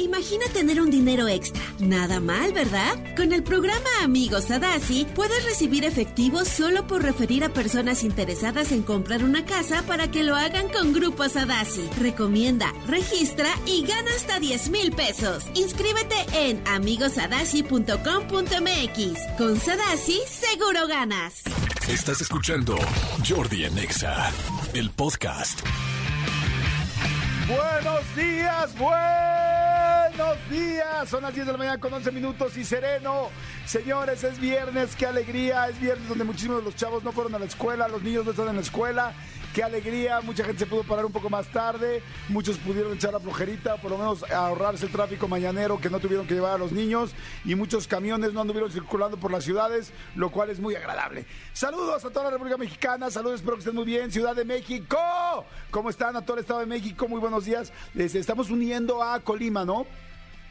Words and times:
Imagina 0.00 0.46
tener 0.54 0.80
un 0.80 0.90
dinero 0.90 1.28
extra. 1.28 1.62
Nada 1.78 2.20
mal, 2.20 2.54
¿verdad? 2.54 2.96
Con 3.16 3.34
el 3.34 3.42
programa 3.42 3.86
Amigos 4.02 4.44
Sadasi 4.44 5.06
puedes 5.14 5.44
recibir 5.44 5.84
efectivo 5.84 6.46
solo 6.46 6.86
por 6.86 7.02
referir 7.02 7.44
a 7.44 7.50
personas 7.50 8.02
interesadas 8.02 8.72
en 8.72 8.80
comprar 8.82 9.22
una 9.22 9.44
casa 9.44 9.82
para 9.86 10.10
que 10.10 10.24
lo 10.24 10.36
hagan 10.36 10.70
con 10.70 10.94
Grupo 10.94 11.28
Sadasi. 11.28 11.86
Recomienda, 12.00 12.72
registra 12.86 13.50
y 13.66 13.84
gana 13.84 14.10
hasta 14.16 14.40
10 14.40 14.70
mil 14.70 14.92
pesos. 14.92 15.44
Inscríbete 15.54 16.16
en 16.32 16.66
amigosadasi.com.mx. 16.66 19.36
Con 19.36 19.60
Sadasi 19.60 20.18
seguro 20.26 20.86
ganas. 20.88 21.42
Estás 21.88 22.22
escuchando 22.22 22.78
Jordi 23.28 23.66
Anexa, 23.66 24.32
el 24.72 24.88
podcast. 24.90 25.60
Buenos 27.46 28.16
días, 28.16 28.78
buenos 30.20 30.50
días. 30.50 31.08
Son 31.08 31.22
las 31.22 31.34
10 31.34 31.46
de 31.46 31.52
la 31.52 31.58
mañana 31.58 31.80
con 31.80 31.92
11 31.92 32.12
minutos 32.12 32.56
y 32.56 32.64
sereno. 32.64 33.30
Señores, 33.64 34.22
es 34.22 34.38
viernes, 34.38 34.94
qué 34.94 35.06
alegría. 35.06 35.68
Es 35.68 35.80
viernes 35.80 36.08
donde 36.08 36.24
muchísimos 36.24 36.58
de 36.58 36.64
los 36.64 36.76
chavos 36.76 37.02
no 37.02 37.12
fueron 37.12 37.34
a 37.34 37.38
la 37.38 37.46
escuela, 37.46 37.88
los 37.88 38.02
niños 38.02 38.24
no 38.24 38.32
están 38.32 38.48
en 38.48 38.56
la 38.56 38.62
escuela. 38.62 39.14
Qué 39.54 39.64
alegría, 39.64 40.20
mucha 40.20 40.44
gente 40.44 40.60
se 40.60 40.66
pudo 40.66 40.84
parar 40.84 41.04
un 41.04 41.10
poco 41.10 41.28
más 41.28 41.48
tarde, 41.48 42.04
muchos 42.28 42.56
pudieron 42.58 42.94
echar 42.94 43.12
la 43.12 43.18
flojerita, 43.18 43.78
por 43.78 43.90
lo 43.90 43.98
menos 43.98 44.22
ahorrarse 44.30 44.86
el 44.86 44.92
tráfico 44.92 45.26
mañanero 45.26 45.80
que 45.80 45.90
no 45.90 45.98
tuvieron 45.98 46.24
que 46.24 46.34
llevar 46.34 46.54
a 46.54 46.58
los 46.58 46.70
niños 46.70 47.10
y 47.44 47.56
muchos 47.56 47.88
camiones 47.88 48.32
no 48.32 48.42
anduvieron 48.42 48.70
circulando 48.70 49.16
por 49.16 49.32
las 49.32 49.42
ciudades, 49.42 49.92
lo 50.14 50.30
cual 50.30 50.50
es 50.50 50.60
muy 50.60 50.76
agradable. 50.76 51.24
Saludos 51.52 52.04
a 52.04 52.10
toda 52.10 52.26
la 52.26 52.30
República 52.30 52.58
Mexicana, 52.58 53.10
saludos, 53.10 53.40
espero 53.40 53.56
que 53.56 53.60
estén 53.60 53.74
muy 53.74 53.86
bien, 53.86 54.12
Ciudad 54.12 54.36
de 54.36 54.44
México, 54.44 54.96
¿cómo 55.72 55.90
están 55.90 56.14
a 56.14 56.22
todo 56.22 56.36
el 56.36 56.42
Estado 56.42 56.60
de 56.60 56.66
México? 56.66 57.08
Muy 57.08 57.18
buenos 57.18 57.44
días, 57.44 57.72
Este, 57.96 58.20
estamos 58.20 58.50
uniendo 58.50 59.02
a 59.02 59.18
Colima, 59.18 59.64
¿no? 59.64 59.84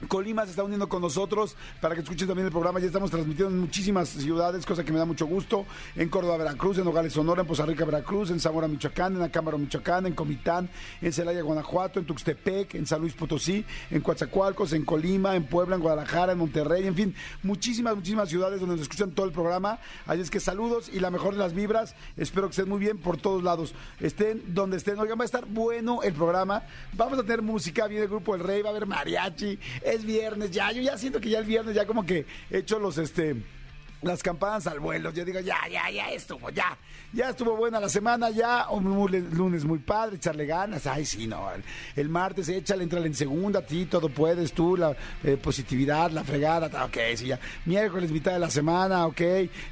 Colima 0.07 0.45
se 0.45 0.51
está 0.51 0.63
uniendo 0.63 0.87
con 0.87 1.01
nosotros 1.01 1.57
para 1.81 1.93
que 1.93 2.01
escuchen 2.01 2.27
también 2.27 2.45
el 2.45 2.51
programa. 2.51 2.79
Ya 2.79 2.85
estamos 2.85 3.11
transmitiendo 3.11 3.53
en 3.53 3.59
muchísimas 3.59 4.07
ciudades, 4.07 4.65
cosa 4.65 4.83
que 4.83 4.93
me 4.93 4.97
da 4.97 5.05
mucho 5.05 5.25
gusto. 5.25 5.65
En 5.95 6.07
Córdoba, 6.07 6.37
Veracruz, 6.37 6.77
en 6.77 6.85
Nogales, 6.85 7.13
Sonora, 7.13 7.41
en 7.41 7.47
Poza 7.47 7.65
Rica, 7.65 7.83
Veracruz, 7.83 8.31
en 8.31 8.39
Zamora, 8.39 8.67
Michoacán, 8.67 9.17
en 9.17 9.21
Acámbaro, 9.23 9.57
Michoacán, 9.57 10.05
en 10.05 10.13
Comitán, 10.13 10.69
en 11.01 11.11
Celaya, 11.11 11.41
Guanajuato, 11.41 11.99
en 11.99 12.05
Tuxtepec, 12.05 12.75
en 12.75 12.85
San 12.85 13.01
Luis 13.01 13.13
Potosí, 13.13 13.65
en 13.91 14.01
Coatzacoalcos, 14.01 14.71
en 14.71 14.85
Colima, 14.85 15.35
en 15.35 15.45
Puebla, 15.45 15.75
en 15.75 15.81
Guadalajara, 15.81 16.31
en 16.31 16.37
Monterrey, 16.37 16.87
en 16.87 16.95
fin, 16.95 17.15
muchísimas, 17.43 17.95
muchísimas 17.95 18.29
ciudades 18.29 18.61
donde 18.61 18.75
nos 18.75 18.83
escuchan 18.83 19.11
todo 19.11 19.25
el 19.25 19.33
programa. 19.33 19.79
Así 20.05 20.21
es 20.21 20.31
que 20.31 20.39
saludos 20.39 20.89
y 20.93 21.01
la 21.01 21.11
mejor 21.11 21.33
de 21.33 21.39
las 21.39 21.53
vibras. 21.53 21.95
Espero 22.15 22.47
que 22.47 22.51
estén 22.51 22.69
muy 22.69 22.79
bien 22.79 22.97
por 22.97 23.17
todos 23.17 23.43
lados. 23.43 23.73
Estén 23.99 24.43
donde 24.53 24.77
estén. 24.77 24.97
Oigan, 24.97 25.19
va 25.19 25.23
a 25.23 25.25
estar 25.25 25.45
bueno 25.45 26.03
el 26.03 26.13
programa. 26.13 26.63
Vamos 26.93 27.19
a 27.19 27.23
tener 27.23 27.41
música, 27.41 27.87
viene 27.87 28.03
el 28.03 28.09
grupo 28.09 28.33
El 28.35 28.41
Rey, 28.41 28.61
va 28.61 28.69
a 28.69 28.71
haber 28.71 28.85
mariachi 28.85 29.59
es 29.93 30.05
viernes 30.05 30.51
ya, 30.51 30.71
yo 30.71 30.81
ya 30.81 30.97
siento 30.97 31.19
que 31.19 31.29
ya 31.29 31.39
el 31.39 31.45
viernes 31.45 31.75
ya 31.75 31.85
como 31.85 32.05
que 32.05 32.25
he 32.49 32.57
hecho 32.59 32.79
los 32.79 32.97
este 32.97 33.35
las 34.01 34.23
campanas 34.23 34.65
al 34.67 34.79
vuelo, 34.79 35.11
yo 35.11 35.25
digo, 35.25 35.39
ya, 35.41 35.57
ya, 35.69 35.89
ya 35.89 36.09
estuvo, 36.11 36.49
ya, 36.51 36.77
ya 37.11 37.31
estuvo 37.31 37.55
buena 37.55 37.79
la 37.81 37.89
semana, 37.89 38.29
ya, 38.29 38.69
un 38.69 38.85
lunes 39.33 39.65
muy 39.65 39.79
padre, 39.79 40.15
echarle 40.15 40.45
ganas, 40.45 40.87
ay, 40.87 41.05
sí, 41.05 41.27
no, 41.27 41.51
el, 41.51 41.63
el 41.95 42.07
martes 42.07 42.47
échale, 42.47 42.83
entrale 42.83 43.07
en 43.07 43.13
segunda, 43.13 43.61
ti, 43.61 43.85
todo 43.85 44.07
puedes, 44.07 44.53
tú, 44.53 44.77
la 44.77 44.95
eh, 45.23 45.35
positividad, 45.35 46.11
la 46.11 46.23
fregada, 46.23 46.85
ok, 46.85 46.97
sí, 47.15 47.27
ya, 47.27 47.39
miércoles, 47.65 48.09
mitad 48.11 48.31
de 48.31 48.39
la 48.39 48.49
semana, 48.49 49.05
ok, 49.05 49.21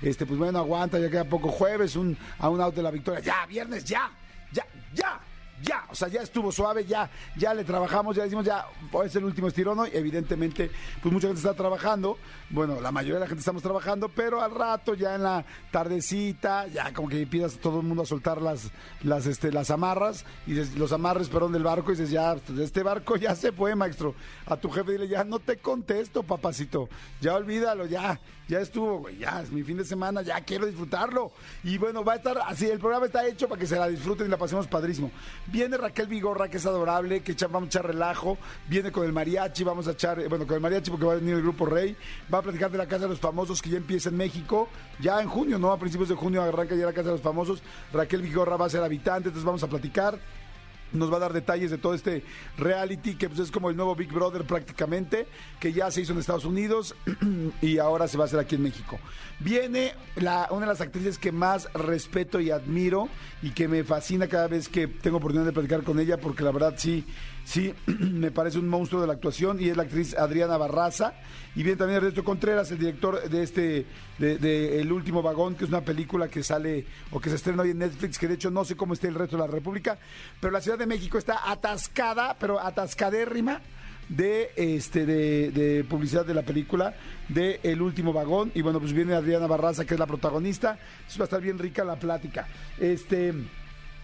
este, 0.01 0.25
pues 0.25 0.37
bueno, 0.37 0.59
aguanta, 0.59 0.99
ya 0.99 1.09
queda 1.09 1.23
poco 1.23 1.47
jueves, 1.47 1.95
un, 1.95 2.17
a 2.39 2.49
un 2.49 2.59
out 2.59 2.75
de 2.75 2.83
la 2.83 2.91
victoria, 2.91 3.21
ya, 3.21 3.45
viernes, 3.45 3.85
ya, 3.85 4.11
ya, 4.51 4.65
ya, 4.93 5.21
ya, 5.61 5.85
o 5.89 5.95
sea, 5.95 6.07
ya 6.07 6.21
estuvo 6.21 6.51
suave, 6.51 6.85
ya, 6.85 7.09
ya 7.35 7.53
le 7.53 7.63
trabajamos, 7.63 8.15
ya 8.15 8.23
decimos, 8.23 8.45
ya, 8.45 8.65
es 9.05 9.15
el 9.15 9.25
último 9.25 9.47
estirón 9.47 9.79
hoy, 9.79 9.89
evidentemente, 9.93 10.69
pues 11.01 11.11
mucha 11.13 11.27
gente 11.27 11.39
está 11.39 11.53
trabajando, 11.53 12.17
bueno, 12.49 12.79
la 12.79 12.91
mayoría 12.91 13.15
de 13.15 13.21
la 13.21 13.27
gente 13.27 13.39
estamos 13.39 13.63
trabajando, 13.63 14.09
pero 14.09 14.41
al 14.41 14.53
rato, 14.53 14.93
ya 14.93 15.15
en 15.15 15.23
la 15.23 15.45
tardecita, 15.71 16.67
ya 16.67 16.93
como 16.93 17.09
que 17.09 17.25
pidas 17.25 17.55
a 17.55 17.59
todo 17.59 17.79
el 17.79 17.87
mundo 17.87 18.03
a 18.03 18.05
soltar 18.05 18.41
las, 18.41 18.71
las, 19.03 19.25
este, 19.25 19.51
las 19.51 19.71
amarras, 19.71 20.25
y 20.45 20.53
los 20.77 20.91
amarres, 20.91 21.29
perdón, 21.29 21.53
del 21.53 21.63
barco, 21.63 21.91
y 21.91 21.95
dices, 21.95 22.11
ya, 22.11 22.35
pues, 22.35 22.59
este 22.59 22.83
barco 22.83 23.15
ya 23.15 23.35
se 23.35 23.51
fue, 23.51 23.75
maestro, 23.75 24.15
a 24.45 24.57
tu 24.57 24.69
jefe 24.69 24.91
dile, 24.91 25.07
ya 25.07 25.23
no 25.23 25.39
te 25.39 25.57
contesto, 25.57 26.23
papacito, 26.23 26.89
ya 27.19 27.35
olvídalo, 27.35 27.85
ya, 27.85 28.19
ya 28.47 28.59
estuvo, 28.59 28.99
güey, 28.99 29.17
ya 29.17 29.41
es 29.41 29.51
mi 29.51 29.63
fin 29.63 29.77
de 29.77 29.85
semana, 29.85 30.21
ya 30.21 30.39
quiero 30.41 30.65
disfrutarlo, 30.65 31.31
y 31.63 31.77
bueno, 31.77 32.03
va 32.03 32.13
a 32.13 32.15
estar 32.17 32.37
así, 32.45 32.67
el 32.67 32.79
programa 32.79 33.07
está 33.07 33.25
hecho 33.27 33.47
para 33.47 33.59
que 33.59 33.67
se 33.67 33.77
la 33.77 33.87
disfruten 33.87 34.27
y 34.27 34.29
la 34.29 34.37
pasemos 34.37 34.67
padrísimo. 34.67 35.11
Viene 35.47 35.77
Raquel 35.77 36.07
Vigorra, 36.07 36.49
que 36.49 36.57
es 36.57 36.65
adorable, 36.65 37.21
que 37.21 37.33
echa, 37.33 37.47
vamos 37.47 37.67
a 37.67 37.69
echar 37.69 37.87
relajo. 37.87 38.37
Viene 38.67 38.91
con 38.91 39.05
el 39.05 39.13
mariachi, 39.13 39.63
vamos 39.63 39.87
a 39.87 39.91
echar, 39.91 40.19
eh, 40.19 40.27
bueno, 40.27 40.45
con 40.45 40.55
el 40.55 40.61
mariachi 40.61 40.91
porque 40.91 41.05
va 41.05 41.13
a 41.13 41.15
venir 41.15 41.35
el 41.35 41.41
grupo 41.41 41.65
Rey. 41.65 41.95
Va 42.33 42.39
a 42.39 42.41
platicar 42.41 42.71
de 42.71 42.77
la 42.77 42.87
Casa 42.87 43.03
de 43.03 43.09
los 43.09 43.19
Famosos 43.19 43.61
que 43.61 43.69
ya 43.69 43.77
empieza 43.77 44.09
en 44.09 44.17
México. 44.17 44.69
Ya 44.99 45.21
en 45.21 45.29
junio, 45.29 45.57
¿no? 45.57 45.71
A 45.71 45.79
principios 45.79 46.09
de 46.09 46.15
junio 46.15 46.41
arranca 46.41 46.75
ya 46.75 46.85
la 46.85 46.93
Casa 46.93 47.07
de 47.07 47.13
los 47.13 47.21
Famosos. 47.21 47.61
Raquel 47.93 48.21
Vigorra 48.21 48.57
va 48.57 48.65
a 48.65 48.69
ser 48.69 48.83
habitante, 48.83 49.29
entonces 49.29 49.45
vamos 49.45 49.63
a 49.63 49.67
platicar 49.67 50.19
nos 50.93 51.11
va 51.11 51.17
a 51.17 51.19
dar 51.19 51.33
detalles 51.33 51.71
de 51.71 51.77
todo 51.77 51.93
este 51.93 52.23
reality 52.57 53.15
que 53.15 53.29
pues, 53.29 53.39
es 53.39 53.51
como 53.51 53.69
el 53.69 53.75
nuevo 53.75 53.95
Big 53.95 54.11
Brother 54.11 54.43
prácticamente, 54.43 55.27
que 55.59 55.73
ya 55.73 55.91
se 55.91 56.01
hizo 56.01 56.13
en 56.13 56.19
Estados 56.19 56.45
Unidos 56.45 56.95
y 57.61 57.77
ahora 57.77 58.07
se 58.07 58.17
va 58.17 58.25
a 58.25 58.27
hacer 58.27 58.39
aquí 58.39 58.55
en 58.55 58.63
México. 58.63 58.99
Viene 59.39 59.93
una 60.15 60.61
de 60.61 60.65
las 60.65 60.81
actrices 60.81 61.17
que 61.17 61.31
más 61.31 61.71
respeto 61.73 62.39
y 62.39 62.51
admiro 62.51 63.09
y 63.41 63.51
que 63.51 63.67
me 63.67 63.83
fascina 63.83 64.27
cada 64.27 64.47
vez 64.47 64.67
que 64.69 64.87
tengo 64.87 65.17
oportunidad 65.17 65.45
de 65.45 65.53
platicar 65.53 65.83
con 65.83 65.99
ella, 65.99 66.17
porque 66.17 66.43
la 66.43 66.51
verdad 66.51 66.73
sí, 66.77 67.05
sí, 67.47 67.73
me 67.87 68.29
parece 68.29 68.59
un 68.59 68.67
monstruo 68.67 68.99
de 69.01 69.07
la 69.07 69.13
actuación 69.13 69.59
y 69.61 69.69
es 69.69 69.77
la 69.77 69.83
actriz 69.83 70.15
Adriana 70.15 70.57
Barraza. 70.57 71.13
Y 71.55 71.63
viene 71.63 71.77
también 71.77 71.97
Ernesto 71.97 72.23
Contreras, 72.23 72.69
el 72.71 72.77
director 72.77 73.27
de 73.27 73.41
este, 73.41 73.85
de, 74.19 74.79
El 74.79 74.91
Último 74.91 75.23
Vagón, 75.23 75.55
que 75.55 75.63
es 75.63 75.69
una 75.69 75.81
película 75.81 76.27
que 76.27 76.43
sale 76.43 76.85
o 77.09 77.19
que 77.19 77.29
se 77.29 77.35
estrena 77.35 77.63
hoy 77.63 77.71
en 77.71 77.79
Netflix, 77.79 78.19
que 78.19 78.27
de 78.27 78.35
hecho 78.35 78.51
no 78.51 78.65
sé 78.65 78.75
cómo 78.75 78.93
esté 78.93 79.07
el 79.07 79.15
resto 79.15 79.37
de 79.37 79.43
la 79.43 79.47
República, 79.47 79.97
pero 80.39 80.51
la 80.51 80.61
Ciudad 80.61 80.77
de 80.77 80.85
México 80.85 81.17
está 81.17 81.49
atascada, 81.49 82.35
pero 82.39 82.59
atascadérrima 82.59 83.61
de 84.09 84.51
este 84.55 85.05
de, 85.05 85.51
de, 85.51 85.83
publicidad 85.83 86.25
de 86.25 86.33
la 86.33 86.43
película 86.43 86.95
de 87.29 87.59
El 87.63 87.81
último 87.81 88.13
vagón. 88.13 88.51
Y 88.53 88.61
bueno 88.61 88.79
pues 88.79 88.93
viene 88.93 89.15
Adriana 89.15 89.47
Barraza 89.47 89.85
que 89.85 89.95
es 89.95 89.99
la 89.99 90.05
protagonista. 90.05 90.77
Va 91.17 91.21
a 91.21 91.23
estar 91.23 91.41
bien 91.41 91.57
rica 91.57 91.83
la 91.83 91.95
plática. 91.95 92.47
Este 92.77 93.33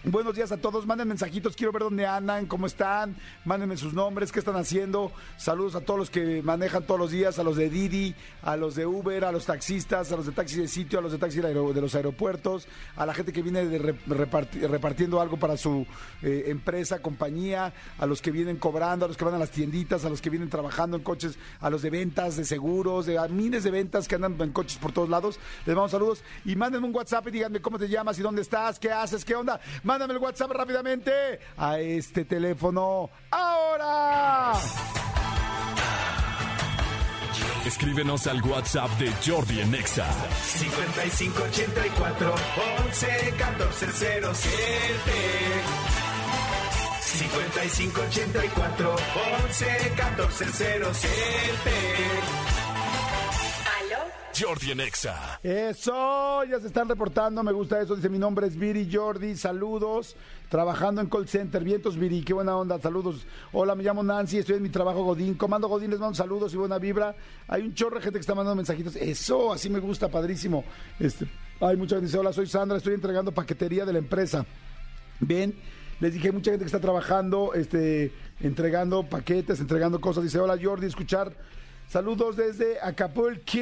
Buenos 0.06 0.34
días 0.34 0.52
a 0.52 0.58
todos, 0.58 0.86
manden 0.86 1.08
mensajitos, 1.08 1.56
quiero 1.56 1.72
ver 1.72 1.80
dónde 1.80 2.04
andan, 2.04 2.44
cómo 2.44 2.66
están, 2.66 3.16
mándenme 3.46 3.78
sus 3.78 3.94
nombres, 3.94 4.32
qué 4.32 4.38
están 4.38 4.56
haciendo. 4.56 5.10
Saludos 5.38 5.76
a 5.76 5.80
todos 5.80 5.98
los 5.98 6.10
que 6.10 6.42
manejan 6.42 6.84
todos 6.84 7.00
los 7.00 7.10
días, 7.10 7.38
a 7.38 7.42
los 7.42 7.56
de 7.56 7.70
Didi, 7.70 8.14
a 8.42 8.54
los 8.58 8.74
de 8.74 8.84
Uber, 8.84 9.24
a 9.24 9.32
los 9.32 9.46
taxistas, 9.46 10.12
a 10.12 10.16
los 10.16 10.26
de 10.26 10.32
taxi 10.32 10.60
de 10.60 10.68
sitio, 10.68 10.98
a 10.98 11.02
los 11.02 11.12
de 11.12 11.16
taxi 11.16 11.40
de 11.40 11.54
los 11.54 11.94
aeropuertos, 11.94 12.68
a 12.96 13.06
la 13.06 13.14
gente 13.14 13.32
que 13.32 13.40
viene 13.40 13.64
de 13.64 13.78
repartiendo 13.78 15.22
algo 15.22 15.38
para 15.38 15.56
su 15.56 15.86
eh, 16.20 16.44
empresa, 16.48 17.00
compañía, 17.00 17.72
a 17.98 18.04
los 18.04 18.20
que 18.20 18.30
vienen 18.30 18.58
cobrando, 18.58 19.06
a 19.06 19.08
los 19.08 19.16
que 19.16 19.24
van 19.24 19.34
a 19.34 19.38
las 19.38 19.52
tienditas, 19.52 20.04
a 20.04 20.10
los 20.10 20.20
que 20.20 20.28
vienen 20.28 20.50
trabajando 20.50 20.98
en 20.98 21.02
coches, 21.02 21.38
a 21.60 21.70
los 21.70 21.80
de 21.80 21.88
ventas, 21.88 22.36
de 22.36 22.44
seguros, 22.44 23.06
de 23.06 23.16
a 23.16 23.26
miles 23.28 23.64
de 23.64 23.70
ventas 23.70 24.06
que 24.06 24.16
andan 24.16 24.36
en 24.38 24.52
coches 24.52 24.76
por 24.76 24.92
todos 24.92 25.08
lados. 25.08 25.40
Les 25.64 25.74
damos 25.74 25.92
saludos 25.92 26.22
y 26.44 26.56
mándenme 26.56 26.88
un 26.88 26.94
WhatsApp 26.94 27.26
y 27.28 27.30
díganme 27.30 27.62
cómo 27.62 27.78
te 27.78 27.88
llamas 27.88 28.18
y 28.18 28.22
dónde 28.22 28.42
estás, 28.42 28.78
qué 28.78 28.92
haces, 28.92 29.24
qué 29.24 29.34
onda 29.34 29.58
mándame 29.94 30.14
el 30.14 30.18
WhatsApp 30.18 30.50
rápidamente 30.50 31.38
a 31.56 31.78
este 31.78 32.24
teléfono 32.24 33.10
ahora. 33.30 34.54
Escríbenos 37.64 38.26
al 38.26 38.42
WhatsApp 38.42 38.90
de 38.98 39.12
Jordi 39.24 39.60
en 39.60 39.70
Nexa. 39.70 40.06
5584 40.42 42.34
11 42.86 43.34
14 43.38 43.92
07. 43.92 44.52
5584 47.00 48.96
11 49.44 49.92
14 49.96 50.44
07. 50.92 52.53
Jordi 54.36 54.72
en 54.72 54.80
Exa. 54.80 55.38
Eso, 55.42 56.42
ya 56.44 56.58
se 56.58 56.66
están 56.66 56.88
reportando, 56.88 57.42
me 57.42 57.52
gusta 57.52 57.80
eso. 57.80 57.94
Dice, 57.94 58.08
mi 58.08 58.18
nombre 58.18 58.46
es 58.46 58.56
Viri 58.56 58.88
Jordi, 58.92 59.36
saludos. 59.36 60.16
Trabajando 60.48 61.00
en 61.00 61.08
call 61.08 61.28
center, 61.28 61.62
vientos 61.62 61.96
Viri, 61.96 62.22
qué 62.22 62.34
buena 62.34 62.56
onda, 62.56 62.80
saludos. 62.80 63.26
Hola, 63.52 63.74
me 63.74 63.84
llamo 63.84 64.02
Nancy, 64.02 64.38
estoy 64.38 64.56
en 64.56 64.62
mi 64.62 64.70
trabajo 64.70 65.04
Godín. 65.04 65.34
Comando 65.34 65.68
Godín, 65.68 65.90
les 65.90 66.00
mando 66.00 66.16
saludos 66.16 66.52
y 66.52 66.56
buena 66.56 66.78
vibra. 66.78 67.14
Hay 67.46 67.62
un 67.62 67.74
chorro 67.74 67.96
de 67.96 68.02
gente 68.02 68.18
que 68.18 68.22
está 68.22 68.34
mandando 68.34 68.56
mensajitos. 68.56 68.96
Eso, 68.96 69.52
así 69.52 69.70
me 69.70 69.78
gusta, 69.78 70.08
padrísimo. 70.08 70.64
Este, 70.98 71.26
hay 71.60 71.76
mucha 71.76 71.96
gente 71.96 72.06
dice, 72.06 72.18
hola, 72.18 72.32
soy 72.32 72.46
Sandra, 72.46 72.78
estoy 72.78 72.94
entregando 72.94 73.32
paquetería 73.32 73.84
de 73.84 73.92
la 73.92 73.98
empresa. 74.00 74.44
Bien, 75.20 75.54
les 76.00 76.12
dije, 76.12 76.32
mucha 76.32 76.50
gente 76.50 76.64
que 76.64 76.68
está 76.68 76.80
trabajando, 76.80 77.54
este, 77.54 78.12
entregando 78.40 79.04
paquetes, 79.04 79.60
entregando 79.60 80.00
cosas. 80.00 80.24
Dice, 80.24 80.40
hola 80.40 80.58
Jordi, 80.60 80.86
escuchar 80.86 81.36
Saludos 81.88 82.36
desde 82.36 82.80
Acapulco, 82.80 83.58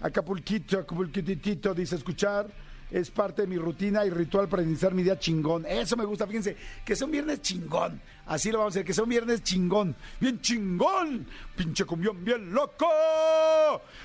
Acapulquito, 0.00 0.78
Acapulquitito, 0.78 1.74
dice 1.74 1.96
escuchar. 1.96 2.46
es 2.90 3.10
parte 3.10 3.42
de 3.42 3.48
mi 3.48 3.58
rutina 3.58 4.06
y 4.06 4.10
ritual 4.10 4.48
para 4.48 4.62
iniciar 4.62 4.94
mi 4.94 5.02
día 5.02 5.18
chingón. 5.18 5.66
Eso 5.66 5.96
me 5.96 6.06
gusta, 6.06 6.26
fíjense, 6.26 6.56
que 6.84 6.96
sea 6.96 7.04
un 7.04 7.12
viernes 7.12 7.42
chingón. 7.42 8.00
Así 8.26 8.50
lo 8.50 8.58
vamos 8.58 8.72
a 8.72 8.74
hacer, 8.74 8.86
que 8.86 8.94
sea 8.94 9.04
un 9.04 9.10
viernes 9.10 9.42
chingón. 9.42 9.94
Bien 10.18 10.40
chingón. 10.40 11.26
Pinche 11.56 11.84
cumbión 11.84 12.24
bien 12.24 12.52
loco. 12.52 12.86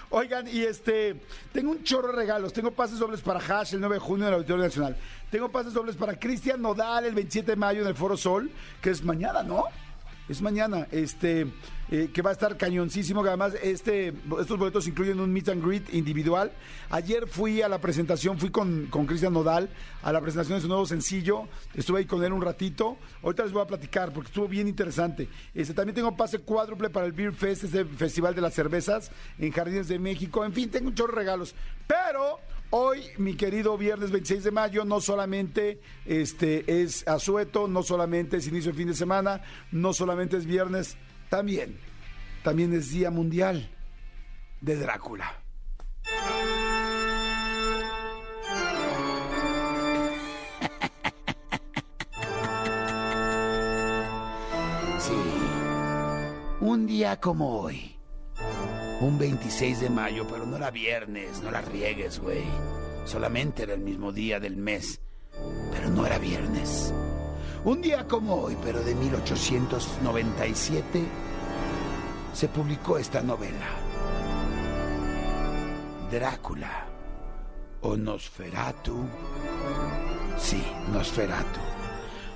Oigan, 0.10 0.48
y 0.48 0.64
este, 0.64 1.22
tengo 1.54 1.72
un 1.72 1.84
chorro 1.84 2.10
de 2.10 2.16
regalos. 2.16 2.52
Tengo 2.52 2.72
pases 2.72 3.00
dobles 3.00 3.22
para 3.22 3.40
Hash 3.40 3.74
el 3.74 3.80
9 3.80 3.96
de 3.96 4.00
junio 4.00 4.26
en 4.26 4.34
el 4.34 4.40
Auditorio 4.40 4.64
Nacional. 4.64 4.98
Tengo 5.32 5.50
pases 5.50 5.74
dobles 5.74 5.96
para 5.96 6.20
Cristian 6.20 6.62
Nodal 6.62 7.06
el 7.06 7.16
27 7.16 7.52
de 7.52 7.56
mayo 7.56 7.82
en 7.82 7.88
el 7.88 7.96
Foro 7.96 8.18
Sol, 8.18 8.52
que 8.82 8.90
es 8.90 9.04
mañana, 9.04 9.44
¿no? 9.44 9.66
Es 10.30 10.42
mañana, 10.42 10.88
este, 10.92 11.48
eh, 11.96 12.10
que 12.12 12.24
va 12.24 12.32
a 12.32 12.34
estar 12.34 12.58
cañoncísimo, 12.58 13.22
que 13.22 13.28
además 13.28 13.54
este, 13.62 14.16
estos 14.40 14.58
boletos 14.58 14.88
incluyen 14.88 15.20
un 15.20 15.32
meet 15.32 15.50
and 15.50 15.64
greet 15.64 15.94
individual. 15.94 16.52
Ayer 16.90 17.28
fui 17.28 17.62
a 17.62 17.70
la 17.70 17.80
presentación, 17.80 18.40
fui 18.40 18.50
con, 18.50 18.88
Cristian 19.06 19.32
Nodal 19.32 19.70
a 20.02 20.12
la 20.12 20.20
presentación 20.20 20.58
de 20.58 20.64
su 20.64 20.68
nuevo 20.68 20.88
sencillo, 20.88 21.48
estuve 21.76 22.00
ahí 22.00 22.06
con 22.06 22.24
él 22.24 22.34
un 22.34 22.42
ratito, 22.42 22.98
ahorita 23.22 23.44
les 23.44 23.52
voy 23.54 23.62
a 23.62 23.68
platicar 23.68 24.12
porque 24.12 24.30
estuvo 24.30 24.48
bien 24.48 24.68
interesante. 24.68 25.30
Este, 25.54 25.76
también 25.76 25.94
tengo 25.94 26.18
pase 26.18 26.40
cuádruple 26.40 26.90
para 26.90 27.06
el 27.06 27.12
Beer 27.12 27.32
Fest, 27.32 27.66
este 27.66 27.86
festival 27.86 28.34
de 28.34 28.42
las 28.42 28.56
cervezas 28.56 29.12
en 29.38 29.52
Jardines 29.52 29.88
de 29.88 30.00
México, 30.00 30.44
en 30.44 30.52
fin, 30.52 30.72
tengo 30.72 30.88
un 30.88 30.96
chorro 30.96 31.14
de 31.14 31.20
regalos, 31.20 31.54
pero... 31.86 32.40
Hoy, 32.76 33.04
mi 33.20 33.36
querido 33.36 33.78
viernes 33.78 34.10
26 34.10 34.46
de 34.46 34.50
mayo, 34.50 34.84
no 34.84 35.00
solamente 35.00 35.80
este, 36.08 36.82
es 36.82 37.08
asueto, 37.08 37.68
no 37.68 37.84
solamente 37.84 38.38
es 38.38 38.48
inicio 38.48 38.72
de 38.72 38.78
fin 38.80 38.88
de 38.88 38.96
semana, 38.96 39.44
no 39.72 39.94
solamente 39.94 40.38
es 40.38 40.48
viernes, 40.48 40.98
también, 41.34 41.80
también 42.44 42.72
es 42.74 42.92
Día 42.92 43.10
Mundial 43.10 43.68
de 44.62 44.76
Drácula. 44.76 45.34
Sí, 55.00 55.12
un 56.62 56.86
día 56.86 57.20
como 57.20 57.60
hoy, 57.60 57.96
un 59.02 59.18
26 59.18 59.82
de 59.82 59.90
mayo, 59.90 60.28
pero 60.30 60.46
no 60.46 60.56
era 60.58 60.70
viernes, 60.70 61.42
no 61.42 61.50
la 61.50 61.62
riegues, 61.62 62.20
güey. 62.20 62.44
Solamente 63.06 63.64
era 63.64 63.74
el 63.74 63.82
mismo 63.82 64.14
día 64.14 64.40
del 64.40 64.56
mes, 64.56 65.02
pero 65.74 65.90
no 65.90 66.06
era 66.06 66.20
viernes. 66.20 66.94
Un 67.66 67.82
día 67.82 68.06
como 68.06 68.36
hoy, 68.36 68.58
pero 68.62 68.84
de 68.84 68.94
1897, 68.94 71.06
se 72.34 72.50
publicó 72.50 72.98
esta 72.98 73.22
novela. 73.22 73.68
Drácula 76.12 76.88
o 77.80 77.96
Nosferatu. 77.96 79.06
Sí, 80.38 80.62
Nosferatu. 80.92 81.62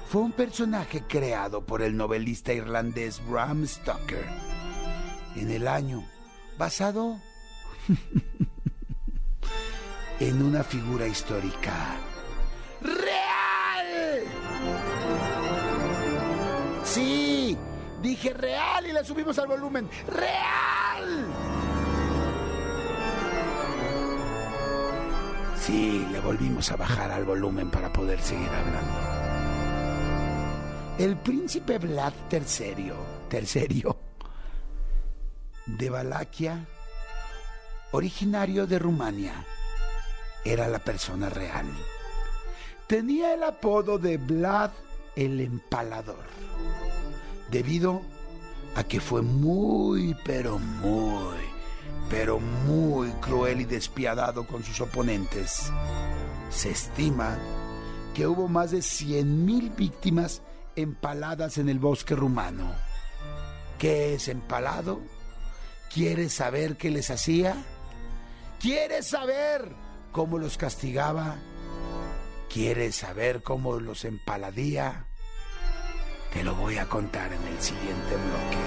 Fue 0.08 0.22
un 0.22 0.32
personaje 0.32 1.04
creado 1.06 1.66
por 1.66 1.82
el 1.82 1.98
novelista 1.98 2.54
irlandés 2.54 3.22
Bram 3.28 3.68
Stoker 3.68 4.26
en 5.36 5.52
el 5.52 5.68
año 5.68 6.06
basado 6.58 7.20
en 10.22 10.42
una 10.42 10.64
figura 10.64 11.06
histórica 11.06 11.98
Sí, 16.94 17.58
dije 18.02 18.34
real 18.34 18.86
y 18.88 18.94
le 18.94 19.04
subimos 19.04 19.38
al 19.40 19.48
volumen. 19.48 19.90
Real. 20.08 21.26
Sí, 25.60 26.08
le 26.12 26.20
volvimos 26.22 26.72
a 26.72 26.78
bajar 26.78 27.12
al 27.12 27.26
volumen 27.26 27.70
para 27.70 27.92
poder 27.92 28.22
seguir 28.22 28.48
hablando. 28.48 29.18
El 30.98 31.18
príncipe 31.18 31.78
Vlad 31.78 32.14
III, 32.32 32.94
tercerio, 33.30 33.98
de 35.66 35.90
Valaquia, 35.90 36.66
originario 37.92 38.66
de 38.66 38.80
Rumania, 38.80 39.46
era 40.46 40.68
la 40.70 40.80
persona 40.80 41.30
real. 41.30 41.68
Tenía 42.88 43.34
el 43.34 43.44
apodo 43.44 43.98
de 43.98 44.18
Vlad 44.18 44.72
el 45.18 45.42
Empalador, 45.42 46.24
debido 47.50 48.02
a 48.76 48.84
que 48.84 49.00
fue 49.00 49.22
muy, 49.22 50.16
pero 50.24 50.60
muy, 50.60 51.38
pero 52.10 52.40
muy 52.40 53.10
cruel 53.22 53.62
y 53.62 53.66
despiadado 53.66 54.46
con 54.46 54.64
sus 54.64 54.80
oponentes. 54.82 55.72
Se 56.50 56.72
estima 56.72 57.38
que 58.14 58.28
hubo 58.28 58.48
más 58.48 58.72
de 58.72 58.80
100.000 58.80 59.76
víctimas 59.76 60.42
empaladas 60.76 61.58
en 61.58 61.70
el 61.70 61.80
bosque 61.80 62.16
rumano. 62.16 62.72
¿Qué 63.80 64.16
es 64.16 64.28
empalado? 64.28 65.02
¿Quieres 65.94 66.34
saber 66.34 66.78
qué 66.78 66.92
les 66.92 67.10
hacía? 67.10 67.56
¿Quieres 68.60 69.08
saber 69.08 69.76
cómo 70.12 70.38
los 70.40 70.58
castigaba? 70.58 71.38
¿Quieres 72.52 72.96
saber 72.96 73.44
cómo 73.44 73.80
los 73.80 74.06
empaladía? 74.06 75.07
Te 76.34 76.44
lo 76.44 76.56
voy 76.56 76.78
a 76.78 76.86
contar 76.88 77.32
en 77.34 77.44
el 77.44 77.62
siguiente 77.62 78.16
bloque. 78.16 78.58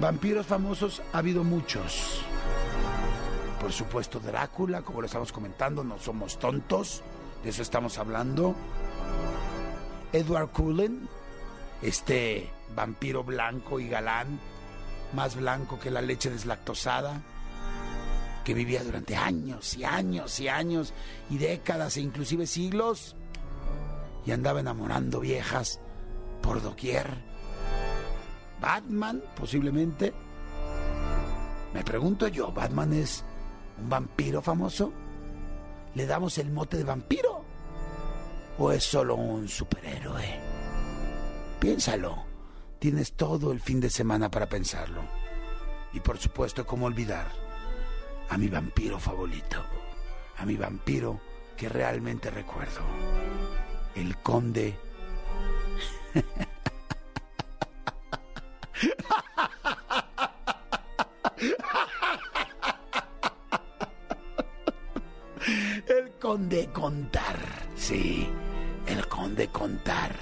Vampiros 0.00 0.46
famosos 0.46 1.02
ha 1.12 1.18
habido 1.18 1.42
muchos. 1.42 2.20
Por 3.60 3.72
supuesto 3.72 4.20
Drácula, 4.20 4.82
como 4.82 5.00
lo 5.00 5.06
estamos 5.06 5.32
comentando, 5.32 5.82
no 5.82 5.98
somos 5.98 6.38
tontos, 6.38 7.02
de 7.42 7.50
eso 7.50 7.62
estamos 7.62 7.98
hablando. 7.98 8.54
Edward 10.12 10.50
Cullen, 10.50 11.08
este 11.82 12.50
vampiro 12.74 13.24
blanco 13.24 13.80
y 13.80 13.88
galán, 13.88 14.38
más 15.14 15.34
blanco 15.36 15.78
que 15.78 15.90
la 15.90 16.02
leche 16.02 16.30
deslactosada, 16.30 17.22
que 18.44 18.54
vivía 18.54 18.84
durante 18.84 19.16
años 19.16 19.76
y 19.76 19.84
años 19.84 20.38
y 20.38 20.48
años 20.48 20.92
y 21.30 21.38
décadas 21.38 21.96
e 21.96 22.02
inclusive 22.02 22.46
siglos 22.46 23.16
y 24.26 24.32
andaba 24.32 24.60
enamorando 24.60 25.20
viejas 25.20 25.80
por 26.42 26.60
doquier. 26.60 27.06
Batman, 28.60 29.22
posiblemente. 29.36 30.12
Me 31.72 31.84
pregunto 31.84 32.26
yo, 32.28 32.52
¿Batman 32.52 32.92
es 32.92 33.24
un 33.78 33.88
vampiro 33.88 34.42
famoso? 34.42 34.92
¿Le 35.94 36.06
damos 36.06 36.38
el 36.38 36.50
mote 36.50 36.76
de 36.76 36.84
vampiro? 36.84 37.44
¿O 38.58 38.72
es 38.72 38.84
solo 38.84 39.14
un 39.14 39.48
superhéroe? 39.48 40.40
Piénsalo. 41.60 42.24
Tienes 42.78 43.14
todo 43.14 43.52
el 43.52 43.60
fin 43.60 43.80
de 43.80 43.90
semana 43.90 44.30
para 44.30 44.48
pensarlo. 44.48 45.02
Y 45.92 46.00
por 46.00 46.18
supuesto, 46.18 46.66
¿cómo 46.66 46.86
olvidar 46.86 47.26
a 48.28 48.36
mi 48.36 48.48
vampiro 48.48 48.98
favorito? 48.98 49.64
A 50.36 50.44
mi 50.44 50.56
vampiro 50.56 51.20
que 51.56 51.68
realmente 51.68 52.30
recuerdo. 52.30 52.82
El 53.96 54.14
conde. 54.18 54.78
El 65.88 66.10
conde 66.20 66.68
contar. 66.72 67.38
Sí, 67.74 68.28
el 68.86 69.06
conde 69.08 69.48
contar 69.48 70.14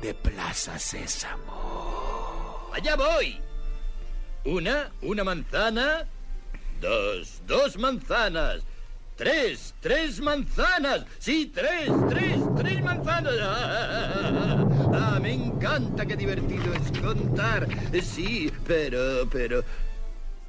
de 0.00 0.14
Plaza 0.14 0.78
Sésamo. 0.78 2.70
Allá 2.72 2.96
voy. 2.96 3.38
Una, 4.44 4.90
una 5.02 5.24
manzana. 5.24 6.06
Dos, 6.80 7.42
dos 7.46 7.76
manzanas. 7.76 8.62
Tres, 9.18 9.74
tres 9.80 10.20
manzanas. 10.20 11.04
Sí, 11.18 11.50
tres, 11.52 11.90
tres, 12.08 12.38
tres 12.56 12.84
manzanas. 12.84 13.34
Ah, 13.42 14.64
ah, 14.94 15.18
me 15.20 15.32
encanta, 15.32 16.06
qué 16.06 16.14
divertido 16.14 16.72
es 16.72 17.00
contar. 17.00 17.66
Sí, 18.00 18.48
pero, 18.64 19.28
pero... 19.28 19.64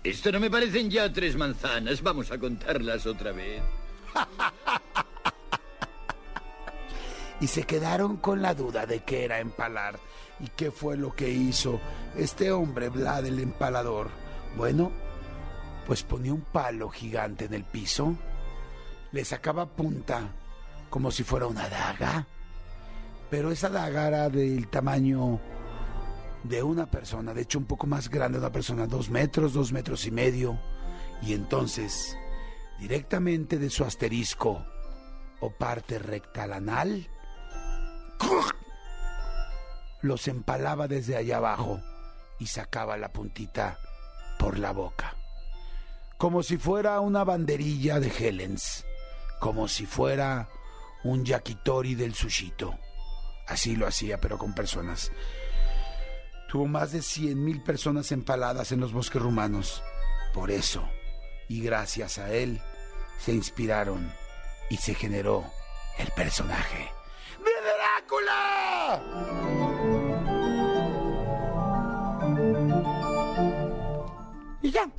Esto 0.04 0.32
no 0.32 0.40
me 0.40 0.52
parecen 0.52 0.92
ya 0.92 1.12
tres 1.12 1.36
manzanas. 1.36 2.04
Vamos 2.04 2.32
a 2.32 2.38
contarlas 2.38 3.08
otra 3.08 3.32
vez. 3.32 3.64
y 7.42 7.48
se 7.48 7.64
quedaron 7.64 8.18
con 8.18 8.44
la 8.44 8.54
duda 8.54 8.86
de 8.86 9.00
qué 9.00 9.26
era 9.26 9.40
empalar 9.40 10.00
y 10.40 10.48
qué 10.50 10.70
fue 10.70 10.96
lo 10.96 11.16
que 11.16 11.28
hizo 11.28 11.82
este 12.16 12.52
hombre, 12.52 12.90
Vlad 12.90 13.26
el 13.26 13.40
empalador. 13.40 14.12
Bueno, 14.56 14.92
pues 15.88 16.04
ponía 16.04 16.34
un 16.34 16.42
palo 16.42 16.90
gigante 16.90 17.46
en 17.46 17.56
el 17.56 17.64
piso, 17.64 18.16
le 19.12 19.25
sacaba 19.25 19.66
punta 19.66 20.30
como 20.89 21.12
si 21.12 21.24
fuera 21.24 21.48
una 21.48 21.68
daga, 21.70 22.28
pero 23.30 23.51
esa 23.51 23.70
daga 23.70 24.08
era 24.08 24.30
del 24.30 24.68
tamaño 24.68 25.39
de 26.44 26.63
una 26.63 26.89
persona, 26.89 27.34
de 27.34 27.42
hecho 27.42 27.60
un 27.60 27.66
poco 27.66 27.86
más 27.86 28.10
grande 28.10 28.39
de 28.39 28.46
una 28.46 28.51
persona, 28.51 28.88
dos 28.88 29.10
metros, 29.10 29.54
dos 29.54 29.72
metros 29.72 30.06
y 30.06 30.12
medio, 30.12 30.60
y 31.22 31.34
entonces 31.34 32.18
directamente 32.80 33.58
de 33.60 33.70
su 33.70 33.84
asterisco 33.84 34.66
o 35.42 35.51
parte 35.51 36.00
rectal 36.00 36.54
anal, 36.54 37.08
los 40.01 40.28
empalaba 40.28 40.88
desde 40.88 41.18
allá 41.18 41.38
abajo 41.38 41.82
y 42.39 42.48
sacaba 42.48 42.98
la 42.98 43.12
puntita 43.12 43.78
por 44.38 44.58
la 44.58 44.72
boca. 44.72 45.16
Como 46.18 46.44
si 46.44 46.58
fuera 46.58 47.00
una 47.00 47.24
banderilla 47.24 48.00
de 48.00 48.12
Helens, 48.18 48.86
como 49.39 49.67
si 49.67 49.86
fuera 49.86 50.50
un 51.03 51.25
yakitori 51.25 51.96
del 51.96 52.13
sushito. 52.13 52.77
Así 53.48 53.75
lo 53.75 53.88
hacía, 53.88 54.19
pero 54.19 54.38
con 54.38 54.53
personas. 54.53 55.12
Tuvo 56.48 56.67
más 56.67 56.91
de 56.91 57.01
cien 57.01 57.43
mil 57.43 57.63
personas 57.63 58.12
empaladas 58.12 58.72
en 58.72 58.79
los 58.79 58.93
bosques 58.93 59.22
rumanos. 59.22 59.84
Por 60.34 60.51
eso, 60.51 60.88
y 61.48 61.62
gracias 61.62 62.19
a 62.19 62.31
él, 62.34 62.62
se 63.17 63.34
inspiraron 63.34 64.12
y 64.69 64.77
se 64.77 64.93
generó 64.93 65.43
el 65.98 66.08
personaje 66.12 66.91
de 67.43 67.51
Drácula. 67.77 69.01
Y 74.62 74.72
ya, 74.72 74.89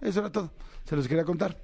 eso 0.00 0.20
era 0.20 0.30
todo. 0.30 0.52
Se 0.84 0.94
los 0.94 1.08
quería 1.08 1.24
contar. 1.24 1.56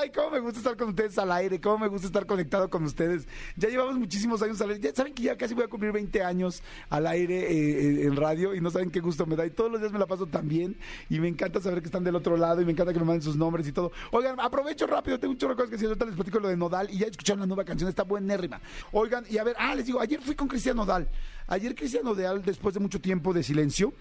Ay, 0.00 0.10
cómo 0.10 0.30
me 0.30 0.40
gusta 0.40 0.60
estar 0.60 0.78
con 0.78 0.88
ustedes 0.88 1.18
al 1.18 1.30
aire, 1.30 1.60
cómo 1.60 1.80
me 1.80 1.88
gusta 1.88 2.06
estar 2.06 2.24
conectado 2.24 2.70
con 2.70 2.84
ustedes. 2.84 3.28
Ya 3.56 3.68
llevamos 3.68 3.98
muchísimos 3.98 4.40
años 4.40 4.58
al 4.62 4.70
aire. 4.70 4.80
Ya 4.80 4.94
saben 4.94 5.12
que 5.12 5.24
ya 5.24 5.36
casi 5.36 5.52
voy 5.52 5.64
a 5.64 5.68
cumplir 5.68 5.92
20 5.92 6.22
años 6.22 6.62
al 6.88 7.06
aire 7.06 7.38
eh, 7.38 7.50
eh, 7.50 8.04
en 8.06 8.16
radio 8.16 8.54
y 8.54 8.62
no 8.62 8.70
saben 8.70 8.90
qué 8.90 9.00
gusto 9.00 9.26
me 9.26 9.36
da. 9.36 9.44
Y 9.44 9.50
todos 9.50 9.70
los 9.70 9.78
días 9.78 9.92
me 9.92 9.98
la 9.98 10.06
paso 10.06 10.26
tan 10.26 10.48
bien 10.48 10.74
y 11.10 11.20
me 11.20 11.28
encanta 11.28 11.60
saber 11.60 11.80
que 11.80 11.86
están 11.86 12.02
del 12.02 12.16
otro 12.16 12.38
lado 12.38 12.62
y 12.62 12.64
me 12.64 12.72
encanta 12.72 12.94
que 12.94 12.98
me 12.98 13.04
manden 13.04 13.20
sus 13.20 13.36
nombres 13.36 13.68
y 13.68 13.72
todo. 13.72 13.92
Oigan, 14.12 14.40
aprovecho 14.40 14.86
rápido, 14.86 15.20
tengo 15.20 15.32
un 15.32 15.38
chorro 15.38 15.54
que 15.54 15.66
decir. 15.66 15.88
Ahorita 15.88 16.06
les 16.06 16.14
platico 16.14 16.40
lo 16.40 16.48
de 16.48 16.56
Nodal 16.56 16.88
y 16.90 16.96
ya 16.96 17.06
escucharon 17.06 17.40
la 17.40 17.46
nueva 17.46 17.66
canción, 17.66 17.90
está 17.90 18.04
buenérrima. 18.04 18.58
Oigan, 18.92 19.26
y 19.28 19.36
a 19.36 19.44
ver, 19.44 19.54
ah, 19.58 19.74
les 19.74 19.84
digo, 19.84 20.00
ayer 20.00 20.22
fui 20.22 20.34
con 20.34 20.48
Cristian 20.48 20.76
Nodal. 20.76 21.10
Ayer 21.46 21.74
Cristian 21.74 22.04
Nodal, 22.04 22.42
después 22.42 22.72
de 22.72 22.80
mucho 22.80 23.02
tiempo 23.02 23.34
de 23.34 23.42
silencio, 23.42 23.92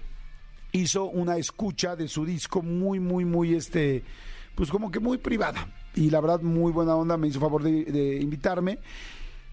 hizo 0.72 1.04
una 1.04 1.36
escucha 1.36 1.98
de 1.98 2.08
su 2.08 2.24
disco 2.24 2.62
muy, 2.62 3.02
muy, 3.02 3.26
muy, 3.26 3.54
este, 3.54 4.02
pues 4.56 4.70
como 4.70 4.92
que 4.92 5.02
muy 5.02 5.18
privada. 5.18 5.68
Y 5.96 6.10
la 6.10 6.22
verdad, 6.22 6.42
muy 6.42 6.72
buena 6.72 6.96
onda, 6.96 7.18
me 7.18 7.28
hizo 7.28 7.40
favor 7.40 7.64
de, 7.64 8.20
invitarme. 8.22 8.80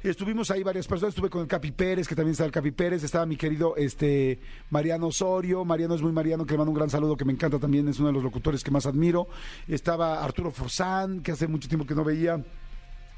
Estuvimos 0.03 0.51
ahí 0.51 0.63
varias 0.63 0.87
personas, 0.87 1.15
estuve 1.15 1.31
con 1.31 1.43
el 1.43 1.49
Capi 1.49 1.73
Pérez, 1.73 2.07
que 2.07 2.15
también 2.15 2.33
está 2.33 2.45
el 2.45 2.53
Capi 2.53 2.71
Pérez, 2.71 3.03
estaba 3.03 3.27
mi 3.27 3.37
querido 3.37 3.75
este 3.77 4.39
Mariano 4.71 5.09
Osorio, 5.09 5.65
Mariano 5.65 5.95
es 5.95 6.03
muy 6.03 6.13
Mariano, 6.13 6.47
que 6.47 6.53
le 6.53 6.59
mando 6.59 6.71
un 6.71 6.77
gran 6.77 6.91
saludo, 6.91 7.17
que 7.17 7.25
me 7.25 7.33
encanta 7.33 7.59
también, 7.59 7.89
es 7.89 7.99
uno 7.99 8.09
de 8.09 8.15
los 8.15 8.23
locutores 8.23 8.63
que 8.63 8.71
más 8.71 8.87
admiro. 8.87 9.27
Estaba 9.67 10.23
Arturo 10.23 10.53
Forzán, 10.53 11.23
que 11.23 11.33
hace 11.33 11.49
mucho 11.49 11.69
tiempo 11.69 11.87
que 11.87 11.95
no 11.95 12.05
veía. 12.05 12.45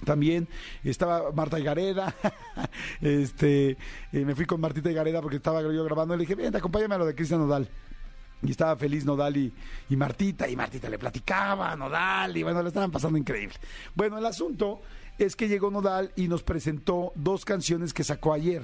También 0.04 0.48
estaba 0.84 1.32
Marta 1.32 1.58
Higareda, 1.58 2.14
este, 3.02 3.70
eh, 4.12 4.24
me 4.24 4.34
fui 4.36 4.46
con 4.46 4.60
Martita 4.60 4.90
Higareda 4.90 5.20
porque 5.20 5.38
estaba 5.38 5.60
yo 5.60 5.84
grabando, 5.84 6.16
le 6.16 6.20
dije, 6.20 6.36
ven, 6.36 6.54
acompáñame 6.54 6.94
a 6.94 6.98
lo 6.98 7.06
de 7.06 7.16
Cristian 7.16 7.40
Nodal. 7.40 7.68
Y 8.42 8.50
estaba 8.52 8.76
feliz 8.76 9.04
Nodal 9.04 9.36
y, 9.36 9.52
Martita, 9.96 10.48
y 10.48 10.54
Martita 10.54 10.88
le 10.88 10.98
platicaba 10.98 11.74
Nodal, 11.74 12.36
y 12.36 12.42
bueno, 12.42 12.62
le 12.62 12.68
estaban 12.68 12.90
pasando 12.90 13.18
increíble. 13.18 13.56
Bueno, 13.94 14.18
el 14.18 14.26
asunto 14.26 14.80
es 15.18 15.34
que 15.34 15.48
llegó 15.48 15.70
Nodal 15.70 16.12
y 16.14 16.28
nos 16.28 16.42
presentó 16.44 17.12
dos 17.16 17.44
canciones 17.44 17.92
que 17.92 18.04
sacó 18.04 18.32
ayer. 18.32 18.62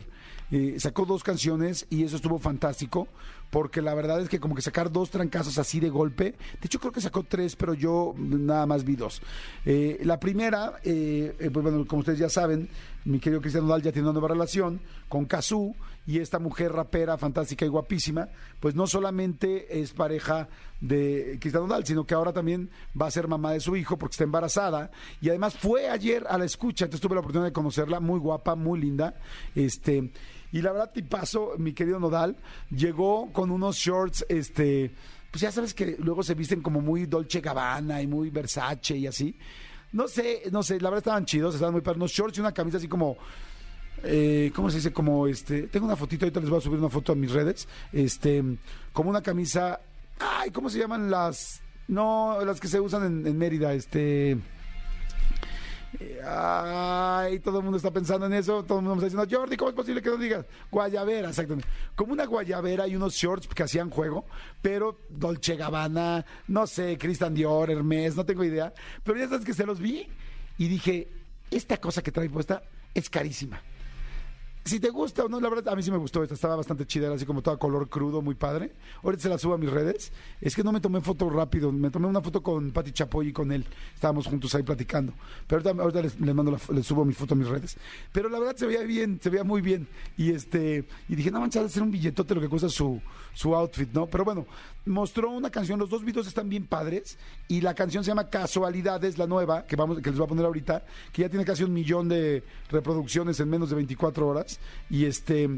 Eh, 0.51 0.77
sacó 0.79 1.05
dos 1.05 1.25
canciones 1.25 1.87
y 1.91 2.05
eso 2.05 2.17
estuvo 2.17 2.39
fantástico, 2.39 3.09
porque 3.55 3.81
la 3.81 3.95
verdad 3.95 4.21
es 4.21 4.29
que 4.29 4.41
como 4.41 4.57
que 4.57 4.63
sacar 4.63 4.91
dos 4.91 5.11
trancazos 5.11 5.59
así 5.59 5.79
de 5.79 5.89
golpe, 5.89 6.25
de 6.25 6.67
hecho 6.67 6.81
creo 6.81 6.91
que 6.91 7.01
sacó 7.01 7.23
tres, 7.23 7.55
pero 7.55 7.73
yo 7.73 8.13
nada 8.19 8.67
más 8.67 8.83
vi 8.83 8.97
dos. 8.97 9.23
Eh, 9.65 10.01
la 10.03 10.19
primera, 10.19 10.81
eh, 10.83 11.37
eh, 11.39 11.51
pues 11.53 11.63
bueno, 11.63 11.87
como 11.87 12.01
ustedes 12.01 12.19
ya 12.19 12.29
saben, 12.29 12.69
mi 13.05 13.21
querido 13.21 13.41
Cristian 13.41 13.65
Nodal 13.65 13.81
ya 13.81 13.93
tiene 13.93 14.09
una 14.09 14.15
nueva 14.15 14.35
relación 14.35 14.81
con 15.09 15.27
Kazú 15.27 15.77
y 16.05 16.19
esta 16.19 16.41
mujer 16.41 16.73
rapera 16.73 17.17
fantástica 17.17 17.65
y 17.65 17.69
guapísima, 17.69 18.27
pues 18.59 18.75
no 18.75 18.89
solamente 18.89 19.81
es 19.81 19.93
pareja 19.93 20.49
de 20.81 21.39
Cristian 21.41 21.69
Nodal, 21.69 21.87
sino 21.87 22.05
que 22.05 22.15
ahora 22.15 22.33
también 22.33 22.71
va 23.01 23.07
a 23.07 23.13
ser 23.13 23.29
mamá 23.29 23.53
de 23.53 23.61
su 23.61 23.77
hijo 23.77 23.97
porque 23.97 24.15
está 24.15 24.25
embarazada 24.25 24.91
y 25.21 25.29
además 25.29 25.55
fue 25.55 25.89
ayer 25.89 26.27
a 26.29 26.39
la 26.39 26.45
escucha, 26.45 26.87
entonces 26.87 27.01
tuve 27.01 27.15
la 27.15 27.21
oportunidad 27.21 27.51
de 27.51 27.53
conocerla, 27.53 28.01
muy 28.01 28.19
guapa, 28.19 28.57
muy 28.57 28.81
linda, 28.81 29.15
este 29.55 30.11
y 30.55 30.63
la 30.63 30.71
verdad 30.71 30.93
tipazo, 30.93 31.55
mi 31.59 31.73
querido 31.73 31.99
Nodal, 31.99 32.37
llegó 32.71 33.33
con 33.33 33.51
unos 33.51 33.77
shorts, 33.77 34.25
este, 34.29 34.95
pues 35.33 35.43
ya 35.43 35.51
sabes 35.51 35.75
que 35.75 35.97
luego 35.99 36.23
se 36.23 36.35
visten 36.35 36.63
como 36.63 36.81
muy 36.81 37.07
Dolce 37.07 37.41
Gabbana 37.41 38.01
y 38.01 38.07
muy 38.07 38.31
Versace 38.31 38.97
y 38.97 39.09
así. 39.09 39.37
No 39.91 40.07
sé, 40.07 40.43
no 40.53 40.63
sé, 40.63 40.81
la 40.81 40.91
verdad 40.91 40.99
estaban 40.99 41.25
chidos, 41.25 41.55
estaban 41.57 41.73
muy 41.73 41.83
para 41.83 41.97
unos 41.97 42.13
shorts 42.13 42.39
y 42.39 42.41
una 42.41 42.53
camisa 42.53 42.77
así 42.77 42.87
como 42.87 43.17
eh, 44.05 44.53
¿cómo 44.55 44.71
se 44.71 44.77
dice? 44.77 44.93
Como 44.93 45.27
este, 45.27 45.63
tengo 45.65 45.87
una 45.87 45.97
fotito, 45.97 46.25
ahorita 46.25 46.39
les 46.39 46.49
voy 46.49 46.59
a 46.61 46.63
subir 46.63 46.79
una 46.79 46.89
foto 46.89 47.11
a 47.11 47.17
mis 47.17 47.33
redes, 47.33 47.67
este, 47.93 48.45
como 48.93 49.11
una 49.11 49.23
camisa, 49.23 49.81
ay, 50.21 50.53
¿cómo 50.53 50.71
se 50.71 50.79
llaman 50.79 51.11
las? 51.11 51.63
No, 51.89 52.39
las 52.45 52.61
que 52.61 52.69
se 52.69 52.79
usan 52.79 53.05
en, 53.05 53.27
en 53.27 53.37
Mérida, 53.37 53.75
este, 53.75 54.39
Ay, 56.27 57.41
todo 57.41 57.59
el 57.59 57.65
mundo 57.65 57.77
está 57.77 57.91
pensando 57.91 58.27
en 58.27 58.33
eso, 58.33 58.65
todo 58.65 58.79
el 58.79 58.85
mundo 58.85 59.05
está 59.05 59.17
diciendo, 59.17 59.39
Jordi, 59.39 59.57
¿cómo 59.57 59.71
es 59.71 59.77
posible 59.77 60.03
que 60.03 60.11
no 60.11 60.17
digas? 60.17 60.47
Guayabera, 60.71 61.29
exactamente. 61.29 61.69
Como 61.95 62.13
una 62.13 62.25
guayabera 62.27 62.89
y 62.89 62.97
unos 62.97 63.15
shorts 63.15 63.49
que 63.49 63.63
hacían 63.63 63.91
juego, 63.91 64.25
pero 64.63 64.99
Dolce 65.09 65.57
Gabbana, 65.57 66.25
no 66.49 66.67
sé, 66.67 66.99
Christian 66.99 67.35
Dior, 67.35 67.71
Hermes, 67.71 68.17
no 68.17 68.25
tengo 68.25 68.45
idea. 68.45 68.73
Pero 69.03 69.19
ya 69.19 69.29
sabes 69.29 69.45
que 69.45 69.55
se 69.55 69.67
los 69.67 69.79
vi 69.79 70.07
y 70.59 70.69
dije, 70.69 71.09
esta 71.51 71.77
cosa 71.77 72.03
que 72.03 72.13
trae 72.13 72.29
puesta 72.29 72.63
es 72.95 73.11
carísima. 73.11 73.61
Si 74.67 74.81
te 74.81 74.89
gusta 74.89 75.25
o 75.25 75.29
no, 75.29 75.39
la 75.41 75.51
verdad, 75.51 75.75
a 75.75 75.77
mí 75.77 75.83
sí 75.83 75.91
me 75.91 75.99
gustó 75.99 76.23
esta, 76.23 76.35
estaba 76.35 76.57
bastante 76.57 76.87
chida, 76.87 77.05
era 77.07 77.17
así 77.17 77.27
como 77.27 77.43
toda 77.43 77.59
color 77.59 77.87
crudo, 77.91 78.23
muy 78.23 78.35
padre. 78.35 78.73
Ahorita 79.03 79.25
se 79.25 79.29
la 79.29 79.37
subo 79.37 79.53
a 79.53 79.59
mis 79.59 79.71
redes. 79.71 80.11
Es 80.41 80.57
que 80.57 80.65
no 80.65 80.73
me 80.73 80.81
tomé 80.81 81.03
foto 81.03 81.29
rápido, 81.29 81.71
me 81.71 81.91
tomé 81.91 82.07
una 82.07 82.23
foto 82.23 82.43
con 82.43 82.71
Pati 82.71 82.93
Chapoy 82.93 83.29
y 83.29 83.33
con 83.35 83.53
él. 83.53 83.67
Estábamos 83.95 84.27
juntos 84.27 84.55
ahí 84.55 84.63
platicando. 84.63 85.13
Pero 85.47 85.69
ahorita, 85.83 86.01
les, 86.01 86.19
mando 86.19 86.51
la- 86.53 86.75
les 86.75 86.87
subo 86.87 87.05
mi 87.05 87.13
foto 87.13 87.35
a 87.35 87.37
mis 87.37 87.47
redes. 87.47 87.77
Pero 88.11 88.31
la 88.31 88.39
verdad 88.39 88.57
se 88.57 88.65
veía 88.67 88.83
bien, 88.85 89.21
se 89.23 89.29
veía 89.29 89.45
muy 89.45 89.61
bien. 89.61 89.87
Y 90.17 90.31
este, 90.33 90.87
y 91.11 91.15
dije, 91.15 91.31
no 91.31 91.41
manches, 91.41 91.61
ha 91.61 91.65
de 91.65 91.69
ser 91.69 91.83
un 91.83 91.91
billetote 91.91 92.35
lo 92.35 92.41
que 92.41 92.49
cuesta 92.49 92.71
su, 92.71 93.03
su 93.35 93.55
outfit, 93.55 93.93
¿no? 93.93 94.07
Pero 94.07 94.25
bueno, 94.25 94.47
mostró 94.87 95.29
una 95.29 95.51
canción, 95.51 95.79
los 95.79 95.91
dos 95.91 96.03
videos 96.03 96.27
están 96.27 96.49
bien 96.49 96.65
padres. 96.67 97.19
Y 97.49 97.61
la 97.61 97.75
canción 97.75 98.03
se 98.03 98.13
llama 98.13 98.31
Casualidades, 98.31 99.19
la 99.19 99.27
nueva, 99.27 99.67
que 99.67 99.77
vamos, 99.77 99.99
que 100.01 100.09
les 100.09 100.19
voy 100.19 100.25
a 100.25 100.29
poner 100.29 100.47
ahorita, 100.47 100.87
que 101.13 101.21
ya 101.21 101.29
tiene 101.29 101.45
casi 101.45 101.65
un 101.65 101.75
millón 101.75 102.09
de 102.09 102.43
reproducciones 102.71 103.39
en 103.41 103.51
menos 103.51 103.69
de 103.69 103.77
24 103.77 104.27
horas. 104.27 104.54
Y 104.91 105.05
este, 105.05 105.49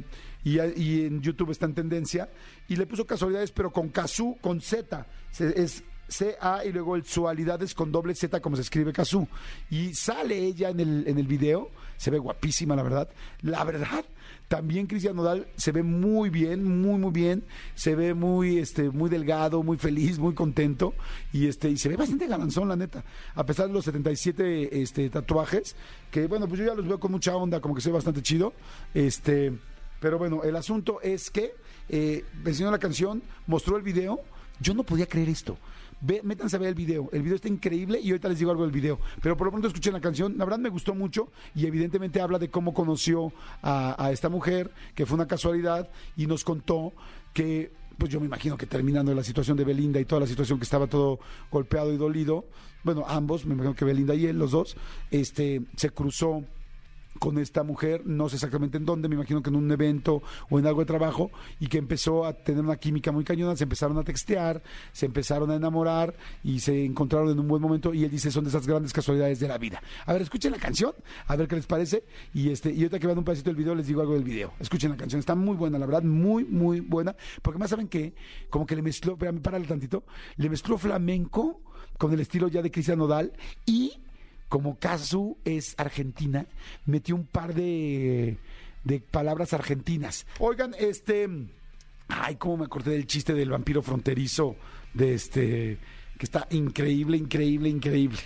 y, 0.44 0.60
y 0.60 1.06
en 1.06 1.20
YouTube 1.22 1.50
está 1.50 1.66
en 1.66 1.74
tendencia. 1.74 2.28
Y 2.68 2.76
le 2.76 2.86
puso 2.86 3.06
casualidades, 3.06 3.52
pero 3.52 3.72
con 3.72 3.88
Kazú, 3.88 4.36
con 4.40 4.60
Z. 4.60 5.06
Es 5.38 5.82
C-A 6.08 6.64
y 6.64 6.72
luego 6.72 6.96
el 6.96 7.04
Sualidades 7.04 7.74
con 7.74 7.90
doble 7.90 8.14
Z, 8.14 8.40
como 8.40 8.56
se 8.56 8.62
escribe 8.62 8.92
Kazú. 8.92 9.26
Y 9.70 9.94
sale 9.94 10.38
ella 10.38 10.70
en 10.70 10.80
el, 10.80 11.04
en 11.06 11.18
el 11.18 11.26
video. 11.26 11.70
Se 11.96 12.10
ve 12.10 12.18
guapísima, 12.18 12.76
la 12.76 12.82
verdad. 12.82 13.08
La 13.42 13.64
verdad, 13.64 14.04
también 14.48 14.86
Cristian 14.86 15.16
Nodal 15.16 15.48
se 15.56 15.72
ve 15.72 15.82
muy 15.82 16.30
bien, 16.30 16.80
muy, 16.80 16.98
muy 16.98 17.10
bien. 17.10 17.44
Se 17.74 17.94
ve 17.96 18.14
muy, 18.14 18.58
este, 18.58 18.90
muy 18.90 19.10
delgado, 19.10 19.62
muy 19.62 19.76
feliz, 19.76 20.18
muy 20.18 20.34
contento. 20.34 20.94
Y 21.32 21.48
este, 21.48 21.68
y 21.68 21.76
se 21.76 21.88
ve 21.88 21.96
bastante 21.96 22.28
galanzón, 22.28 22.68
la 22.68 22.76
neta. 22.76 23.04
A 23.34 23.44
pesar 23.44 23.66
de 23.66 23.72
los 23.72 23.84
77 23.84 24.82
este, 24.82 25.10
tatuajes, 25.10 25.74
que 26.10 26.26
bueno, 26.28 26.46
pues 26.46 26.60
yo 26.60 26.66
ya 26.66 26.74
los 26.74 26.86
veo 26.86 27.00
con 27.00 27.10
mucha 27.10 27.34
onda, 27.34 27.60
como 27.60 27.74
que 27.74 27.80
se 27.80 27.88
ve 27.88 27.94
bastante 27.94 28.22
chido. 28.22 28.52
Este, 28.94 29.52
pero 30.00 30.18
bueno, 30.18 30.42
el 30.44 30.54
asunto 30.54 31.00
es 31.00 31.30
que 31.30 31.54
eh, 31.88 32.24
mencionó 32.44 32.70
la 32.70 32.78
canción, 32.78 33.22
mostró 33.46 33.76
el 33.76 33.82
video. 33.82 34.20
Yo 34.60 34.74
no 34.74 34.82
podía 34.82 35.06
creer 35.06 35.28
esto. 35.28 35.58
Ve, 36.00 36.20
métanse 36.22 36.56
a 36.56 36.58
ver 36.58 36.70
el 36.70 36.74
video. 36.74 37.08
El 37.12 37.22
video 37.22 37.36
está 37.36 37.48
increíble 37.48 38.00
y 38.00 38.10
ahorita 38.10 38.28
les 38.28 38.38
digo 38.38 38.50
algo 38.50 38.64
del 38.64 38.72
video. 38.72 38.98
Pero 39.22 39.36
por 39.36 39.46
lo 39.46 39.50
pronto 39.50 39.68
escuchen 39.68 39.92
la 39.92 40.00
canción. 40.00 40.36
La 40.36 40.44
verdad 40.44 40.58
me 40.58 40.68
gustó 40.68 40.94
mucho 40.94 41.28
y 41.54 41.66
evidentemente 41.66 42.20
habla 42.20 42.38
de 42.38 42.50
cómo 42.50 42.74
conoció 42.74 43.32
a, 43.62 44.02
a 44.02 44.12
esta 44.12 44.28
mujer, 44.28 44.70
que 44.94 45.06
fue 45.06 45.14
una 45.14 45.26
casualidad, 45.26 45.88
y 46.16 46.26
nos 46.26 46.44
contó 46.44 46.92
que, 47.32 47.72
pues 47.98 48.10
yo 48.10 48.20
me 48.20 48.26
imagino 48.26 48.56
que 48.56 48.66
terminando 48.66 49.14
la 49.14 49.24
situación 49.24 49.56
de 49.56 49.64
Belinda 49.64 50.00
y 50.00 50.04
toda 50.04 50.20
la 50.20 50.26
situación 50.26 50.58
que 50.58 50.64
estaba 50.64 50.86
todo 50.86 51.18
golpeado 51.50 51.92
y 51.92 51.96
dolido, 51.96 52.46
bueno, 52.82 53.04
ambos, 53.06 53.44
me 53.44 53.54
imagino 53.54 53.74
que 53.74 53.84
Belinda 53.84 54.14
y 54.14 54.26
él, 54.26 54.38
los 54.38 54.52
dos, 54.52 54.76
este, 55.10 55.62
se 55.76 55.90
cruzó 55.90 56.44
con 57.16 57.38
esta 57.38 57.62
mujer, 57.62 58.02
no 58.06 58.28
sé 58.28 58.36
exactamente 58.36 58.78
en 58.78 58.84
dónde, 58.84 59.08
me 59.08 59.14
imagino 59.14 59.42
que 59.42 59.50
en 59.50 59.56
un 59.56 59.70
evento 59.70 60.22
o 60.50 60.58
en 60.58 60.66
algo 60.66 60.80
de 60.80 60.86
trabajo, 60.86 61.30
y 61.60 61.66
que 61.66 61.78
empezó 61.78 62.24
a 62.24 62.32
tener 62.32 62.62
una 62.62 62.76
química 62.76 63.12
muy 63.12 63.24
cañona, 63.24 63.56
se 63.56 63.64
empezaron 63.64 63.98
a 63.98 64.02
textear, 64.02 64.62
se 64.92 65.06
empezaron 65.06 65.50
a 65.50 65.56
enamorar 65.56 66.14
y 66.42 66.60
se 66.60 66.84
encontraron 66.84 67.30
en 67.30 67.38
un 67.38 67.48
buen 67.48 67.62
momento, 67.62 67.92
y 67.94 68.04
él 68.04 68.10
dice, 68.10 68.30
son 68.30 68.44
de 68.44 68.50
esas 68.50 68.66
grandes 68.66 68.92
casualidades 68.92 69.40
de 69.40 69.48
la 69.48 69.58
vida. 69.58 69.82
A 70.04 70.12
ver, 70.12 70.22
escuchen 70.22 70.52
la 70.52 70.58
canción, 70.58 70.92
a 71.26 71.36
ver 71.36 71.48
qué 71.48 71.56
les 71.56 71.66
parece, 71.66 72.04
y 72.34 72.50
este, 72.50 72.70
y 72.70 72.78
ahorita 72.78 72.98
que 72.98 73.06
vean 73.06 73.18
un 73.18 73.24
pedacito 73.24 73.50
del 73.50 73.56
video 73.56 73.74
les 73.74 73.86
digo 73.86 74.00
algo 74.00 74.14
del 74.14 74.24
video. 74.24 74.52
Escuchen 74.60 74.90
la 74.90 74.96
canción, 74.96 75.18
está 75.18 75.34
muy 75.34 75.56
buena, 75.56 75.78
la 75.78 75.86
verdad, 75.86 76.02
muy, 76.02 76.44
muy 76.44 76.80
buena, 76.80 77.16
porque 77.42 77.58
más 77.58 77.70
saben 77.70 77.88
que, 77.88 78.14
como 78.50 78.66
que 78.66 78.76
le 78.76 78.82
mezcló, 78.82 79.12
espérame, 79.12 79.40
párale 79.40 79.66
tantito, 79.66 80.04
le 80.36 80.48
mezcló 80.48 80.78
flamenco, 80.78 81.60
con 81.98 82.12
el 82.12 82.20
estilo 82.20 82.48
ya 82.48 82.62
de 82.62 82.70
Cristian 82.70 82.98
Nodal 82.98 83.32
y 83.64 83.98
como 84.48 84.78
Kazu 84.78 85.38
es 85.44 85.74
argentina, 85.78 86.46
metió 86.84 87.14
un 87.14 87.26
par 87.26 87.54
de, 87.54 88.38
de 88.84 89.00
palabras 89.00 89.52
argentinas. 89.52 90.26
Oigan, 90.38 90.74
este, 90.78 91.28
ay, 92.08 92.36
cómo 92.36 92.58
me 92.58 92.64
acordé 92.66 92.92
del 92.92 93.06
chiste 93.06 93.34
del 93.34 93.50
vampiro 93.50 93.82
fronterizo 93.82 94.56
de 94.94 95.14
este 95.14 95.78
que 96.18 96.24
está 96.24 96.46
increíble, 96.50 97.16
increíble, 97.16 97.68
increíble. 97.68 98.18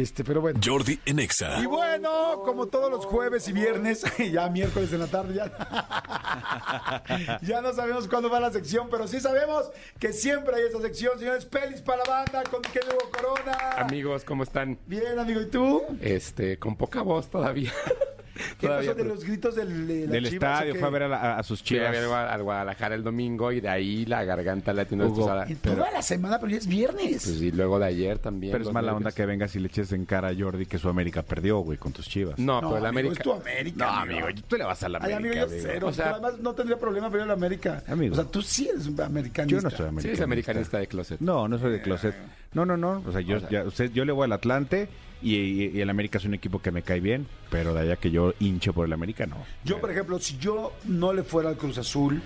Este, 0.00 0.24
pero 0.24 0.40
bueno. 0.40 0.58
Jordi 0.64 0.98
en 1.04 1.18
Exa. 1.18 1.60
Y 1.60 1.66
bueno, 1.66 2.40
como 2.42 2.66
todos 2.66 2.90
los 2.90 3.04
jueves 3.04 3.46
y 3.48 3.52
viernes, 3.52 4.02
ya 4.32 4.48
miércoles 4.48 4.90
en 4.94 5.00
la 5.00 5.08
tarde, 5.08 5.34
ya, 5.34 7.38
ya 7.42 7.60
no 7.60 7.74
sabemos 7.74 8.08
cuándo 8.08 8.30
va 8.30 8.40
la 8.40 8.50
sección, 8.50 8.88
pero 8.90 9.06
sí 9.06 9.20
sabemos 9.20 9.70
que 9.98 10.14
siempre 10.14 10.56
hay 10.56 10.62
esa 10.68 10.80
sección, 10.80 11.18
señores. 11.18 11.44
Pelis 11.44 11.82
para 11.82 12.02
la 12.04 12.10
banda 12.10 12.44
con 12.44 12.62
Kevin 12.62 12.92
Hugo 12.92 13.10
Corona. 13.10 13.58
Amigos, 13.76 14.24
¿cómo 14.24 14.42
están? 14.42 14.78
Bien, 14.86 15.18
amigo, 15.18 15.42
¿y 15.42 15.50
tú? 15.50 15.82
Este, 16.00 16.58
con 16.58 16.76
poca 16.76 17.02
voz 17.02 17.28
todavía. 17.28 17.72
¿Qué 18.58 18.66
Todavía, 18.66 18.90
pasó 18.90 18.96
de 18.98 19.02
pero- 19.02 19.14
los 19.14 19.24
gritos 19.24 19.54
del, 19.56 19.86
de 19.86 20.06
Del 20.06 20.28
Chivas, 20.28 20.52
estadio, 20.62 20.74
fue 20.76 20.88
a 20.88 20.90
ver 20.90 21.02
a, 21.04 21.08
la- 21.08 21.36
a 21.38 21.42
sus 21.42 21.60
Fui 21.62 21.76
a 21.78 21.90
chivas. 21.90 21.92
ver 21.92 22.04
a 22.04 22.32
al 22.32 22.42
Guadalajara 22.42 22.94
el 22.94 23.02
domingo 23.02 23.50
y 23.52 23.60
de 23.60 23.68
ahí 23.68 24.04
la 24.06 24.24
garganta 24.24 24.72
la 24.72 24.84
tiene 24.84 25.04
Hugo, 25.04 25.16
destrozada. 25.16 25.46
En 25.48 25.56
toda 25.56 25.90
la 25.90 26.02
semana, 26.02 26.38
pero 26.38 26.50
ya 26.52 26.58
es 26.58 26.66
viernes. 26.66 27.22
Pues 27.24 27.40
y 27.42 27.50
luego 27.52 27.78
de 27.78 27.86
ayer 27.86 28.18
también. 28.18 28.52
Pero 28.52 28.62
es 28.62 28.66
los 28.66 28.74
mala 28.74 28.86
nervios. 28.92 28.98
onda 29.06 29.12
que 29.12 29.26
vengas 29.26 29.54
y 29.56 29.60
le 29.60 29.66
eches 29.68 29.92
en 29.92 30.04
cara 30.06 30.28
a 30.28 30.34
Jordi 30.38 30.66
que 30.66 30.78
su 30.78 30.88
América 30.88 31.22
perdió, 31.22 31.58
güey, 31.58 31.76
con 31.78 31.92
tus 31.92 32.08
chivas. 32.08 32.38
No, 32.38 32.60
no, 32.60 32.68
pero 32.68 32.78
el 32.78 32.86
amigo, 32.86 33.08
América. 33.08 33.12
es 33.12 33.24
tu 33.24 33.32
América. 33.32 33.84
No, 33.86 33.90
amigo, 34.00 34.26
tú 34.48 34.56
le 34.56 34.64
vas 34.64 34.82
a 34.82 34.88
la 34.88 34.98
Ay, 35.02 35.12
América, 35.12 35.42
amigo, 35.42 35.56
yo 35.56 35.60
amigo. 35.60 35.68
cero. 35.72 35.86
O 35.88 35.92
sea- 35.92 36.04
pero 36.04 36.16
además 36.16 36.40
no 36.40 36.54
tendría 36.54 36.78
problema 36.78 37.08
ver 37.08 37.22
a 37.22 37.26
la 37.26 37.32
América. 37.34 37.82
Amigo. 37.88 38.12
O 38.12 38.16
sea, 38.16 38.24
tú 38.24 38.42
sí 38.42 38.68
eres 38.68 38.86
un 38.86 39.00
americanista. 39.00 39.44
Yo 39.46 39.62
no 39.62 39.70
soy 39.70 39.76
Sí, 39.78 39.82
americanista. 39.82 40.12
es 40.12 40.20
americanista 40.24 40.78
de 40.78 40.86
closet. 40.86 41.20
No, 41.20 41.48
no 41.48 41.58
soy 41.58 41.72
de 41.72 41.82
closet. 41.82 42.14
No, 42.52 42.64
no, 42.64 42.76
no. 42.76 43.02
O 43.06 43.12
sea, 43.12 43.20
yo, 43.20 43.38
ya- 43.48 43.64
usted, 43.64 43.92
yo 43.92 44.04
le 44.04 44.12
voy 44.12 44.24
al 44.24 44.32
Atlante 44.32 44.88
y, 45.22 45.36
y- 45.36 45.70
y 45.74 45.80
el 45.80 45.90
América 45.90 46.18
es 46.18 46.24
un 46.24 46.34
equipo 46.34 46.60
que 46.60 46.70
me 46.72 46.82
cae 46.82 46.98
bien, 47.00 47.26
pero 47.50 47.74
de 47.74 47.80
allá 47.80 47.96
que 47.96 48.10
yo 48.10 48.29
hincho 48.38 48.72
por 48.72 48.86
el 48.86 48.92
América, 48.92 49.26
no. 49.26 49.36
Yo, 49.64 49.80
por 49.80 49.90
ejemplo, 49.90 50.18
si 50.18 50.38
yo 50.38 50.72
no 50.84 51.12
le 51.12 51.22
fuera 51.22 51.48
al 51.48 51.56
Cruz 51.56 51.78
Azul, 51.78 52.22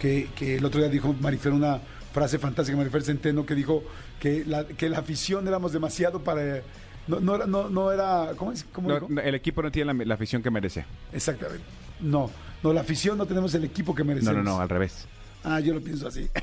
que, 0.00 0.28
que 0.36 0.56
el 0.56 0.64
otro 0.64 0.80
día 0.80 0.88
dijo 0.90 1.14
Marifer 1.20 1.52
una 1.52 1.80
frase 2.12 2.38
fantástica, 2.38 2.76
Marifer 2.76 3.02
Centeno, 3.02 3.44
que 3.46 3.54
dijo 3.54 3.82
que 4.20 4.44
la, 4.46 4.66
que 4.66 4.88
la 4.88 4.98
afición 4.98 5.46
éramos 5.48 5.72
demasiado 5.72 6.20
para... 6.22 6.60
No, 7.08 7.20
no, 7.20 7.36
era, 7.36 7.46
no, 7.46 7.68
no 7.70 7.92
era... 7.92 8.32
¿Cómo 8.36 8.52
es? 8.52 8.64
¿Cómo 8.72 8.88
No, 8.88 9.06
no, 9.08 9.20
el 9.20 9.34
equipo 9.34 9.62
no 9.62 9.70
tiene 9.70 9.92
la, 9.94 10.04
la 10.04 10.14
afición 10.14 10.42
que 10.42 10.50
merece. 10.50 10.84
Exactamente. 11.12 11.62
No, 12.00 12.30
no, 12.62 12.72
la 12.72 12.80
afición 12.80 13.16
no 13.16 13.26
tenemos 13.26 13.54
el 13.54 13.64
equipo 13.64 13.94
que 13.94 14.02
No, 14.02 14.08
merecemos. 14.08 14.36
no, 14.44 14.56
no, 14.56 14.60
al 14.60 14.68
revés. 14.68 15.06
Ah, 15.48 15.60
yo 15.60 15.72
lo 15.74 15.80
pienso 15.80 16.08
así. 16.08 16.28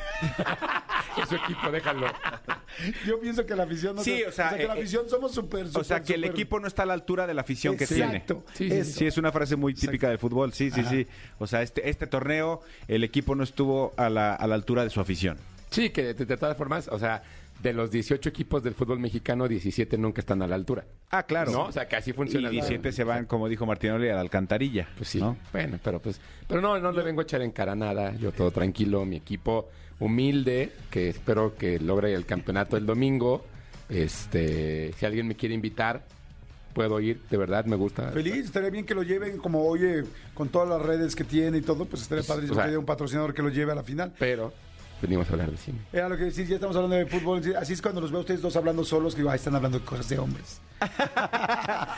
Es 1.22 1.29
su 1.29 1.36
equipo, 1.36 1.69
déjalo. 1.72 2.07
Yo 3.05 3.19
pienso 3.19 3.45
que 3.45 3.55
la 3.55 3.63
afición 3.63 3.95
no 3.95 4.03
Sí, 4.03 4.17
se- 4.17 4.27
o 4.27 4.31
sea, 4.31 4.50
que 4.57 4.65
la 4.65 4.75
eh, 4.75 4.79
afición 4.79 5.07
somos 5.07 5.31
súper, 5.31 5.67
O 5.67 5.83
sea, 5.83 5.83
súper, 5.83 6.03
que 6.03 6.13
el 6.15 6.22
súper- 6.22 6.31
equipo 6.31 6.60
no 6.60 6.65
está 6.67 6.81
a 6.83 6.86
la 6.88 6.93
altura 6.93 7.27
de 7.27 7.36
la 7.36 7.41
afición 7.41 7.77
que 7.77 7.86
tiene. 7.86 8.17
Exacto. 8.17 8.43
Sí, 8.55 8.67
sí, 8.67 8.75
eso. 8.75 9.00
Sí, 9.00 9.05
es 9.05 9.17
una 9.19 9.31
frase 9.31 9.55
muy 9.55 9.75
típica 9.75 10.10
del 10.10 10.17
fútbol. 10.17 10.53
Sí, 10.53 10.72
sí, 10.72 10.81
Ajá. 10.81 10.89
sí. 10.89 11.05
O 11.38 11.45
sea, 11.45 11.62
este, 11.62 11.88
este 11.88 12.07
torneo, 12.07 12.62
el 12.88 13.03
equipo 13.03 13.36
no 13.36 13.43
estuvo 13.43 13.93
a 13.95 14.10
la, 14.10 14.33
a 14.33 14.48
la 14.48 14.55
altura 14.55 14.83
de 14.83 14.89
su 14.89 15.00
afición. 15.01 15.38
Sí, 15.69 15.91
que 15.91 16.15
de, 16.15 16.25
de 16.25 16.38
todas 16.38 16.57
formas, 16.57 16.88
o 16.88 16.98
sea, 16.98 17.22
de 17.63 17.74
los 17.74 17.89
18 17.89 18.29
equipos 18.29 18.62
del 18.62 18.74
fútbol 18.75 19.00
mexicano, 19.00 19.48
17 19.48 19.98
nunca 19.98 20.20
están 20.22 20.41
a 20.41 20.48
la 20.48 20.55
altura. 20.55 20.86
Ah, 21.10 21.24
claro. 21.24 21.51
¿No? 21.51 21.63
O 21.65 21.72
sea, 21.72 21.88
que 21.88 21.96
así 21.96 22.10
Y 22.12 22.13
funciona. 22.13 22.50
17 22.50 22.91
se 22.91 23.03
van, 23.05 23.25
como 23.25 23.48
dijo 23.48 23.65
Martinoli, 23.65 24.10
a 24.10 24.15
la 24.15 24.22
alcantarilla. 24.22 24.88
Pues 24.98 25.10
sí. 25.10 25.20
¿no? 25.20 25.38
Bueno, 25.53 25.79
pero 25.82 26.00
pues. 26.01 26.20
Pero 26.48 26.60
no, 26.62 26.77
no 26.79 26.91
le 26.91 27.01
vengo 27.03 27.22
a 27.22 27.24
echar 27.24 27.41
en 27.41 27.51
cara 27.51 27.74
nada. 27.74 28.13
Yo 28.17 28.32
todo 28.34 28.51
tranquilo. 28.51 29.05
Mi 29.05 29.15
equipo 29.15 29.70
humilde, 30.00 30.74
que 30.91 31.08
espero 31.10 31.55
que 31.55 31.79
logre 31.79 32.13
el 32.13 32.25
campeonato 32.25 32.75
el 32.75 32.86
domingo. 32.86 33.46
Este, 33.88 34.91
si 34.98 35.05
alguien 35.05 35.27
me 35.27 35.36
quiere 35.36 35.55
invitar, 35.55 36.03
puedo 36.74 37.00
ir. 37.00 37.22
De 37.29 37.38
verdad, 37.38 37.65
me 37.65 37.75
gusta. 37.75 38.12
Feliz, 38.12 38.46
estaría 38.46 38.70
bien 38.70 38.86
que 38.86 38.96
lo 38.96 39.03
lleven 39.03 39.38
como, 39.38 39.65
oye, 39.65 40.03
con 40.34 40.50
todas 40.50 40.67
las 40.67 40.82
redes 40.82 41.15
que 41.15 41.24
tiene 41.24 41.60
y 41.60 41.62
todo, 41.62 41.86
pues 41.86 42.01
estaría 42.01 42.24
padrísimo 42.25 42.53
o 42.53 42.55
sea- 42.55 42.65
que 42.65 42.70
haya 42.72 42.79
un 42.79 42.86
patrocinador 42.86 43.34
que 43.34 43.41
lo 43.41 43.50
lleve 43.50 43.72
a 43.72 43.75
la 43.75 43.84
final. 43.84 44.13
Pero 44.20 44.51
venimos 45.03 45.29
a 45.29 45.33
hablar 45.33 45.51
de 45.51 45.57
cine. 45.57 45.77
Era 45.93 46.10
lo 46.10 46.17
que 46.17 46.24
decir, 46.25 46.48
ya 46.48 46.55
estamos 46.55 46.75
hablando 46.75 46.95
de 46.95 47.05
fútbol, 47.05 47.41
así 47.57 47.74
es 47.74 47.81
cuando 47.81 48.01
los 48.01 48.10
veo 48.12 48.19
a 48.19 48.21
ustedes 48.21 48.41
dos 48.41 48.56
hablando 48.56 48.84
solos, 48.84 49.13
que 49.13 49.19
digo, 49.21 49.30
ah, 49.30 49.36
están 49.36 49.54
hablando 49.56 49.77
de 49.80 49.86
cosas 49.86 50.10
de 50.10 50.17
hombres. 50.19 50.60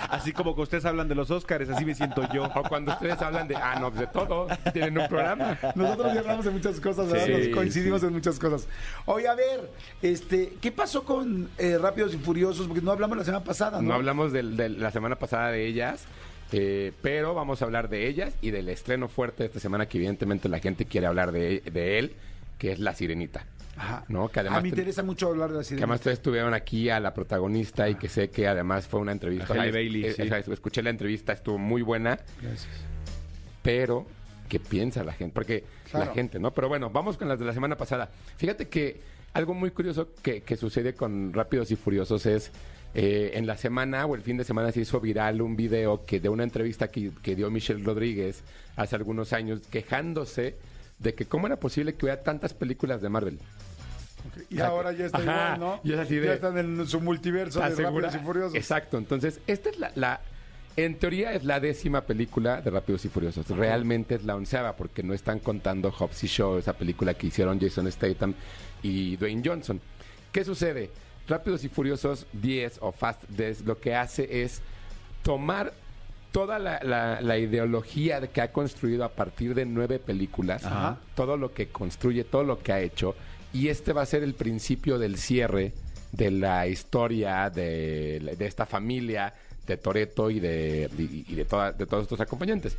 Así 0.10 0.32
como 0.32 0.56
que 0.56 0.62
ustedes 0.62 0.86
hablan 0.86 1.08
de 1.08 1.16
los 1.16 1.32
Óscares, 1.32 1.70
así 1.70 1.84
me 1.86 1.96
siento 1.96 2.22
yo. 2.32 2.44
O 2.54 2.64
cuando 2.64 2.92
ustedes 2.94 3.20
hablan 3.22 3.48
de, 3.48 3.56
ah, 3.56 3.80
no, 3.80 3.90
pues 3.90 4.02
de 4.02 4.08
todo. 4.08 4.48
Tienen 4.74 4.98
un 5.00 5.08
programa. 5.08 5.58
Nosotros 5.76 6.14
ya 6.14 6.20
hablamos 6.20 6.46
de 6.46 6.52
muchas 6.52 6.80
cosas, 6.80 7.10
¿verdad? 7.12 7.26
Sí, 7.26 7.48
Nos 7.48 7.56
coincidimos 7.56 8.02
sí. 8.02 8.08
en 8.08 8.14
muchas 8.14 8.38
cosas. 8.40 8.68
Oye, 9.06 9.28
a 9.28 9.34
ver, 9.36 9.72
este, 10.02 10.54
¿qué 10.62 10.72
pasó 10.72 11.04
con 11.04 11.50
eh, 11.58 11.78
Rápidos 11.80 12.14
y 12.14 12.18
Furiosos? 12.18 12.68
Porque 12.68 12.82
no 12.84 12.92
hablamos 12.92 13.18
la 13.18 13.24
semana 13.24 13.44
pasada, 13.44 13.82
¿no? 13.82 13.88
No 13.90 13.94
hablamos 13.96 14.32
del- 14.32 14.56
de, 14.56 14.70
la 14.70 14.92
semana 14.92 15.16
pasada 15.16 15.50
de 15.52 15.66
ellas, 15.66 16.04
eh, 16.52 16.92
pero 17.02 17.34
vamos 17.34 17.62
a 17.62 17.66
hablar 17.66 17.90
de 17.90 18.08
ellas 18.08 18.36
y 18.42 18.52
del 18.52 18.70
estreno 18.70 19.08
fuerte 19.08 19.44
de 19.44 19.48
esta 19.48 19.60
semana 19.60 19.88
que 19.88 19.98
evidentemente 19.98 20.48
la 20.48 20.60
gente 20.60 20.86
quiere 20.86 21.08
hablar 21.08 21.32
de, 21.32 21.62
de 21.62 22.00
él, 22.00 22.16
que 22.58 22.72
es 22.72 22.80
La 22.80 22.94
Sirenita. 22.94 23.46
Ajá. 23.78 24.06
¿no? 24.08 24.30
Que 24.30 24.40
además 24.40 24.60
a 24.60 24.62
mí 24.62 24.70
me 24.70 24.76
te- 24.76 24.82
interesa 24.82 25.04
mucho 25.04 25.28
hablar 25.28 25.50
de 25.50 25.56
la 25.56 25.60
Que 25.62 25.66
sirena. 25.66 25.84
además 25.84 26.00
ustedes 26.00 26.22
tuvieron 26.22 26.54
aquí 26.54 26.90
a 26.90 27.00
la 27.02 27.14
protagonista 27.14 27.90
y 27.90 27.96
que 27.96 28.08
sé 28.08 28.30
que 28.30 28.48
además 28.48 28.88
fue 28.88 29.02
una 29.02 29.12
entrevista. 29.12 29.54
A 29.54 29.58
Halle 29.58 29.72
Bailey, 29.74 30.06
es- 30.06 30.16
sí. 30.16 30.24
escuché 30.52 30.82
la 30.82 30.92
entrevista, 30.92 31.34
estuvo 31.34 31.58
muy 31.58 31.82
buena, 31.82 32.18
Gracias. 32.42 32.68
pero 33.62 34.06
¿qué 34.48 34.60
piensa 34.60 35.04
la 35.04 35.14
gente? 35.14 35.34
Porque 35.34 35.64
Claro. 35.92 36.06
la 36.08 36.14
gente, 36.14 36.40
¿no? 36.40 36.52
Pero 36.54 36.70
bueno, 36.70 36.90
vamos 36.90 37.18
con 37.18 37.28
las 37.28 37.38
de 37.40 37.46
la 37.46 37.54
semana 37.54 37.76
pasada. 37.76 38.10
Fíjate 38.38 38.68
que 38.70 39.02
algo 39.34 39.54
muy 39.54 39.72
curioso 39.72 40.10
que, 40.22 40.42
que 40.42 40.56
sucede 40.56 40.94
con 40.94 41.34
Rápidos 41.34 41.70
y 41.72 41.76
Furiosos 41.76 42.26
es 42.26 42.52
eh, 42.94 43.32
en 43.34 43.46
la 43.46 43.58
semana 43.58 44.06
o 44.06 44.16
el 44.16 44.22
fin 44.22 44.38
de 44.38 44.46
semana 44.46 44.72
se 44.72 44.80
hizo 44.80 45.02
viral 45.02 45.42
un 45.42 45.58
video 45.58 46.06
que 46.06 46.22
de 46.22 46.30
una 46.30 46.44
entrevista 46.44 46.88
que, 46.88 47.12
que 47.22 47.36
dio 47.36 47.52
Michelle 47.52 47.84
Rodríguez 47.84 48.42
hace 48.78 48.96
algunos 48.96 49.34
años 49.34 49.60
quejándose 49.70 50.56
de 51.00 51.14
que 51.14 51.26
cómo 51.26 51.48
era 51.48 51.58
posible 51.58 51.94
que 51.96 52.06
hubiera 52.06 52.24
tantas 52.24 52.54
películas 52.54 53.02
de 53.02 53.10
Marvel. 53.10 53.40
Y 54.50 54.60
ahora 54.60 54.92
ya 54.92 55.06
está 55.06 55.20
Ajá, 55.20 55.56
igual, 55.56 55.60
¿no? 55.60 55.80
y 55.84 55.94
es 55.94 56.00
así 56.00 56.16
de- 56.16 56.28
Ya 56.28 56.34
están 56.34 56.58
en 56.58 56.88
su 56.88 57.00
multiverso 57.00 57.60
de. 57.60 57.70
Rápidos 57.76 58.16
y 58.16 58.20
Furiosos. 58.20 58.56
Exacto. 58.56 58.98
Entonces, 58.98 59.40
esta 59.48 59.70
es 59.70 59.80
la, 59.80 59.92
la- 59.96 60.22
En 60.78 60.96
teoría 61.00 61.32
es 61.34 61.44
la 61.46 61.60
décima 61.62 62.02
película 62.02 62.60
de 62.62 62.70
Rápidos 62.70 63.06
y 63.06 63.10
Furiosos. 63.10 63.48
Realmente 63.50 64.16
es 64.16 64.26
la 64.26 64.36
onceava 64.36 64.76
porque 64.76 65.04
no 65.04 65.14
están 65.14 65.40
contando 65.40 65.90
Hobbs 65.92 66.24
y 66.26 66.28
Shaw, 66.28 66.58
esa 66.58 66.74
película 66.74 67.14
que 67.14 67.28
hicieron 67.28 67.60
Jason 67.62 67.90
Statham 67.92 68.34
y 68.84 69.16
Dwayne 69.16 69.42
Johnson. 69.46 69.80
¿Qué 70.34 70.44
sucede? 70.44 70.90
Rápidos 71.30 71.64
y 71.64 71.70
Furiosos 71.70 72.28
10 72.34 72.80
o 72.82 72.92
Fast 72.92 73.24
10 73.30 73.62
lo 73.62 73.80
que 73.80 73.96
hace 73.96 74.44
es 74.44 74.62
tomar 75.24 75.72
toda 76.36 76.60
la, 76.60 76.80
la- 76.84 77.22
la 77.22 77.38
ideología 77.38 78.20
de 78.20 78.28
que 78.28 78.42
ha 78.42 78.52
construido 78.52 79.06
a 79.06 79.10
partir 79.10 79.56
de 79.56 79.66
nueve 79.66 80.00
películas, 80.00 80.66
Ajá. 80.66 80.98
todo 81.16 81.38
lo 81.38 81.54
que 81.54 81.70
construye, 81.70 82.26
todo 82.26 82.44
lo 82.44 82.60
que 82.60 82.74
ha 82.74 82.82
hecho, 82.82 83.16
y 83.54 83.70
este 83.70 83.94
va 83.94 84.02
a 84.02 84.06
ser 84.06 84.22
el 84.22 84.34
principio 84.34 85.00
del 85.00 85.18
cierre 85.18 85.72
de 86.12 86.32
la 86.32 86.68
historia 86.68 87.50
de, 87.50 88.36
de 88.38 88.46
esta 88.46 88.66
familia, 88.66 89.34
de 89.66 89.78
Toreto 89.78 90.30
y 90.30 90.42
de, 90.42 90.90
y, 90.98 91.26
y 91.32 91.36
de, 91.36 91.46
toda- 91.46 91.72
de 91.72 91.86
todos 91.86 92.04
estos 92.04 92.20
acompañantes. 92.20 92.76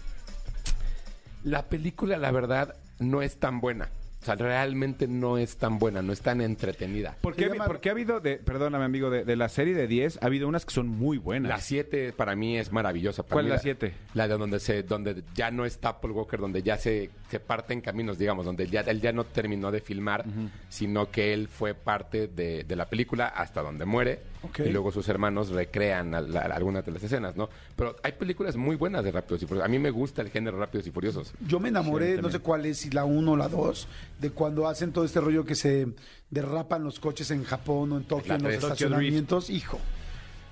La 1.45 1.63
película, 1.63 2.19
la 2.19 2.31
verdad, 2.33 2.77
no 2.99 3.23
es 3.23 3.37
tan 3.39 3.61
buena. 3.63 3.89
O 4.27 4.35
sea, 4.35 4.35
realmente 4.35 5.07
no 5.07 5.39
es 5.39 5.57
tan 5.57 5.79
buena, 5.79 6.03
no 6.03 6.13
es 6.13 6.21
tan 6.21 6.41
entretenida. 6.41 7.17
¿Por 7.21 7.37
qué, 7.37 7.45
Se 7.45 7.51
llama- 7.51 7.67
por 7.67 7.79
qué 7.81 7.91
ha 7.91 7.93
habido, 7.93 8.19
de, 8.19 8.39
perdóname 8.39 8.85
amigo, 8.85 9.09
de, 9.09 9.25
de 9.25 9.37
la 9.37 9.49
serie 9.49 9.73
de 9.75 9.87
10, 9.87 10.19
ha 10.21 10.27
habido 10.27 10.49
unas 10.49 10.65
que 10.67 10.75
son 10.75 10.89
muy 10.89 11.19
buenas? 11.19 11.49
La 11.49 11.59
7 11.61 12.13
para 12.13 12.35
mí 12.35 12.59
es 12.59 12.73
maravillosa. 12.73 13.23
Para 13.23 13.35
¿Cuál 13.35 13.47
es 13.47 13.51
la 13.53 13.59
siete? 13.61 13.95
La 14.15 14.27
de 14.27 14.37
donde 14.37 14.59
se, 14.59 14.83
donde 14.83 15.23
ya 15.35 15.53
no 15.53 15.65
está 15.65 16.01
Paul 16.01 16.13
Walker, 16.13 16.41
donde 16.41 16.61
ya 16.65 16.77
se, 16.77 17.11
se 17.31 17.39
parten 17.39 17.81
caminos, 17.81 18.19
digamos, 18.19 18.45
donde 18.47 18.67
ya, 18.67 18.81
él 18.81 19.01
ya 19.01 19.13
no 19.13 19.23
terminó 19.25 19.71
de 19.71 19.81
filmar, 19.81 20.25
sino 20.69 21.11
que 21.11 21.33
él 21.33 21.47
fue 21.49 21.75
parte 21.75 22.27
de, 22.27 22.65
de 22.65 22.77
la 22.77 22.89
película 22.89 23.29
hasta 23.29 23.63
donde 23.63 23.85
muere. 23.85 24.19
Y 24.65 24.69
luego 24.71 24.93
sus 24.93 25.09
hermanos 25.09 25.49
recrean 25.51 26.15
a 26.15 26.21
la- 26.21 26.41
algunas 26.43 26.85
de 26.87 26.93
las 26.93 27.03
escenas, 27.03 27.37
¿no? 27.37 27.49
Pero 27.75 27.97
hay 28.03 28.13
películas 28.13 28.57
muy 28.57 28.77
buenas 28.77 29.03
de 29.05 29.11
Rápidos 29.13 29.43
y 29.43 29.47
Furiosos. 29.47 29.67
A 29.67 29.69
mí 29.71 29.79
me 29.79 29.91
gusta 29.91 30.23
el 30.23 30.31
género 30.31 30.59
Rápidos 30.59 30.87
y 30.87 30.91
Furiosos. 30.93 31.33
Yo 31.47 31.59
me 31.61 31.69
enamoré, 31.71 32.17
Sí, 32.17 32.23
no 32.23 32.31
sé 32.31 32.39
cuál 32.39 32.65
es, 32.67 32.79
si 32.79 32.91
la 32.91 33.05
1 33.05 33.33
o 33.33 33.37
la 33.37 33.49
2, 33.49 33.89
de 34.21 34.31
cuando 34.31 34.69
hacen 34.69 34.93
todo 34.93 35.05
este 35.05 35.21
rollo 35.21 35.45
que 35.45 35.55
se 35.55 35.89
derrapan 36.31 36.85
los 36.85 37.01
coches 37.01 37.31
en 37.31 37.45
Japón 37.45 37.93
o 37.93 37.97
en 37.97 38.05
Tokio, 38.05 38.29
La 38.29 38.37
en 38.37 38.43
los 38.45 38.55
estacionamientos. 38.55 39.51
Hijo, 39.51 39.79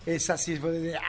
esa 0.06 0.36
sí 0.38 0.56
fue 0.56 0.72
de... 0.72 0.96
¡Ah! 0.96 1.00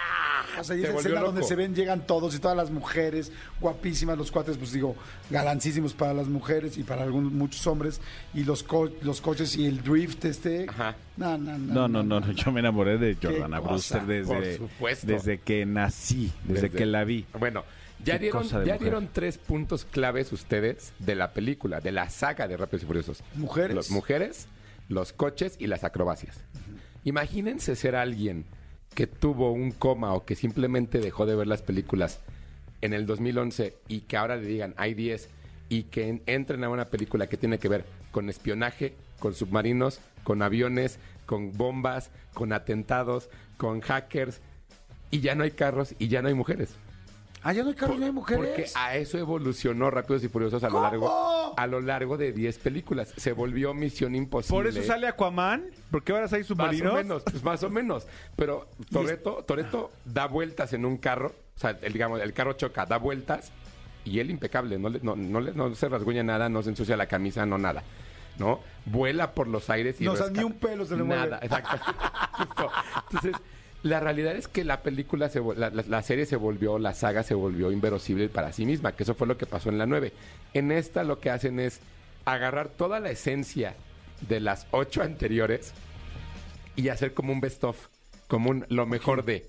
O 0.59 0.63
sea, 0.63 0.75
y 0.75 0.81
volvió 0.81 0.99
escena 0.99 1.21
donde 1.21 1.43
se 1.43 1.55
ven, 1.55 1.75
llegan 1.75 2.05
todos 2.07 2.35
y 2.35 2.39
todas 2.39 2.55
las 2.57 2.71
mujeres, 2.71 3.31
guapísimas, 3.59 4.17
los 4.17 4.31
cuates, 4.31 4.57
pues 4.57 4.71
digo, 4.71 4.95
galancísimos 5.29 5.93
para 5.93 6.13
las 6.13 6.27
mujeres 6.27 6.77
y 6.77 6.83
para 6.83 7.03
algunos, 7.03 7.31
muchos 7.31 7.65
hombres, 7.67 8.01
y 8.33 8.43
los, 8.43 8.63
co- 8.63 8.91
los 9.01 9.21
coches 9.21 9.55
y 9.57 9.65
el 9.65 9.81
drift 9.83 10.25
este. 10.25 10.65
Ajá. 10.69 10.95
No, 11.17 11.37
no, 11.37 11.57
no. 11.57 11.73
No, 11.73 11.87
no, 11.87 12.03
no, 12.03 12.19
no, 12.19 12.31
yo 12.31 12.51
me 12.51 12.59
enamoré 12.59 12.97
de 12.97 13.15
Jordana 13.21 13.59
Brewster 13.59 14.01
desde, 14.05 14.59
desde 15.03 15.39
que 15.39 15.65
nací, 15.65 16.31
desde, 16.43 16.67
Desde- 16.67 16.77
que 16.77 16.85
la 16.85 17.03
vi. 17.03 17.25
Bueno, 17.39 17.63
ya, 18.03 18.17
dieron, 18.17 18.47
ya 18.65 18.77
dieron 18.77 19.09
tres 19.11 19.37
puntos 19.37 19.85
claves 19.85 20.31
ustedes 20.33 20.93
de 20.99 21.15
la 21.15 21.31
película, 21.31 21.79
de 21.79 21.91
la 21.91 22.09
saga 22.09 22.47
de 22.47 22.57
Rápidos 22.57 22.83
y 22.83 22.85
Furiosos. 22.85 23.23
Mujeres. 23.35 23.75
Las 23.75 23.89
mujeres, 23.91 24.47
los 24.89 25.13
coches 25.13 25.55
y 25.59 25.67
las 25.67 25.83
acrobacias. 25.83 26.37
Imagínense 27.03 27.75
ser 27.75 27.95
alguien 27.95 28.45
que 28.95 29.05
tuvo 29.07 29.51
un 29.51 29.71
coma 29.71 30.13
o 30.13 30.25
que 30.25 30.35
simplemente 30.35 30.99
dejó 30.99 31.25
de 31.25 31.35
ver 31.35 31.47
las 31.47 31.61
películas 31.61 32.21
en 32.81 32.93
el 32.93 33.05
2011 33.05 33.75
y 33.87 34.01
que 34.01 34.17
ahora 34.17 34.37
le 34.37 34.47
digan 34.47 34.73
hay 34.77 34.93
10 34.93 35.29
y 35.69 35.83
que 35.83 36.07
en- 36.07 36.21
entren 36.25 36.63
a 36.63 36.69
una 36.69 36.85
película 36.85 37.27
que 37.27 37.37
tiene 37.37 37.59
que 37.59 37.67
ver 37.69 37.85
con 38.11 38.29
espionaje, 38.29 38.93
con 39.19 39.33
submarinos, 39.33 39.99
con 40.23 40.41
aviones, 40.41 40.99
con 41.25 41.51
bombas, 41.57 42.09
con 42.33 42.53
atentados, 42.53 43.29
con 43.57 43.81
hackers 43.81 44.39
y 45.11 45.19
ya 45.19 45.35
no 45.35 45.43
hay 45.43 45.51
carros 45.51 45.93
y 45.99 46.07
ya 46.07 46.21
no 46.21 46.27
hay 46.29 46.33
mujeres. 46.33 46.75
Ah, 47.47 47.53
ya 47.53 47.61
no 47.63 47.69
hay 47.69 47.75
carros, 47.75 47.99
no 47.99 48.05
hay 48.07 48.11
mujeres. 48.11 48.43
Porque 48.43 48.65
a 48.73 48.95
eso 48.97 49.19
evolucionó 49.19 49.91
Rápidos 49.91 50.23
y 50.23 50.27
Furiosos 50.29 50.63
a 50.63 50.67
lo 50.67 50.73
¿Cómo? 50.73 50.83
largo 50.83 51.53
a 51.57 51.67
lo 51.67 51.79
largo 51.79 52.17
de 52.17 52.33
10 52.33 52.57
películas. 52.57 53.13
Se 53.17 53.33
volvió 53.33 53.73
Misión 53.75 54.15
Imposible. 54.15 54.55
Por 54.57 54.67
eso 54.67 54.81
sale 54.83 55.07
Aquaman, 55.07 55.65
porque 55.91 56.11
ahora 56.11 56.25
hay 56.31 56.39
más 56.39 56.47
submarinos. 56.47 56.93
o 56.93 56.95
menos, 56.95 57.23
pues 57.23 57.43
más 57.43 57.61
o 57.63 57.69
menos. 57.69 58.07
Pero 58.35 58.67
Toreto, 58.91 59.43
Toreto 59.47 59.91
da 60.05 60.25
vueltas 60.27 60.73
en 60.73 60.85
un 60.85 60.97
carro, 60.97 61.27
o 61.55 61.59
sea, 61.59 61.77
el, 61.81 61.93
digamos, 61.93 62.19
el 62.19 62.33
carro 62.33 62.53
choca, 62.53 62.85
da 62.87 62.97
vueltas 62.97 63.51
y 64.05 64.19
él 64.19 64.31
impecable, 64.31 64.79
no, 64.79 64.89
le- 64.89 64.99
no, 65.01 65.15
no, 65.15 65.39
le- 65.39 65.53
no 65.53 65.73
se 65.75 65.87
rasguña 65.87 66.23
nada, 66.23 66.49
no 66.49 66.63
se 66.63 66.69
ensucia 66.69 66.97
la 66.97 67.05
camisa, 67.05 67.45
no 67.45 67.57
nada. 67.59 67.83
¿No? 68.37 68.59
Vuela 68.85 69.31
por 69.33 69.47
los 69.47 69.69
aires 69.69 70.01
y 70.01 70.03
No, 70.03 70.11
o 70.11 70.15
sea, 70.17 70.25
rescata- 70.25 70.41
ni 70.41 70.45
un 70.45 70.53
pelo 70.59 70.83
se 70.85 70.97
le 70.97 71.03
mueve. 71.03 71.21
Nada, 71.21 71.39
exacto. 71.41 71.77
Justo. 72.33 72.71
Entonces, 73.11 73.31
la 73.85 73.99
realidad 73.99 74.35
es 74.35 74.47
que 74.47 74.63
la 74.63 74.81
película, 74.81 75.29
se, 75.29 75.39
la, 75.55 75.69
la- 75.69 76.01
serie 76.01 76.25
se 76.25 76.37
volvió, 76.37 76.79
la 76.79 76.95
saga 76.95 77.21
se 77.21 77.35
volvió 77.35 77.71
inverosímil 77.71 78.29
para 78.29 78.51
sí 78.51 78.65
misma, 78.65 78.93
que 78.93 79.03
eso 79.03 79.13
fue 79.13 79.27
lo 79.27 79.37
que 79.37 79.45
pasó 79.45 79.69
en 79.69 79.77
la 79.77 79.85
9. 79.85 80.11
En 80.55 80.71
esta 80.71 81.03
lo 81.03 81.19
que 81.19 81.29
hacen 81.29 81.59
es 81.59 81.81
agarrar 82.25 82.69
toda 82.69 82.99
la 82.99 83.11
esencia 83.11 83.75
de 84.27 84.39
las 84.39 84.65
ocho 84.71 85.03
anteriores 85.03 85.71
y 86.75 86.89
hacer 86.89 87.13
como 87.13 87.31
un 87.31 87.41
best 87.41 87.63
of, 87.63 87.77
como 88.27 88.49
un 88.49 88.65
lo 88.69 88.87
mejor 88.87 89.23
de, 89.23 89.45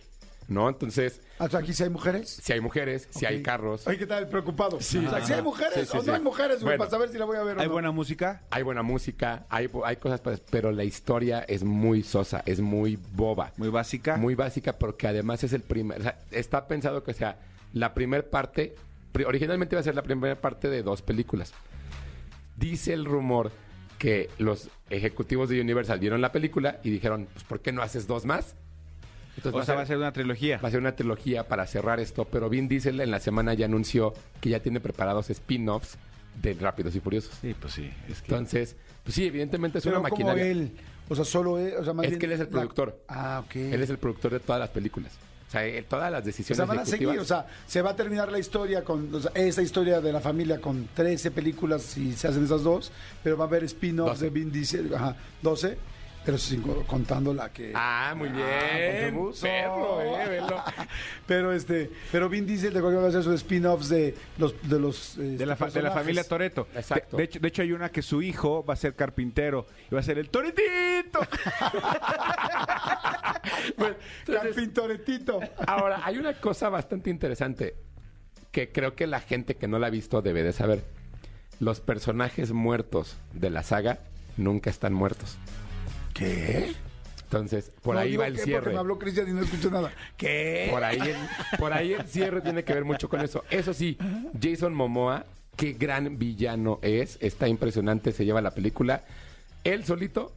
¿no? 0.49 0.69
Entonces, 0.69 1.21
Ah, 1.39 1.45
o 1.47 1.49
sea, 1.49 1.61
aquí 1.61 1.73
sí 1.73 1.83
hay 1.83 1.91
mujeres. 1.91 2.29
si 2.43 2.53
hay 2.53 2.61
mujeres, 2.61 3.09
si 3.11 3.27
hay 3.27 3.43
carros, 3.43 3.87
Ay, 3.89 3.99
¿qué 3.99 4.07
tal? 4.07 4.29
Preocupado. 4.29 4.81
Sí. 4.81 4.99
O 5.05 5.11
sea, 5.11 5.25
si 5.25 5.33
hay 5.33 5.43
mujeres 5.43 5.75
Sí, 5.75 5.87
sí, 5.91 5.97
o 5.99 6.01
sí. 6.01 6.07
no 6.07 6.15
hay 6.15 6.21
mujeres, 6.21 6.57
güey, 6.63 6.65
Bueno. 6.77 6.79
para 6.79 6.91
saber 6.91 7.09
si 7.11 7.19
la 7.19 7.25
voy 7.25 7.37
a 7.37 7.43
ver 7.43 7.57
o 7.57 7.61
Hay 7.61 7.67
no. 7.67 7.73
buena 7.73 7.91
música. 7.91 8.43
hay 8.51 8.63
buena 8.63 8.83
música, 8.83 9.47
hay, 9.49 9.69
hay 9.85 9.97
cosas, 9.97 10.21
padres, 10.21 10.43
pero 10.51 10.71
la 10.73 10.85
historia 10.85 11.41
es 11.49 11.65
muy 11.65 12.03
sosa, 12.03 12.43
es 12.47 12.61
muy 12.61 12.97
boba. 13.13 13.53
Muy 13.57 13.69
básica. 13.69 14.17
Muy 14.17 14.35
básica 14.35 14.75
porque 14.79 15.09
además 15.09 15.43
es 15.45 15.53
el 15.53 15.63
primer, 15.63 16.01
o 16.01 16.03
sea, 16.05 16.19
está 16.31 16.67
pensado 16.69 17.03
que 17.03 17.13
sea 17.13 17.39
la 17.73 17.93
primer 17.95 18.31
parte, 18.31 18.75
pri- 19.13 19.25
originalmente 19.25 19.75
iba 19.75 19.81
a 19.81 19.85
ser 19.85 19.95
la 19.97 20.03
primera 20.03 20.37
parte 20.41 20.69
de 20.71 20.83
dos 20.83 21.03
películas. 21.03 21.53
Dice 22.57 22.93
el 22.95 23.05
rumor 23.05 23.51
que 23.99 24.31
los 24.39 24.69
ejecutivos 24.91 25.49
de 25.49 25.61
Universal 25.61 25.99
vieron 25.99 26.21
la 26.21 26.33
película 26.33 26.81
y 26.83 26.91
dijeron, 26.91 27.29
pues 27.33 27.45
¿por 27.45 27.61
qué 27.61 27.73
no 27.73 27.83
haces 27.83 28.07
dos 28.07 28.25
más? 28.25 28.55
Entonces 29.37 29.63
o 29.63 29.65
sea, 29.65 29.75
va 29.75 29.83
a 29.83 29.87
ser 29.87 29.97
una 29.99 30.13
trilogía. 30.13 30.59
va 30.59 30.69
a 30.69 30.71
ser 30.71 30.81
una 30.81 30.97
trilogía 30.97 31.47
para 31.47 31.67
cerrar 31.67 32.01
esto, 32.01 32.25
pero 32.25 32.49
Vin 32.49 32.69
Diesel 32.69 33.01
en 33.01 33.11
la 33.11 33.21
semana 33.21 33.55
ya 33.55 33.67
anunció 33.67 34.15
que 34.41 34.49
ya 34.51 34.61
tiene 34.61 34.81
preparados 34.81 35.29
spin-offs 35.31 35.97
de 36.43 36.55
Rápidos 36.55 36.95
y 36.97 37.01
Furiosos. 37.01 37.35
Sí, 37.41 37.55
pues 37.59 37.75
sí. 37.75 37.91
Es 38.09 38.21
que... 38.23 38.33
Entonces, 38.33 38.77
pues 39.05 39.15
sí, 39.15 39.25
evidentemente 39.27 39.79
es 39.79 39.85
Pero 39.85 40.01
una 40.01 40.09
como 40.09 40.25
maquinaria. 40.25 40.51
él. 40.51 40.73
O 41.09 41.15
sea, 41.15 41.25
solo 41.25 41.59
él. 41.59 41.75
O 41.79 41.85
sea, 41.85 41.93
más 41.93 42.05
Es 42.05 42.11
bien 42.11 42.21
que 42.21 42.27
él 42.27 42.33
es 42.33 42.41
el 42.41 42.47
la- 42.47 42.51
productor. 42.51 43.01
Ah, 43.09 43.43
ok. 43.45 43.57
Él 43.57 43.83
es 43.83 43.91
el 43.91 43.99
productor 43.99 44.33
de 44.33 44.41
todas 44.41 44.59
las 44.61 44.71
películas. 44.71 45.13
O 45.47 45.51
sea, 45.51 45.63
todas 45.89 46.11
las 46.11 46.23
O 46.23 46.25
decisiones 46.25 46.57
sea, 46.57 46.65
van 46.67 46.81
a 46.81 46.85
seguir, 46.85 47.09
o 47.21 47.25
sea, 47.25 47.47
se 47.69 47.81
va 47.81 47.91
a 47.91 47.97
terminar 47.97 48.33
la 48.33 48.39
historia 48.41 48.83
con, 48.83 49.15
o 49.15 49.21
sea, 49.21 49.31
esa 49.37 49.63
historia 49.63 50.01
de 50.01 50.13
la 50.13 50.21
familia 50.21 50.61
con 50.61 50.89
13 50.93 51.31
películas 51.31 51.83
si 51.83 52.15
se 52.15 52.27
hacen 52.27 52.45
esas 52.45 52.65
dos, 52.65 52.91
pero 53.23 53.37
va 53.37 53.45
a 53.45 53.47
haber 53.47 53.63
spin-offs 53.63 54.19
12. 54.19 54.25
de 54.25 54.31
Vin 54.31 54.51
Diesel, 54.51 54.93
ajá, 54.95 55.17
12, 55.43 55.79
pero 56.27 56.37
sin, 56.39 56.61
contando 56.87 57.33
la 57.33 57.51
que... 57.53 57.73
Ah, 57.75 58.13
muy 58.17 58.29
bien. 58.29 58.45
Contribuso. 59.01 59.43
Perro, 59.43 60.01
eh, 60.03 60.29
velo. 60.29 60.63
Pero 61.27 61.53
este, 61.53 61.91
pero 62.13 62.29
Vin 62.29 62.47
Diesel 62.47 62.73
de 62.75 62.81
cualquier 62.81 63.01
manera 63.03 63.03
va 63.03 63.07
a 63.07 63.21
hacer 63.21 63.23
sus 63.25 63.35
spin-offs 63.43 63.89
de 63.89 64.15
los 64.39 64.55
de 64.69 64.79
los 64.79 65.11
este, 65.11 65.23
De 65.39 65.47
la, 65.47 65.57
fa- 65.57 65.67
de 65.67 65.71
la 65.71 65.75
personajes. 65.75 65.95
familia 66.03 66.25
Toreto. 66.25 66.69
Exacto. 66.75 67.17
De, 67.17 67.23
de 67.23 67.25
hecho, 67.25 67.41
de 67.41 67.49
hecho, 67.49 67.63
hay 67.63 67.73
una 67.73 67.89
que 67.89 68.03
su 68.03 68.23
hijo 68.23 68.65
va 68.65 68.75
a 68.75 68.77
ser 68.77 68.95
carpintero 68.95 69.67
y 69.91 69.95
va 69.95 70.01
a 70.01 70.05
ser 70.05 70.19
el 70.19 70.29
Toretito. 70.29 71.21
Bueno, 73.77 73.95
Carpintoretito. 74.27 75.41
ahora, 75.67 76.01
hay 76.05 76.19
una 76.19 76.35
cosa 76.35 76.69
bastante 76.69 77.11
interesante 77.11 77.77
que 78.53 78.71
creo 78.73 78.95
que 78.95 79.07
la 79.07 79.21
gente 79.21 79.57
que 79.57 79.69
no 79.69 79.79
la 79.79 79.87
ha 79.89 79.91
visto 79.91 80.23
debe 80.23 80.43
de 80.43 80.53
saber. 80.53 80.83
Los 81.61 81.81
personajes 81.81 82.53
muertos 82.53 83.17
de 83.33 83.51
la 83.51 83.63
saga 83.63 83.99
nunca 84.37 84.71
están 84.71 84.93
muertos. 84.93 85.37
¿Qué? 86.17 86.75
Entonces, 87.25 87.73
por 87.83 87.95
No, 87.95 88.01
ahí 88.01 88.11
digo 88.11 88.23
va 88.23 88.29
el 88.29 88.39
cierre. 88.39 88.73
Me 88.73 88.79
habló 88.79 88.99
Cristian 88.99 89.29
y 89.29 89.33
no 89.33 89.43
escucho 89.43 89.71
nada. 89.71 89.93
¿Qué? 90.17 90.69
Por 90.71 90.83
ahí, 90.85 90.99
el, 91.01 91.17
por 91.59 91.73
ahí 91.73 91.93
el 91.93 92.07
cierre 92.07 92.41
tiene 92.41 92.65
que 92.65 92.73
ver 92.73 92.85
mucho 92.85 93.09
con 93.09 93.21
eso. 93.21 93.45
Eso 93.51 93.75
sí, 93.75 93.99
Jason 94.41 94.73
Momoa, 94.75 95.27
qué 95.57 95.73
gran 95.73 96.19
villano 96.19 96.79
es. 96.83 97.19
Está 97.21 97.49
impresionante, 97.49 98.13
se 98.13 98.25
lleva 98.25 98.41
la 98.41 98.53
película. 98.53 99.03
Él 99.65 99.85
solito, 99.85 100.33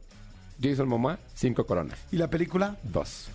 Jason 0.60 0.88
Momoa, 0.88 1.18
cinco 1.34 1.64
coronas. 1.64 1.98
¿Y 2.10 2.16
la 2.16 2.28
película? 2.28 2.76
Dos. 2.82 3.28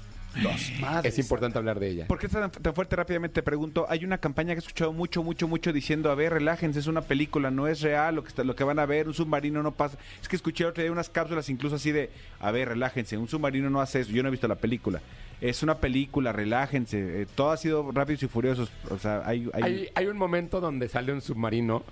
Dos. 0.43 0.71
Madre 0.81 1.09
Es 1.09 1.17
importante 1.19 1.57
hablar 1.57 1.79
de 1.79 1.89
ella. 1.89 2.07
¿Por 2.07 2.19
qué 2.19 2.25
está 2.27 2.49
tan, 2.49 2.61
tan 2.61 2.75
fuerte? 2.75 2.95
Rápidamente 2.95 3.35
te 3.35 3.43
pregunto. 3.43 3.85
Hay 3.89 4.03
una 4.03 4.17
campaña 4.17 4.53
que 4.53 4.59
he 4.59 4.59
escuchado 4.59 4.91
mucho, 4.93 5.23
mucho, 5.23 5.47
mucho 5.47 5.71
diciendo, 5.71 6.11
a 6.11 6.15
ver, 6.15 6.33
relájense, 6.33 6.79
es 6.79 6.87
una 6.87 7.01
película, 7.01 7.51
no 7.51 7.67
es 7.67 7.81
real 7.81 8.15
lo 8.15 8.23
que, 8.23 8.29
está, 8.29 8.43
lo 8.43 8.55
que 8.55 8.63
van 8.63 8.79
a 8.79 8.85
ver, 8.85 9.07
un 9.07 9.13
submarino 9.13 9.63
no 9.63 9.71
pasa. 9.71 9.97
Es 10.21 10.27
que 10.27 10.35
escuché 10.35 10.65
otro 10.65 10.83
día 10.83 10.91
unas 10.91 11.09
cápsulas 11.09 11.47
incluso 11.49 11.75
así 11.77 11.91
de, 11.91 12.09
a 12.39 12.51
ver, 12.51 12.69
relájense, 12.69 13.17
un 13.17 13.27
submarino 13.29 13.69
no 13.69 13.79
hace 13.81 14.01
eso. 14.01 14.11
Yo 14.11 14.21
no 14.23 14.27
he 14.27 14.31
visto 14.31 14.47
la 14.47 14.55
película. 14.55 15.01
Es 15.41 15.63
una 15.63 15.75
película, 15.75 16.31
relájense. 16.33 17.21
Eh, 17.21 17.27
todo 17.35 17.51
ha 17.51 17.57
sido 17.57 17.91
rápidos 17.91 18.23
y 18.23 18.27
furiosos. 18.27 18.69
O 18.89 18.97
sea, 18.97 19.21
hay... 19.25 19.49
hay- 19.53 19.63
Hay, 19.63 19.89
hay 19.95 20.07
un 20.07 20.17
momento 20.17 20.59
donde 20.61 20.87
sale 20.89 21.11
un 21.13 21.21
submarino, 21.21 21.83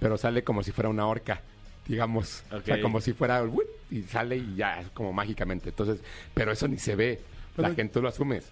pero 0.00 0.16
sale 0.18 0.42
como 0.42 0.62
si 0.62 0.72
fuera 0.72 0.88
una 0.88 1.06
orca, 1.06 1.40
digamos. 1.86 2.42
O 2.50 2.60
sea, 2.60 2.80
como 2.82 3.00
si 3.00 3.12
fuera... 3.12 3.44
Y 3.90 4.02
sale 4.04 4.38
y 4.38 4.54
ya, 4.56 4.82
como 4.94 5.12
mágicamente. 5.12 5.68
Entonces, 5.68 6.00
pero 6.34 6.50
eso 6.52 6.66
ni 6.66 6.78
se 6.78 6.96
ve. 6.96 7.20
La 7.56 7.74
gente 7.74 8.00
lo 8.00 8.08
asumes. 8.08 8.44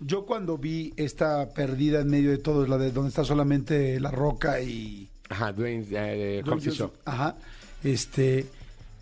Yo 0.00 0.24
cuando 0.24 0.56
vi 0.56 0.94
esta 0.96 1.50
perdida 1.50 2.00
en 2.00 2.08
medio 2.08 2.30
de 2.30 2.38
todo, 2.38 2.66
la 2.66 2.78
de 2.78 2.92
donde 2.92 3.10
está 3.10 3.24
solamente 3.24 4.00
La 4.00 4.10
Roca 4.10 4.60
y... 4.60 5.08
Ajá, 5.28 5.52
Dwayne 5.52 5.86
eh, 5.90 6.42
Shaw. 6.44 6.90
Ajá. 7.04 7.36
Este, 7.84 8.46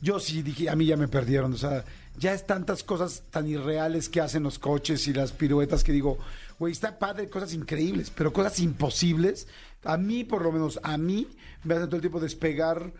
yo 0.02 0.18
sí 0.18 0.42
dije, 0.42 0.68
a 0.68 0.74
mí 0.74 0.86
ya 0.86 0.96
me 0.96 1.06
perdieron. 1.06 1.52
O 1.52 1.56
sea, 1.56 1.84
ya 2.18 2.32
es 2.32 2.46
tantas 2.46 2.82
cosas 2.82 3.22
tan 3.30 3.46
irreales 3.46 4.08
que 4.08 4.20
hacen 4.20 4.42
los 4.42 4.58
coches 4.58 5.06
y 5.06 5.12
las 5.12 5.32
piruetas 5.32 5.84
que 5.84 5.92
digo, 5.92 6.18
güey, 6.58 6.72
está 6.72 6.98
padre, 6.98 7.28
cosas 7.28 7.54
increíbles, 7.54 8.10
pero 8.10 8.32
cosas 8.32 8.58
imposibles. 8.60 9.46
A 9.84 9.96
mí, 9.96 10.24
por 10.24 10.42
lo 10.42 10.50
menos, 10.50 10.80
a 10.82 10.96
mí 10.98 11.28
me 11.62 11.74
hace 11.74 11.86
todo 11.86 11.96
el 11.96 12.02
tiempo 12.02 12.18
despegar 12.18 12.92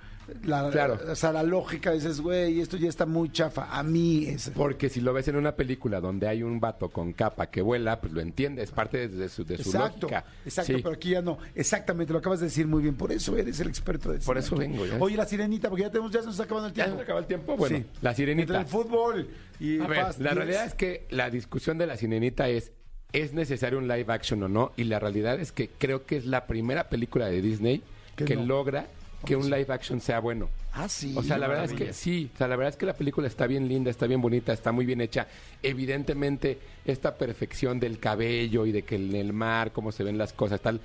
la, 0.45 0.71
Claro. 0.71 0.99
o 1.11 1.15
sea, 1.15 1.33
la 1.33 1.43
lógica. 1.43 1.93
Dices, 1.93 2.21
güey, 2.21 2.61
esto 2.61 2.77
ya 2.77 2.89
está 2.89 3.07
muy 3.07 3.31
chafa. 3.31 3.69
A 3.77 3.83
mí 3.83 4.27
es... 4.27 4.51
Porque 4.55 4.89
si 4.89 5.01
lo 5.01 5.13
ves 5.13 5.29
en 5.29 5.37
una 5.37 5.53
película 5.57 6.01
donde 6.01 6.29
hay 6.29 6.43
un 6.43 6.61
vato 6.61 6.89
con 6.89 7.13
capa 7.13 7.47
que 7.51 7.63
vuela, 7.63 8.01
pues 8.01 8.13
lo 8.13 8.21
entiendes, 8.21 8.65
es 8.65 8.71
parte 8.71 9.09
de, 9.09 9.29
su, 9.29 9.45
de 9.45 9.57
su 9.59 9.71
Exacto, 9.71 10.03
lógica. 10.09 10.25
exacto, 10.45 10.73
Sí. 10.75 10.83
pero 10.83 10.95
aquí 10.95 11.11
ya 11.11 11.23
no. 11.23 11.39
Exactamente, 11.55 12.13
lo 12.13 12.19
acabas 12.19 12.41
de 12.41 12.47
decir 12.47 12.67
muy 12.67 12.83
bien. 12.83 12.97
Por 12.97 13.13
eso 13.13 13.37
eres 13.37 13.59
el 13.61 13.69
experto 13.69 14.13
de 14.13 14.19
Por 14.21 14.39
eso 14.39 14.57
vengo, 14.57 14.85
ya. 14.87 14.97
Oye, 15.01 15.17
la 15.17 15.27
sirenita, 15.27 15.69
porque 15.69 15.83
ya 15.85 15.91
tenemos, 15.91 16.11
ya 16.13 16.21
se 16.21 16.27
nos 16.27 16.35
está 16.35 16.45
acabando 16.45 16.69
el 16.69 16.75
¿Ya 16.75 16.85
tiempo. 16.85 16.99
se 16.99 17.03
acaba 17.05 17.19
el 17.21 17.27
tiempo? 17.27 17.57
Bueno, 17.57 17.79
Sí. 17.79 17.85
la 18.03 18.15
sirenita. 18.15 18.43
Entre 18.43 18.59
el 18.59 18.67
fútbol 18.67 19.29
y 19.61 19.81
A 19.81 19.87
ver, 19.87 20.01
Fast 20.03 20.21
la 20.21 20.31
10. 20.31 20.37
realidad 20.37 20.65
es 20.67 20.75
que 20.75 21.07
la 21.11 21.31
discusión 21.31 21.79
de 21.79 21.87
la 21.87 21.97
sirenita 21.97 22.49
es, 22.49 22.73
¿es 23.13 23.33
necesario 23.33 23.79
un 23.79 23.89
live 23.89 24.13
action 24.13 24.43
o 24.43 24.49
no? 24.49 24.73
Y 24.77 24.85
la 24.85 24.99
realidad 24.99 25.41
es 25.41 25.53
que 25.53 25.69
creo 25.69 26.05
que 26.05 26.17
es 26.17 26.27
la 26.27 26.47
primera 26.47 26.89
película 26.89 27.27
de 27.27 27.41
Disney 27.41 27.83
Que 28.17 28.25
que 28.25 28.37
no. 28.37 28.45
logra 28.47 28.87
que 29.27 29.37
un 29.37 29.51
live 29.51 29.67
action 29.69 30.01
sea 30.01 30.21
bueno. 30.21 30.49
Ah, 30.73 30.89
sí. 30.89 31.15
O 31.17 31.23
sea, 31.23 31.37
la 31.37 31.49
verdad 31.49 31.65
es 31.65 31.73
que 31.73 31.93
sí, 31.93 32.31
o 32.35 32.39
sea, 32.39 32.49
la 32.49 32.57
verdad 32.57 32.71
es 32.71 32.77
que 32.77 32.87
la 32.87 32.95
película 32.95 33.27
está 33.27 33.47
bien 33.47 33.69
linda, 33.69 33.91
está 33.91 34.07
bien 34.07 34.21
bonita, 34.21 34.53
está 34.53 34.73
muy 34.73 34.87
bien 34.87 35.01
hecha. 35.01 35.27
Evidentemente, 35.63 36.59
esta 36.85 37.17
perfección 37.17 37.81
del 37.81 37.99
cabello 37.99 38.65
y 38.67 38.73
de 38.73 38.83
que 38.83 38.97
en 38.97 39.15
el 39.15 39.33
mar, 39.33 39.73
cómo 39.73 39.93
se 39.93 40.05
ven 40.05 40.17
las 40.17 40.33
cosas, 40.33 40.61
tal, 40.61 40.81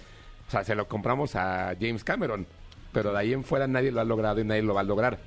o 0.47 0.51
sea, 0.51 0.63
se 0.63 0.75
lo 0.75 0.87
compramos 0.87 1.35
a 1.35 1.75
James 1.79 2.03
Cameron, 2.03 2.45
pero 2.91 3.11
de 3.13 3.19
ahí 3.19 3.33
en 3.33 3.43
fuera 3.43 3.67
nadie 3.67 3.91
lo 3.91 4.01
ha 4.01 4.05
logrado 4.05 4.41
y 4.41 4.43
nadie 4.43 4.63
lo 4.63 4.73
va 4.73 4.81
a 4.81 4.85
lograr. 4.85 5.19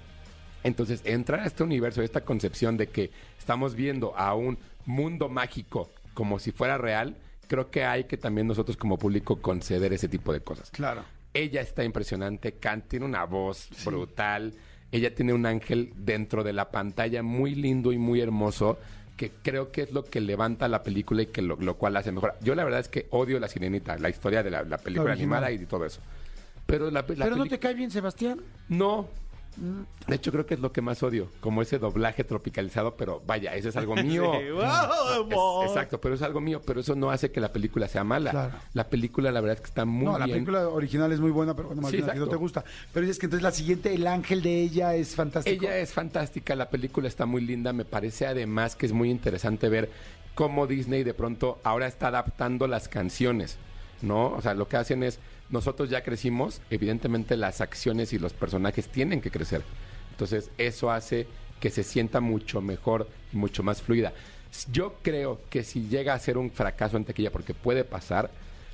Entonces, 0.63 1.03
entrar 1.05 1.41
a 1.41 1.47
este 1.47 1.63
universo, 1.63 2.03
esta 2.03 2.23
concepción 2.23 2.77
de 2.77 2.89
que 2.89 3.11
estamos 3.39 3.75
viendo 3.75 4.17
a 4.17 4.35
un 4.35 4.59
mundo 4.87 5.29
mágico 5.29 5.91
como 6.15 6.39
si 6.39 6.53
fuera 6.53 6.79
real, 6.79 7.17
creo 7.47 7.71
que 7.71 7.85
hay 7.85 8.05
que 8.05 8.17
también 8.17 8.47
nosotros 8.47 8.77
como 8.77 8.99
público 8.99 9.41
conceder 9.41 9.93
ese 9.93 10.09
tipo 10.09 10.33
de 10.33 10.41
cosas. 10.41 10.71
Claro. 10.71 11.05
Ella 11.35 11.61
está 11.61 11.85
impresionante, 11.85 12.55
Kant 12.55 12.89
tiene 12.89 13.05
una 13.05 13.25
voz 13.25 13.69
brutal, 13.85 14.55
ella 14.93 15.15
tiene 15.15 15.33
un 15.33 15.45
ángel 15.47 15.93
dentro 15.97 16.45
de 16.45 16.53
la 16.53 16.71
pantalla 16.71 17.23
muy 17.25 17.57
lindo 17.57 17.93
y 17.93 17.99
muy 17.99 18.21
hermoso, 18.21 18.79
que 19.17 19.33
creo 19.43 19.73
que 19.73 19.83
es 19.83 19.93
lo 19.93 20.05
que 20.05 20.21
levanta 20.21 20.69
la 20.69 20.83
película 20.83 21.23
y 21.23 21.27
que 21.27 21.43
lo, 21.43 21.57
lo 21.57 21.77
cual 21.77 21.95
la 21.95 22.01
hace 22.01 22.13
mejor. 22.13 22.35
Yo 22.41 22.55
la 22.55 22.65
verdad 22.65 22.81
es 22.81 22.89
que 22.89 23.09
odio 23.11 23.41
La 23.41 23.49
Sirenita, 23.49 23.99
la 23.99 24.09
historia 24.09 24.43
de 24.43 24.51
la, 24.51 24.63
la 24.63 24.79
película 24.79 25.09
La 25.09 25.15
animada 25.15 25.51
y 25.51 25.67
todo 25.67 25.85
eso. 25.85 26.01
Pero 26.67 26.91
la, 26.91 27.05
la 27.17 27.25
Pero 27.25 27.37
no 27.37 27.47
te 27.47 27.59
cae 27.59 27.75
bien, 27.75 27.91
Sebastián. 27.91 28.41
No, 28.69 29.09
De 30.07 30.17
hecho, 30.17 30.33
creo 30.33 30.45
que 30.47 30.55
es 30.55 30.61
lo 30.61 30.73
que 30.73 30.81
más 30.83 31.03
odio, 31.03 31.29
como 31.41 31.63
ese 31.63 31.79
doblaje 31.79 32.25
tropicalizado, 32.25 32.97
pero 32.97 33.23
vaya, 33.27 33.55
eso 33.55 33.69
es 33.69 33.77
algo 33.77 33.95
mío. 33.97 34.33
Sí, 34.39 34.51
wow, 34.51 35.63
Es- 35.63 35.69
exacto, 35.71 36.01
pero 36.01 36.15
es 36.15 36.23
algo 36.23 36.41
mío, 36.41 36.61
pero 36.65 36.81
eso 36.81 36.95
no 36.95 37.11
hace 37.11 37.31
que 37.31 37.41
la 37.41 37.53
película 37.53 37.89
sea 37.89 38.05
mala. 38.05 38.31
Claro. 38.33 38.55
La 38.73 38.89
película, 38.89 39.31
la 39.33 39.41
verdad 39.41 39.57
es 39.57 39.61
que 39.63 39.69
está 39.69 39.85
muy 39.85 40.07
no, 40.07 40.19
la 40.19 40.27
bien. 40.27 40.37
película 40.45 40.69
original 40.69 41.13
es 41.13 41.21
muy 41.21 41.31
buena, 41.31 41.55
pero 41.55 41.69
bueno, 41.69 41.83
más 41.83 41.91
Sí, 41.91 41.99
bien 42.03 42.19
no 42.19 42.27
te 42.29 42.37
gusta. 42.37 42.65
Pero 42.93 43.07
dices 43.07 43.19
que 43.19 43.27
entonces 43.27 43.43
la 43.43 43.53
siguiente, 43.53 43.95
el 43.95 44.07
ángel 44.07 44.43
de 44.43 44.61
ella 44.63 44.95
es 44.95 45.15
fantástico. 45.15 45.65
Ella 45.65 45.79
es 45.79 45.93
fantástica, 45.93 46.55
la 46.57 46.69
película 46.71 47.09
está 47.09 47.27
muy 47.27 47.41
linda, 47.43 47.73
me 47.73 47.85
parece 47.85 48.27
además 48.27 48.77
que 48.77 48.87
es 48.87 48.93
muy 48.93 49.11
interesante 49.11 49.69
ver 49.69 49.91
cómo 50.35 50.67
Disney 50.67 51.05
de 51.05 51.15
pronto 51.15 51.61
ahora 51.63 51.87
está 51.87 52.09
adaptando 52.09 52.67
las 52.67 52.89
canciones, 52.89 53.57
¿no? 54.03 54.31
O 54.33 54.43
sea, 54.43 54.55
lo 54.55 54.67
que 54.69 54.77
hacen 54.77 55.03
es, 55.05 55.19
nosotros 55.51 55.91
ya 55.91 56.03
crecimos, 56.03 56.61
evidentemente 56.71 57.37
las 57.37 57.61
acciones 57.61 58.13
y 58.13 58.19
los 58.19 58.33
personajes 58.33 58.89
tienen 58.89 59.21
que 59.21 59.31
crecer. 59.31 59.63
Entonces, 60.11 60.51
eso 60.59 60.91
hace 60.91 61.27
que 61.61 61.71
se 61.71 61.83
sienta 61.83 62.21
mucho 62.21 62.61
mejor 62.61 63.09
y 63.33 63.37
mucho 63.37 63.63
más 63.63 63.83
fluida. 63.83 64.13
Yo 64.71 64.95
creo 65.03 65.41
que 65.51 65.65
si 65.65 65.89
llega 65.89 66.15
a 66.15 66.19
ser 66.19 66.39
un 66.39 66.51
fracaso 66.51 66.97
en 66.97 67.05
taquilla, 67.05 67.33
porque 67.33 67.55
puede 67.55 67.85
pasar, 67.85 68.31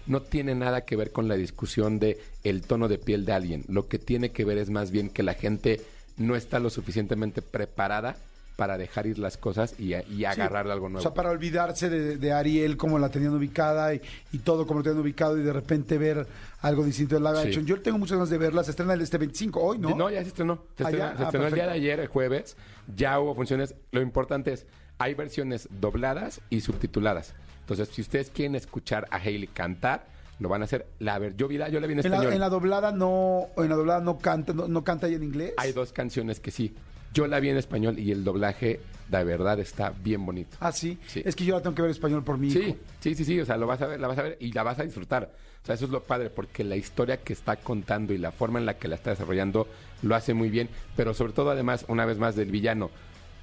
no 0.06 0.22
tiene 0.22 0.54
nada 0.54 0.84
que 0.84 0.96
ver 0.96 1.12
con 1.12 1.28
la 1.28 1.36
discusión 1.36 1.98
de 1.98 2.18
el 2.44 2.62
tono 2.62 2.88
de 2.88 2.98
piel 2.98 3.24
de 3.24 3.32
alguien. 3.32 3.64
Lo 3.68 3.88
que 3.88 3.98
tiene 3.98 4.30
que 4.30 4.44
ver 4.44 4.58
es 4.58 4.70
más 4.70 4.90
bien 4.90 5.08
que 5.08 5.22
la 5.22 5.34
gente 5.34 5.80
no 6.16 6.36
está 6.36 6.58
lo 6.58 6.68
suficientemente 6.68 7.42
preparada 7.42 8.16
para 8.60 8.76
dejar 8.76 9.06
ir 9.06 9.18
las 9.18 9.38
cosas 9.38 9.74
y, 9.80 9.94
y 9.94 10.26
agarrarle 10.26 10.70
algo 10.74 10.84
O 10.84 10.88
nuevo. 10.90 11.00
sea, 11.02 11.14
para 11.14 11.30
olvidarse 11.30 11.88
de, 11.88 12.18
de 12.18 12.32
Ariel 12.34 12.76
como 12.76 12.98
la 12.98 13.08
tenían 13.08 13.32
ubicada 13.34 13.94
y, 13.94 14.02
y 14.32 14.38
todo 14.40 14.66
como 14.66 14.80
lo 14.80 14.84
tenían 14.84 15.00
ubicado 15.00 15.38
y 15.38 15.42
de 15.42 15.50
repente 15.54 15.96
ver 15.96 16.26
algo 16.60 16.84
distinto 16.84 17.14
de 17.14 17.22
live 17.22 17.40
Sí. 17.40 17.46
action. 17.48 17.64
Yo 17.64 17.80
tengo 17.80 17.96
muchas 17.96 18.18
ganas 18.18 18.28
de 18.28 18.36
verla. 18.36 18.62
Se 18.62 18.72
estrena 18.72 18.92
el 18.92 19.00
este 19.00 19.16
25 19.16 19.58
hoy, 19.62 19.78
¿no? 19.78 19.96
No, 19.96 20.10
ya 20.10 20.20
se 20.22 20.28
estrenó. 20.28 20.62
Se 20.76 20.84
Ah, 20.84 20.88
estrenó, 20.90 21.04
Ah, 21.06 21.22
estrenó 21.24 21.46
el 21.46 21.54
día 21.54 21.64
de 21.68 21.72
ayer, 21.72 22.00
el 22.00 22.08
jueves. 22.08 22.54
Ya 22.94 23.18
hubo 23.18 23.34
funciones. 23.34 23.74
Lo 23.92 24.02
importante 24.02 24.52
es, 24.52 24.66
hay 24.98 25.14
versiones 25.14 25.66
dobladas 25.80 26.42
y 26.50 26.60
subtituladas. 26.60 27.32
Entonces, 27.60 27.88
si 27.88 28.02
ustedes 28.02 28.28
quieren 28.28 28.56
escuchar 28.56 29.06
a 29.10 29.16
Hailey 29.16 29.46
cantar, 29.46 30.04
lo 30.38 30.50
van 30.50 30.60
a 30.60 30.64
hacer. 30.66 30.86
La 30.98 31.18
ver, 31.18 31.34
yo 31.34 31.48
vi 31.48 31.56
la, 31.56 31.70
yo 31.70 31.80
la 31.80 31.86
vi 31.86 31.94
en 31.94 32.00
En 32.00 32.04
español. 32.04 32.28
la, 32.28 32.34
en 32.34 32.40
la 32.40 32.48
doblada 32.50 32.92
no, 32.92 33.46
en 33.56 33.70
la 33.70 33.76
doblada 33.76 34.00
no 34.00 34.18
canta, 34.18 34.52
no, 34.52 34.68
no 34.68 34.84
canta 34.84 35.06
ella 35.06 35.16
en 35.16 35.22
inglés. 35.22 35.54
Hay 35.56 35.72
dos 35.72 35.94
canciones 35.94 36.40
que 36.40 36.50
sí. 36.50 36.74
Yo 37.12 37.26
la 37.26 37.40
vi 37.40 37.48
en 37.50 37.56
español 37.56 37.98
y 37.98 38.12
el 38.12 38.22
doblaje, 38.24 38.80
de 39.08 39.24
verdad, 39.24 39.58
está 39.58 39.90
bien 39.90 40.24
bonito. 40.24 40.56
Ah, 40.60 40.70
sí? 40.72 40.98
Sí. 41.08 41.22
Es 41.24 41.34
que 41.34 41.44
yo 41.44 41.56
la 41.56 41.62
tengo 41.62 41.74
que 41.74 41.82
ver 41.82 41.88
en 41.90 41.94
español 41.96 42.22
por 42.22 42.38
mi 42.38 42.50
Sí, 42.50 42.58
hijo. 42.60 42.76
sí, 43.00 43.14
sí, 43.14 43.24
sí, 43.24 43.40
o 43.40 43.44
sea, 43.46 43.56
lo 43.56 43.66
vas 43.66 43.82
a 43.82 43.86
ver, 43.86 44.00
la 44.00 44.06
vas 44.08 44.18
a 44.18 44.22
ver 44.22 44.36
y 44.40 44.52
la 44.52 44.62
vas 44.62 44.78
a 44.78 44.84
disfrutar. 44.84 45.32
O 45.62 45.66
sea, 45.66 45.74
eso 45.74 45.84
es 45.86 45.90
lo 45.90 46.02
padre, 46.04 46.30
porque 46.30 46.62
la 46.64 46.76
historia 46.76 47.18
que 47.18 47.32
está 47.32 47.56
contando 47.56 48.14
y 48.14 48.18
la 48.18 48.30
forma 48.32 48.58
en 48.60 48.66
la 48.66 48.78
que 48.78 48.88
la 48.88 48.94
está 48.94 49.10
desarrollando 49.10 49.66
lo 50.02 50.14
hace 50.14 50.32
muy 50.34 50.48
bien, 50.50 50.68
pero 50.96 51.12
sobre 51.12 51.32
todo, 51.32 51.50
además, 51.50 51.84
una 51.88 52.06
vez 52.06 52.18
más, 52.18 52.36
del 52.36 52.50
villano, 52.50 52.90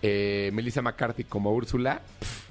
eh, 0.02 0.50
Melissa 0.54 0.82
McCarthy 0.82 1.26
como 1.26 1.52
Úrsula, 1.54 2.02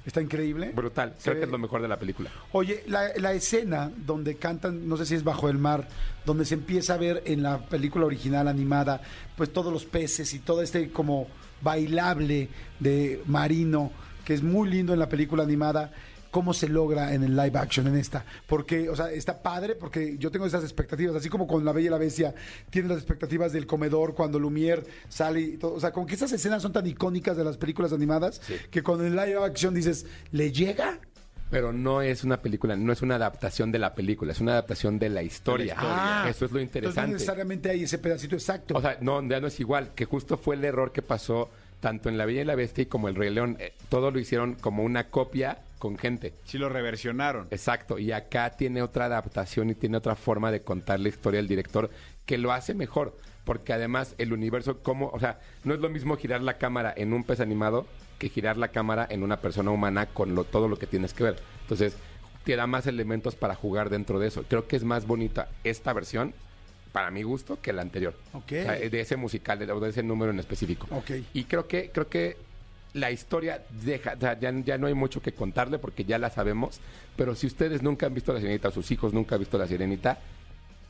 Está 0.07 0.21
increíble. 0.21 0.71
brutal. 0.73 1.15
Creo 1.21 1.35
que 1.35 1.43
es 1.43 1.49
lo 1.49 1.57
mejor 1.57 1.81
de 1.81 1.89
la 1.89 1.99
película. 1.99 2.31
Oye, 2.53 2.81
la, 2.87 3.09
la 3.17 3.33
escena 3.33 3.91
donde 4.05 4.37
cantan, 4.37 4.87
no 4.87 4.95
sé 4.95 5.05
si 5.05 5.15
es 5.15 5.23
bajo 5.25 5.49
el 5.49 5.57
mar, 5.57 5.89
donde 6.25 6.45
se 6.45 6.53
empieza 6.53 6.93
a 6.93 6.97
ver 6.97 7.23
en 7.25 7.43
la 7.43 7.59
película 7.59 8.05
original 8.05 8.47
animada, 8.47 9.01
pues 9.35 9.51
todos 9.51 9.71
los 9.71 9.83
peces 9.83 10.33
y 10.33 10.39
todo 10.39 10.61
este 10.61 10.91
como 10.91 11.27
bailable 11.61 12.47
de 12.79 13.21
marino, 13.25 13.91
que 14.23 14.33
es 14.33 14.43
muy 14.43 14.69
lindo 14.69 14.93
en 14.93 14.99
la 14.99 15.09
película 15.09 15.43
animada. 15.43 15.91
¿Cómo 16.31 16.53
se 16.53 16.67
logra 16.67 17.13
en 17.13 17.23
el 17.23 17.35
live 17.35 17.57
action 17.57 17.87
en 17.87 17.95
esta? 17.95 18.25
Porque, 18.47 18.89
o 18.89 18.95
sea, 18.95 19.11
está 19.11 19.41
padre 19.41 19.75
porque 19.75 20.17
yo 20.17 20.29
tengo 20.31 20.45
esas 20.45 20.63
expectativas, 20.63 21.15
así 21.15 21.29
como 21.29 21.47
con 21.47 21.63
La 21.65 21.71
Bella 21.71 21.87
y 21.87 21.91
la 21.91 21.97
Bestia 21.97 22.33
tiene 22.69 22.89
las 22.89 22.97
expectativas 22.97 23.51
del 23.53 23.65
comedor 23.65 24.13
cuando 24.13 24.39
Lumière 24.39 24.83
sale 25.09 25.41
y 25.41 25.57
todo. 25.57 25.73
O 25.73 25.79
sea, 25.79 25.91
como 25.91 26.05
que 26.05 26.15
esas 26.15 26.31
escenas 26.31 26.61
son 26.61 26.73
tan 26.73 26.85
icónicas 26.85 27.37
de 27.37 27.43
las 27.43 27.57
películas 27.57 27.93
animadas 27.93 28.41
que 28.71 28.83
con 28.83 29.05
el 29.05 29.15
live 29.15 29.43
action 29.43 29.73
dices, 29.73 30.05
¿le 30.31 30.51
llega? 30.51 30.99
Pero 31.49 31.71
no 31.71 32.01
es 32.01 32.25
una 32.25 32.41
película, 32.41 32.75
no 32.75 32.91
es 32.91 33.01
una 33.01 33.15
adaptación 33.15 33.71
de 33.71 33.79
la 33.79 33.95
película, 33.95 34.33
es 34.33 34.41
una 34.41 34.51
adaptación 34.51 34.99
de 34.99 35.07
la 35.09 35.23
historia. 35.23 35.75
Ah, 35.77 36.25
Eso 36.29 36.43
es 36.45 36.51
lo 36.51 36.59
Entonces 36.59 36.75
no 36.75 36.79
interesante. 36.81 37.13
necesariamente 37.13 37.69
hay 37.69 37.83
ese 37.83 37.99
pedacito 37.99 38.35
exacto. 38.35 38.75
O 38.77 38.81
sea, 38.81 38.97
no, 38.99 39.25
ya 39.25 39.39
no 39.39 39.47
es 39.47 39.57
igual, 39.61 39.91
que 39.95 40.03
justo 40.03 40.35
fue 40.37 40.55
el 40.55 40.65
error 40.65 40.91
que 40.91 41.01
pasó 41.01 41.49
tanto 41.79 42.09
en 42.09 42.17
La 42.17 42.25
Bella 42.25 42.41
y 42.41 42.45
la 42.45 42.55
Bestia 42.55 42.81
y 42.81 42.85
como 42.87 43.07
El 43.07 43.15
Rey 43.15 43.33
León. 43.33 43.55
Eh, 43.59 43.71
todo 43.87 44.11
lo 44.11 44.19
hicieron 44.19 44.55
como 44.55 44.83
una 44.83 45.07
copia 45.07 45.59
con 45.77 45.97
gente. 45.97 46.33
Sí 46.45 46.57
lo 46.57 46.69
reversionaron. 46.69 47.47
Exacto, 47.51 47.99
y 47.99 48.11
acá 48.11 48.51
tiene 48.51 48.81
otra 48.81 49.05
adaptación 49.05 49.69
y 49.69 49.75
tiene 49.75 49.97
otra 49.97 50.15
forma 50.15 50.51
de 50.51 50.61
contar 50.61 50.99
la 50.99 51.09
historia 51.09 51.37
del 51.37 51.47
director 51.47 51.89
que 52.25 52.37
lo 52.37 52.51
hace 52.51 52.73
mejor, 52.73 53.15
porque 53.45 53.73
además 53.73 54.15
el 54.17 54.33
universo, 54.33 54.79
como, 54.79 55.09
o 55.09 55.19
sea, 55.19 55.39
no 55.63 55.73
es 55.73 55.79
lo 55.79 55.89
mismo 55.89 56.17
girar 56.17 56.41
la 56.41 56.57
cámara 56.57 56.93
en 56.95 57.13
un 57.13 57.23
pez 57.23 57.39
animado 57.39 57.85
que 58.19 58.29
girar 58.29 58.57
la 58.57 58.69
cámara 58.69 59.07
en 59.09 59.23
una 59.23 59.39
persona 59.39 59.71
humana 59.71 60.07
con 60.07 60.35
lo, 60.35 60.43
todo 60.43 60.67
lo 60.67 60.77
que 60.77 60.87
tienes 60.87 61.13
que 61.13 61.23
ver. 61.23 61.37
Entonces, 61.61 61.95
te 62.43 62.55
da 62.55 62.65
más 62.65 62.87
elementos 62.87 63.35
para 63.35 63.55
jugar 63.55 63.89
dentro 63.89 64.19
de 64.19 64.27
eso. 64.27 64.43
Creo 64.47 64.67
que 64.67 64.75
es 64.75 64.83
más 64.83 65.05
bonita 65.05 65.49
esta 65.63 65.93
versión, 65.93 66.33
para 66.91 67.11
mi 67.11 67.21
gusto, 67.21 67.59
que 67.61 67.73
la 67.73 67.81
anterior. 67.81 68.15
Ok. 68.33 68.43
O 68.43 68.47
sea, 68.47 68.73
de 68.73 68.99
ese 68.99 69.17
musical, 69.17 69.59
de, 69.59 69.67
de 69.67 69.89
ese 69.89 70.01
número 70.01 70.31
en 70.31 70.39
específico. 70.39 70.87
Ok. 70.91 71.11
Y 71.33 71.43
creo 71.43 71.67
que, 71.67 71.91
creo 71.91 72.07
que 72.07 72.37
la 72.97 73.11
historia 73.11 73.63
deja, 73.83 74.13
o 74.17 74.19
sea, 74.19 74.39
ya, 74.39 74.51
ya 74.51 74.77
no 74.77 74.87
hay 74.87 74.93
mucho 74.93 75.21
que 75.21 75.31
contarle 75.31 75.79
porque 75.79 76.03
ya 76.03 76.17
la 76.17 76.29
sabemos. 76.29 76.79
Pero 77.15 77.35
si 77.35 77.47
ustedes 77.47 77.81
nunca 77.81 78.05
han 78.05 78.13
visto 78.13 78.33
la 78.33 78.39
sirenita 78.39 78.69
o 78.69 78.71
sus 78.71 78.89
hijos 78.91 79.13
nunca 79.13 79.35
han 79.35 79.39
visto 79.39 79.57
la 79.57 79.67
sirenita, 79.67 80.19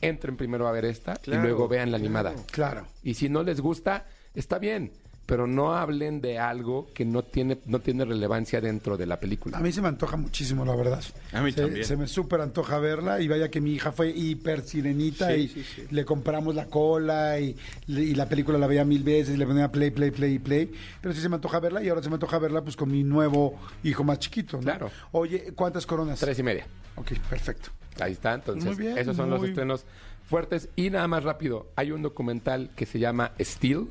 entren 0.00 0.36
primero 0.36 0.68
a 0.68 0.72
ver 0.72 0.84
esta 0.84 1.16
Claro, 1.16 1.40
y 1.40 1.42
luego 1.42 1.68
vean 1.68 1.90
la 1.90 1.96
animada. 1.96 2.34
Claro. 2.50 2.86
Y 3.02 3.14
si 3.14 3.28
no 3.28 3.42
les 3.42 3.60
gusta, 3.60 4.06
está 4.34 4.58
bien. 4.58 4.92
Pero 5.28 5.46
no 5.46 5.74
hablen 5.74 6.22
de 6.22 6.38
algo 6.38 6.88
que 6.94 7.04
no 7.04 7.22
tiene, 7.22 7.58
no 7.66 7.80
tiene 7.80 8.06
relevancia 8.06 8.62
dentro 8.62 8.96
de 8.96 9.04
la 9.04 9.20
película. 9.20 9.58
A 9.58 9.60
mí 9.60 9.70
se 9.72 9.82
me 9.82 9.88
antoja 9.88 10.16
muchísimo, 10.16 10.64
la 10.64 10.74
verdad. 10.74 11.04
A 11.34 11.42
mí 11.42 11.52
se, 11.52 11.60
también. 11.60 11.84
Se 11.84 11.98
me 11.98 12.06
súper 12.06 12.40
antoja 12.40 12.78
verla 12.78 13.20
y 13.20 13.28
vaya 13.28 13.50
que 13.50 13.60
mi 13.60 13.74
hija 13.74 13.92
fue 13.92 14.08
hiper 14.08 14.62
sirenita 14.62 15.28
Sí, 15.34 15.40
y 15.40 15.48
sí, 15.48 15.62
sí. 15.62 15.82
le 15.90 16.06
compramos 16.06 16.54
la 16.54 16.64
cola 16.70 17.38
y, 17.38 17.54
y 17.86 18.14
la 18.14 18.26
película 18.26 18.56
la 18.56 18.66
veía 18.66 18.86
mil 18.86 19.02
veces 19.02 19.34
y 19.34 19.36
le 19.36 19.46
ponía 19.46 19.70
play, 19.70 19.90
play, 19.90 20.10
play 20.10 20.32
y 20.36 20.38
play. 20.38 20.72
Pero 21.02 21.14
sí 21.14 21.20
se 21.20 21.28
me 21.28 21.34
antoja 21.34 21.60
verla 21.60 21.82
y 21.82 21.90
ahora 21.90 22.02
se 22.02 22.08
me 22.08 22.14
antoja 22.14 22.38
verla 22.38 22.62
pues 22.62 22.74
con 22.74 22.90
mi 22.90 23.04
nuevo 23.04 23.54
hijo 23.84 24.04
más 24.04 24.20
chiquito, 24.20 24.56
¿no? 24.56 24.62
Claro. 24.62 24.90
Oye, 25.12 25.52
¿cuántas 25.54 25.84
coronas? 25.84 26.18
Tres 26.18 26.38
y 26.38 26.42
media. 26.42 26.66
Ok, 26.96 27.12
perfecto. 27.28 27.68
Ahí 28.00 28.12
está, 28.12 28.32
entonces 28.32 28.64
Muy 28.64 28.76
bien, 28.76 28.96
esos 28.96 29.14
son 29.14 29.28
los 29.28 29.44
estrenos 29.44 29.84
fuertes. 30.24 30.70
Y 30.74 30.88
nada 30.88 31.06
más 31.06 31.22
rápido, 31.24 31.66
hay 31.76 31.90
un 31.90 32.00
documental 32.00 32.70
que 32.74 32.86
se 32.86 32.98
llama 32.98 33.32
Steel, 33.38 33.88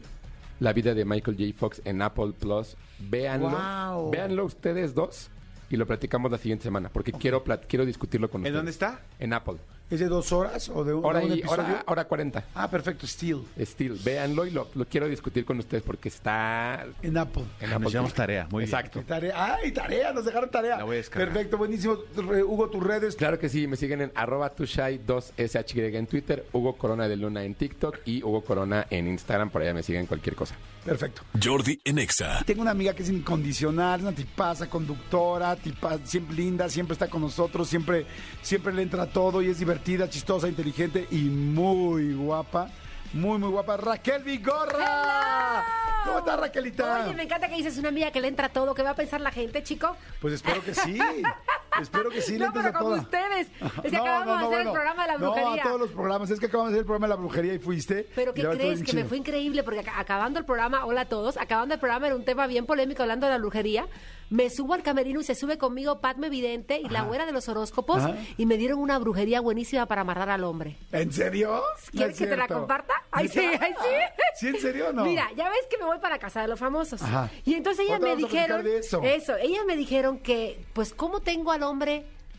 la 0.59 0.73
vida 0.73 0.93
de 0.93 1.05
Michael 1.05 1.37
J. 1.37 1.53
Fox 1.57 1.81
en 1.85 2.01
Apple 2.01 2.33
Plus. 2.39 2.75
Véanlo, 2.99 3.49
Wow. 3.49 4.11
véanlo 4.11 4.45
ustedes 4.45 4.93
dos 4.95 5.29
y 5.69 5.77
lo 5.77 5.85
platicamos 5.85 6.31
la 6.31 6.37
siguiente 6.37 6.63
semana, 6.63 6.89
porque 6.89 7.11
quiero 7.11 7.43
plat- 7.43 7.65
quiero 7.67 7.85
discutirlo 7.85 8.29
con 8.29 8.41
¿En 8.41 8.45
ustedes. 8.45 8.55
dónde 8.57 8.71
está? 8.71 9.01
En 9.19 9.33
Apple. 9.33 9.57
¿Es 9.89 9.99
de 10.01 10.07
dos 10.07 10.33
horas 10.33 10.67
o 10.69 10.83
de 10.83 10.93
un, 10.93 11.05
Hora, 11.05 11.19
de 11.19 11.25
un 11.27 11.31
y, 11.31 11.39
episodio? 11.39 11.63
hora, 11.63 11.83
hora 11.87 12.05
40. 12.05 12.43
Ah, 12.55 12.69
perfecto, 12.69 13.07
Steel. 13.07 13.41
Steel, 13.59 13.97
véanlo 14.03 14.45
y 14.45 14.51
lo, 14.51 14.67
lo 14.75 14.85
quiero 14.85 15.07
discutir 15.07 15.45
con 15.45 15.59
ustedes 15.59 15.81
porque 15.81 16.09
está 16.09 16.85
En 17.01 17.17
Apple. 17.17 17.43
en 17.61 17.69
Ah, 17.71 17.75
Apple 17.75 17.83
nos 17.85 17.91
llevamos 17.93 18.13
tarea, 18.13 18.47
muy 18.51 18.65
bien. 18.65 18.75
Exacto. 18.75 19.01
Tarea. 19.07 19.55
¡Ay, 19.55 19.71
tarea! 19.71 20.11
Nos 20.11 20.25
dejaron 20.25 20.49
tarea. 20.51 20.77
La 20.77 20.83
voy 20.83 20.95
a 20.95 20.97
descargar. 20.97 21.29
Perfecto, 21.31 21.57
buenísimo. 21.57 21.97
Hugo, 22.17 22.69
tus 22.69 22.83
redes. 22.83 23.15
Claro 23.15 23.39
que 23.39 23.47
sí, 23.47 23.65
me 23.67 23.77
siguen 23.77 24.01
en 24.01 24.11
arroba 24.13 24.53
tushai2shy 24.53 25.95
en 25.95 26.07
Twitter, 26.07 26.45
Hugo 26.51 26.75
Corona 26.77 27.07
de 27.07 27.15
Luna 27.15 27.43
en 27.43 27.55
TikTok 27.55 27.99
y 28.05 28.23
Hugo 28.23 28.41
Corona 28.43 28.87
en 28.89 29.07
Instagram, 29.07 29.49
por 29.49 29.61
allá 29.61 29.73
me 29.73 29.83
siguen 29.83 30.05
cualquier 30.05 30.35
cosa. 30.35 30.55
Perfecto. 30.83 31.21
Jordi 31.41 31.79
en 31.83 31.99
Exa. 31.99 32.43
Tengo 32.45 32.61
una 32.61 32.71
amiga 32.71 32.93
que 32.93 33.03
es 33.03 33.09
incondicional, 33.09 34.01
una 34.01 34.13
tipaza, 34.13 34.69
conductora, 34.69 35.55
tipa, 35.55 35.97
siempre 36.03 36.35
linda, 36.37 36.69
siempre 36.69 36.93
está 36.93 37.07
con 37.09 37.21
nosotros, 37.21 37.67
siempre, 37.67 38.05
siempre 38.41 38.73
le 38.73 38.83
entra 38.83 39.05
todo 39.05 39.41
y 39.41 39.47
es 39.49 39.59
divertida, 39.59 39.76
chistosa, 39.83 40.47
inteligente 40.47 41.07
y 41.11 41.23
muy 41.23 42.13
guapa. 42.13 42.69
Muy, 43.13 43.37
muy 43.39 43.49
guapa. 43.49 43.77
Raquel 43.77 44.23
Vigorra. 44.23 45.65
¿Cómo 46.05 46.19
estás, 46.19 46.39
Raquelita? 46.39 47.05
Oye, 47.05 47.15
me 47.15 47.23
encanta 47.23 47.47
que 47.49 47.55
dices 47.55 47.77
una 47.77 47.89
amiga 47.89 48.11
que 48.11 48.21
le 48.21 48.27
entra 48.27 48.49
todo. 48.49 48.73
¿Qué 48.73 48.83
va 48.83 48.91
a 48.91 48.95
pensar 48.95 49.21
la 49.21 49.31
gente, 49.31 49.63
chico? 49.63 49.95
Pues 50.21 50.33
espero 50.33 50.63
que 50.63 50.73
sí. 50.73 50.99
espero 51.81 52.09
que 52.09 52.21
sí 52.21 52.37
le 52.37 52.45
no, 52.45 52.53
pero 52.53 52.73
como 52.73 52.89
toda. 52.91 53.01
ustedes. 53.01 53.47
Es 53.83 53.91
que 53.91 53.97
No, 53.97 54.03
acabamos 54.03 54.25
no, 54.27 54.33
de 54.33 54.39
no, 54.41 54.47
hacer 54.47 54.49
bueno. 54.49 54.69
el 54.69 54.73
programa 54.73 55.01
de 55.03 55.07
la 55.07 55.17
No, 55.17 55.31
brujería. 55.31 55.61
a 55.61 55.65
todos 55.67 55.79
los 55.79 55.91
programas. 55.91 56.29
Es 56.29 56.39
que 56.39 56.45
acabamos 56.47 56.71
de 56.71 56.75
hacer 56.75 56.81
el 56.81 56.85
programa 56.85 57.07
de 57.07 57.09
la 57.09 57.15
brujería 57.15 57.53
y 57.53 57.59
fuiste. 57.59 58.07
Pero 58.15 58.33
¿qué 58.33 58.43
crees? 58.47 58.83
Que 58.83 58.93
me 58.93 59.05
fue 59.05 59.17
increíble 59.17 59.63
porque 59.63 59.81
ac- 59.85 59.93
acabando 59.95 60.39
el 60.39 60.45
programa, 60.45 60.85
hola 60.85 61.01
a 61.01 61.05
todos, 61.09 61.37
acabando 61.37 61.73
el 61.73 61.79
programa 61.79 62.07
era 62.07 62.15
un 62.15 62.25
tema 62.25 62.47
bien 62.47 62.65
polémico 62.65 63.01
hablando 63.03 63.25
de 63.27 63.33
la 63.33 63.37
brujería. 63.39 63.87
Me 64.29 64.49
subo 64.49 64.73
al 64.73 64.83
camerino 64.83 65.21
y 65.21 65.23
se 65.23 65.35
sube 65.35 65.57
conmigo 65.57 66.01
Padme 66.01 66.29
Vidente 66.29 66.81
y 66.83 66.89
la 66.89 67.03
güera 67.03 67.25
de 67.25 67.31
los 67.31 67.47
horóscopos 67.47 67.99
Ajá. 68.03 68.15
y 68.35 68.45
me 68.45 68.57
dieron 68.57 68.79
una 68.79 68.99
brujería 68.99 69.39
buenísima 69.39 69.85
para 69.85 70.01
amarrar 70.01 70.29
al 70.29 70.43
hombre. 70.43 70.75
¿En 70.91 71.13
serio? 71.13 71.61
No 71.93 71.97
¿Quieres 71.97 72.15
es 72.15 72.19
que 72.19 72.27
te 72.27 72.35
la 72.35 72.45
comparta? 72.49 72.93
Ay, 73.11 73.29
sí, 73.29 73.39
ay, 73.39 73.73
sí. 73.81 73.87
¿Sí, 74.35 74.47
en 74.49 74.59
serio 74.59 74.89
o 74.89 74.93
no? 74.93 75.05
Mira, 75.05 75.29
ya 75.37 75.49
ves 75.49 75.61
que 75.71 75.77
me 75.77 75.85
voy 75.85 75.97
para 75.99 76.19
casa 76.19 76.41
de 76.41 76.49
los 76.49 76.59
famosos. 76.59 77.01
Ajá. 77.01 77.31
Y 77.45 77.53
entonces 77.55 77.85
ellas 77.87 78.01
me 78.01 78.15
dijeron 78.17 78.67
eso. 78.67 79.01
ellas 79.37 79.61
me 79.65 79.75
dijeron 79.77 80.19
que, 80.19 80.63
pues, 80.73 80.93
¿cómo 80.93 81.21
tengo 81.21 81.51
al 81.53 81.63
hombre 81.63 81.66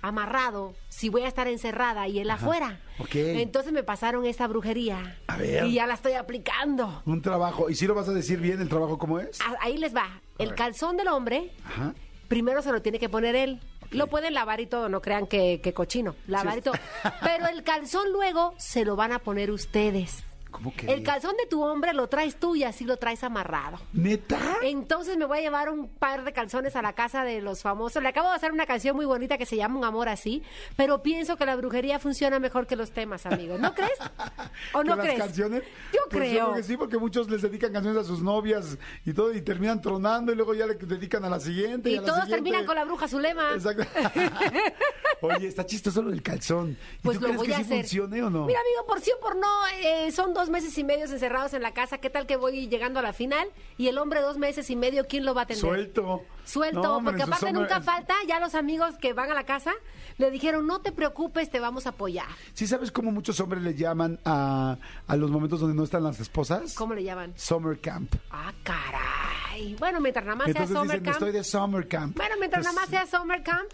amarrado 0.01 0.75
si 0.89 1.09
voy 1.09 1.23
a 1.23 1.29
estar 1.29 1.49
encerrada 1.49 2.07
y 2.09 2.21
él 2.21 2.31
afuera. 2.31 2.81
Entonces 3.13 3.73
me 3.73 3.83
pasaron 3.83 4.25
esa 4.27 4.47
brujería. 4.47 5.19
A 5.27 5.37
ver. 5.37 5.65
Y 5.67 5.75
ya 5.75 5.87
la 5.87 5.95
estoy 5.95 6.13
aplicando. 6.13 7.03
Un 7.05 7.21
trabajo. 7.23 7.69
¿Y 7.71 7.75
si 7.75 7.87
lo 7.87 7.95
vas 7.95 8.09
a 8.09 8.13
decir 8.13 8.39
bien 8.41 8.61
el 8.61 8.69
trabajo 8.69 8.99
cómo 8.99 9.19
es? 9.21 9.41
A- 9.41 9.57
Ahí 9.61 9.77
les 9.77 9.95
va. 9.95 10.21
El 10.39 10.55
calzón 10.55 10.97
del 10.97 11.09
hombre, 11.09 11.53
Ajá. 11.67 11.95
primero 12.29 12.63
se 12.63 12.71
lo 12.73 12.81
tiene 12.83 12.99
que 12.99 13.09
poner 13.09 13.35
él. 13.35 13.61
Lo 13.91 14.07
pueden 14.09 14.35
lavar 14.35 14.61
y 14.61 14.67
todo, 14.67 14.89
no 14.91 15.01
crean 15.01 15.27
que, 15.27 15.61
que 15.63 15.73
cochino. 15.73 16.15
Lavar 16.27 16.59
y 16.59 16.61
todo. 16.61 16.75
Pero 17.23 17.49
el 17.49 17.63
calzón 17.63 18.13
luego 18.13 18.55
se 18.59 18.85
lo 18.85 18.97
van 18.97 19.13
a 19.13 19.19
poner 19.19 19.51
ustedes. 19.51 20.23
¿Cómo 20.51 20.75
que? 20.75 20.87
El 20.93 21.03
calzón 21.03 21.37
de 21.37 21.47
tu 21.47 21.63
hombre 21.63 21.93
lo 21.93 22.09
traes 22.09 22.37
tú 22.41 22.57
y 22.57 22.65
así 22.65 22.85
lo 22.85 22.97
traes 22.97 23.23
amarrado. 23.23 23.79
¿Neta? 23.93 24.39
Entonces 24.63 25.17
me 25.17 25.25
voy 25.27 25.39
a 25.39 25.41
llevar 25.43 25.69
un 25.69 25.89
par 25.89 26.25
de 26.25 26.33
calzones 26.33 26.75
a 26.77 26.83
la 26.83 26.95
casa 26.95 27.23
de 27.25 27.41
los 27.43 27.63
famosos. 27.63 28.03
Le 28.03 28.09
acabo 28.09 28.29
de 28.31 28.35
hacer 28.37 28.51
una 28.53 28.67
canción 28.67 28.97
muy 28.97 29.05
bonita 29.07 29.37
que 29.39 29.47
se 29.47 29.57
llama 29.57 29.79
Un 29.79 29.85
amor 29.85 30.09
así, 30.09 30.43
pero 30.77 31.03
pienso 31.03 31.37
que 31.37 31.45
la 31.47 31.55
brujería 31.57 31.99
funciona 31.99 32.39
mejor 32.39 32.67
que 32.67 32.77
los 32.77 32.91
temas, 32.93 33.27
amigos. 33.27 33.61
¿No 33.61 33.75
crees? 33.75 33.93
¿O 34.73 34.83
no 34.83 34.95
¿Que 34.97 35.03
crees? 35.03 35.19
las 35.19 35.27
canciones? 35.29 35.63
Yo 35.93 36.01
Pues 36.11 36.23
creo. 36.31 36.45
creo 36.47 36.55
que 36.55 36.63
sí, 36.63 36.77
porque 36.77 36.99
muchos 36.99 37.29
les 37.31 37.43
dedican 37.43 37.73
canciones 37.73 38.01
a 38.03 38.05
sus 38.05 38.23
novias 38.23 38.79
y 39.05 39.13
todo, 39.13 39.33
y 39.35 39.43
terminan 39.43 39.81
tronando 39.83 40.33
y 40.33 40.37
luego 40.37 40.55
ya 40.55 40.67
le 40.67 40.75
dedican 40.75 41.25
a 41.25 41.29
la 41.31 41.41
siguiente. 41.41 41.91
Y 41.91 41.97
a 41.99 42.01
la 42.01 42.07
todos 42.07 42.21
siguiente. 42.25 42.43
terminan 42.43 42.67
con 42.67 42.75
la 42.75 42.85
bruja 42.85 43.07
Zulema. 43.07 43.53
Exacto. 43.55 43.85
Oye, 45.21 45.49
está 45.49 45.67
chistoso 45.67 46.01
lo 46.03 46.11
del 46.11 46.23
calzón. 46.23 46.71
¿Y 46.71 47.03
Pues 47.03 47.19
tú 47.19 47.23
lo 47.23 47.29
crees 47.29 47.37
voy 47.39 47.47
que 47.49 47.55
a 47.55 47.57
sí 47.59 47.63
hacer. 47.65 47.79
funcione 47.81 48.23
o 48.23 48.31
no? 48.31 48.45
Mira, 48.47 48.61
amigo, 48.61 48.87
por 48.87 49.01
sí 49.01 49.11
o 49.17 49.21
por 49.21 49.37
no, 49.37 49.67
eh, 49.83 50.13
son 50.13 50.33
dos 50.39 50.51
meses 50.51 50.79
y 50.79 50.85
medio 50.85 51.05
encerrados 51.05 51.53
en 51.53 51.63
la 51.63 51.73
casa. 51.73 51.99
¿Qué 51.99 52.11
tal 52.11 52.27
que 52.27 52.37
voy 52.37 52.69
llegando 52.69 53.01
a 53.01 53.03
la 53.03 53.13
final? 53.13 53.49
Y 53.77 53.89
el 53.89 53.99
hombre 53.99 54.21
dos 54.21 54.39
meses 54.39 54.71
y 54.71 54.77
medio, 54.77 55.07
¿quién 55.09 55.25
lo 55.25 55.35
va 55.35 55.41
a 55.43 55.45
atender? 55.45 55.61
Suelto. 55.61 56.23
Suelto, 56.45 56.81
No, 56.81 56.97
hombre, 56.97 57.13
porque 57.13 57.25
aparte 57.25 57.53
nunca 57.53 57.81
falta, 57.81 58.15
ya 58.27 58.39
los 58.39 58.55
amigos 58.55 58.95
que 58.99 59.13
van 59.13 59.31
a 59.31 59.35
la 59.35 59.45
casa 59.45 59.73
le 60.17 60.31
dijeron, 60.31 60.67
no 60.67 60.81
te 60.81 60.93
preocupes, 60.93 61.51
te 61.51 61.59
vamos 61.61 61.87
a 61.87 61.91
apoyar. 61.91 62.29
¿Sí 62.55 62.67
sabes 62.69 62.93
cómo 62.93 63.11
muchos 63.11 63.39
hombres 63.41 63.63
le 63.63 63.75
llaman 63.75 64.19
a, 64.25 64.79
a 65.07 65.17
los 65.17 65.31
momentos 65.31 65.61
donde 65.61 65.75
no 65.75 65.83
están 65.85 66.05
las 66.05 66.21
esposas? 66.21 66.75
¿Cómo 66.75 66.95
le 66.95 67.03
llaman? 67.03 67.33
Summer 67.37 67.81
camp. 67.81 68.15
Ah, 68.31 68.53
caray. 68.63 69.75
Bueno, 69.79 70.01
mientras 70.01 70.25
nada 70.25 70.37
más 70.37 70.49
Entonces 70.49 70.71
sea 70.71 70.81
summer 70.83 70.99
dicen, 71.01 71.05
camp. 71.13 71.15
estoy 71.23 71.33
de 71.33 71.45
summer 71.45 71.89
camp. 71.89 72.17
Bueno, 72.17 72.35
mientras 72.39 72.65
nada 72.65 72.75
más 72.77 72.85
Entonces, 72.85 73.11
sea 73.11 73.21
summer 73.21 73.43
camp. 73.43 73.69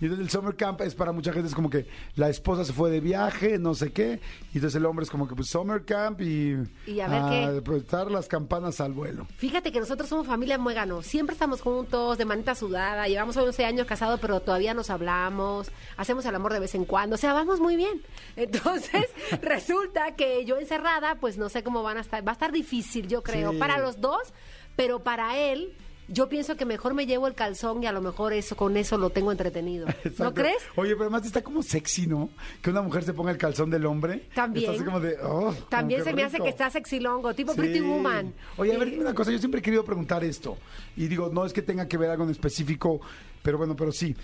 Y 0.00 0.04
entonces 0.04 0.26
el 0.26 0.30
summer 0.30 0.54
camp 0.56 0.80
es 0.82 0.94
para 0.94 1.12
mucha 1.12 1.32
gente, 1.32 1.48
es 1.48 1.54
como 1.54 1.70
que 1.70 1.86
la 2.14 2.28
esposa 2.28 2.64
se 2.64 2.72
fue 2.72 2.90
de 2.90 3.00
viaje, 3.00 3.58
no 3.58 3.74
sé 3.74 3.92
qué, 3.92 4.20
y 4.52 4.58
entonces 4.58 4.76
el 4.76 4.86
hombre 4.86 5.04
es 5.04 5.10
como 5.10 5.26
que 5.26 5.34
pues 5.34 5.48
summer 5.48 5.84
camp 5.84 6.20
y... 6.20 6.56
Y 6.86 7.00
a 7.00 7.08
ver 7.08 7.22
qué. 7.54 7.62
pues, 7.62 7.82
estar 7.82 8.10
las 8.10 8.28
campanas 8.28 8.80
al 8.80 8.92
vuelo. 8.92 9.26
Fíjate 9.38 9.72
que 9.72 9.80
nosotros 9.80 10.08
somos 10.08 10.26
familia 10.26 10.56
muégano. 10.58 11.02
Siempre 11.02 11.32
estamos 11.34 11.60
juntos, 11.60 12.16
de 12.18 12.24
manita 12.24 12.54
sudada. 12.54 13.06
Llevamos 13.08 13.36
11 13.36 13.64
años 13.64 13.86
casados, 13.86 14.20
pero 14.20 14.40
todavía 14.40 14.74
nos 14.74 14.90
hablamos. 14.90 15.70
Hacemos 15.96 16.24
el 16.26 16.34
amor 16.34 16.52
de 16.52 16.60
vez 16.60 16.74
en 16.74 16.84
cuando. 16.84 17.14
O 17.14 17.18
sea, 17.18 17.32
vamos 17.32 17.60
muy 17.60 17.76
bien. 17.76 18.00
Entonces, 18.36 19.06
resulta 19.42 20.14
que 20.14 20.44
yo 20.44 20.58
encerrada, 20.58 21.16
pues 21.16 21.38
no 21.38 21.48
sé 21.48 21.62
cómo 21.62 21.82
van 21.82 21.96
a 21.96 22.00
estar. 22.00 22.26
Va 22.26 22.32
a 22.32 22.34
estar 22.34 22.52
difícil, 22.52 23.08
yo 23.08 23.22
creo, 23.22 23.52
Sí. 23.52 23.58
para 23.58 23.78
los 23.78 24.00
dos, 24.00 24.22
pero 24.76 25.02
para 25.02 25.36
él. 25.38 25.72
Yo 26.08 26.28
pienso 26.28 26.56
que 26.56 26.64
mejor 26.64 26.94
me 26.94 27.06
llevo 27.06 27.26
el 27.26 27.34
calzón 27.34 27.82
y 27.82 27.86
a 27.86 27.92
lo 27.92 28.00
mejor 28.00 28.32
eso 28.32 28.56
con 28.56 28.76
eso 28.76 28.96
lo 28.96 29.10
tengo 29.10 29.30
entretenido. 29.30 29.86
¿No 29.86 29.92
Exacto. 30.04 30.34
crees? 30.34 30.56
Oye, 30.76 30.92
pero 30.92 31.02
además 31.04 31.26
está 31.26 31.42
como 31.42 31.62
sexy, 31.62 32.06
¿no? 32.06 32.30
Que 32.62 32.70
una 32.70 32.80
mujer 32.80 33.04
se 33.04 33.12
ponga 33.12 33.30
el 33.30 33.36
calzón 33.38 33.68
del 33.70 33.84
hombre. 33.86 34.26
También. 34.34 34.82
Como 34.84 35.00
de, 35.00 35.16
oh, 35.22 35.54
También 35.68 36.00
como 36.00 36.10
se 36.10 36.16
me 36.16 36.22
hace 36.24 36.38
que 36.40 36.48
está 36.48 36.70
sexy 36.70 36.98
longo, 37.00 37.34
tipo 37.34 37.52
Sí. 37.52 37.58
Pretty 37.58 37.80
Woman. 37.80 38.32
Oye, 38.56 38.74
a 38.74 38.78
ver, 38.78 38.90
dime 38.90 39.02
una 39.02 39.14
cosa, 39.14 39.30
yo 39.30 39.38
siempre 39.38 39.60
he 39.60 39.62
querido 39.62 39.84
preguntar 39.84 40.24
esto. 40.24 40.56
Y 40.96 41.08
digo, 41.08 41.30
no 41.32 41.44
es 41.44 41.52
que 41.52 41.62
tenga 41.62 41.86
que 41.86 41.98
ver 41.98 42.10
algo 42.10 42.24
en 42.24 42.30
específico, 42.30 43.00
pero 43.42 43.58
bueno, 43.58 43.76
pero 43.76 43.92
sí. 43.92 44.16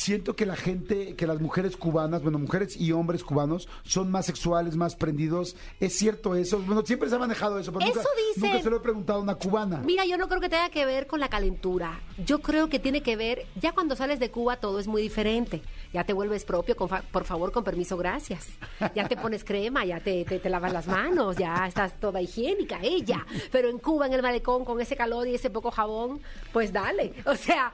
Siento 0.00 0.36
que 0.36 0.46
la 0.46 0.54
gente, 0.54 1.16
que 1.16 1.26
las 1.26 1.40
mujeres 1.40 1.76
cubanas, 1.76 2.22
bueno, 2.22 2.38
mujeres 2.38 2.76
y 2.80 2.92
hombres 2.92 3.24
cubanos 3.24 3.68
son 3.82 4.12
más 4.12 4.26
sexuales, 4.26 4.76
más 4.76 4.94
prendidos. 4.94 5.56
¿Es 5.80 5.94
cierto 5.98 6.36
eso? 6.36 6.60
Bueno, 6.60 6.86
siempre 6.86 7.08
se 7.08 7.16
ha 7.16 7.18
manejado 7.18 7.58
eso, 7.58 7.72
pero 7.72 7.84
Eso 7.84 7.96
nunca, 7.98 8.10
dicen. 8.28 8.50
nunca 8.50 8.62
se 8.62 8.70
lo 8.70 8.76
he 8.76 8.80
preguntado 8.80 9.18
a 9.18 9.22
una 9.22 9.34
cubana. 9.34 9.78
Mira, 9.84 10.04
yo 10.06 10.16
no 10.16 10.28
creo 10.28 10.40
que 10.40 10.48
tenga 10.48 10.68
que 10.70 10.84
ver 10.86 11.08
con 11.08 11.18
la 11.18 11.28
calentura. 11.28 12.00
Yo 12.24 12.38
creo 12.40 12.68
que 12.68 12.78
tiene 12.78 13.02
que 13.02 13.16
ver, 13.16 13.44
ya 13.60 13.72
cuando 13.72 13.96
sales 13.96 14.20
de 14.20 14.30
Cuba 14.30 14.58
todo 14.60 14.78
es 14.78 14.86
muy 14.86 15.02
diferente. 15.02 15.62
Ya 15.92 16.04
te 16.04 16.12
vuelves 16.12 16.44
propio, 16.44 16.76
con 16.76 16.88
fa- 16.88 17.02
por 17.10 17.24
favor, 17.24 17.50
con 17.50 17.64
permiso, 17.64 17.96
gracias. 17.96 18.46
Ya 18.94 19.08
te 19.08 19.16
pones 19.16 19.42
crema, 19.42 19.84
ya 19.84 19.98
te, 19.98 20.24
te, 20.24 20.38
te 20.38 20.48
lavas 20.48 20.72
las 20.72 20.86
manos, 20.86 21.36
ya 21.36 21.66
estás 21.66 21.98
toda 21.98 22.22
higiénica, 22.22 22.78
ella. 22.82 23.26
Pero 23.50 23.68
en 23.68 23.78
Cuba, 23.80 24.06
en 24.06 24.12
el 24.12 24.22
malecón, 24.22 24.64
con 24.64 24.80
ese 24.80 24.94
calor 24.96 25.26
y 25.26 25.34
ese 25.34 25.50
poco 25.50 25.72
jabón, 25.72 26.20
pues 26.52 26.72
dale. 26.72 27.14
O 27.26 27.34
sea, 27.34 27.72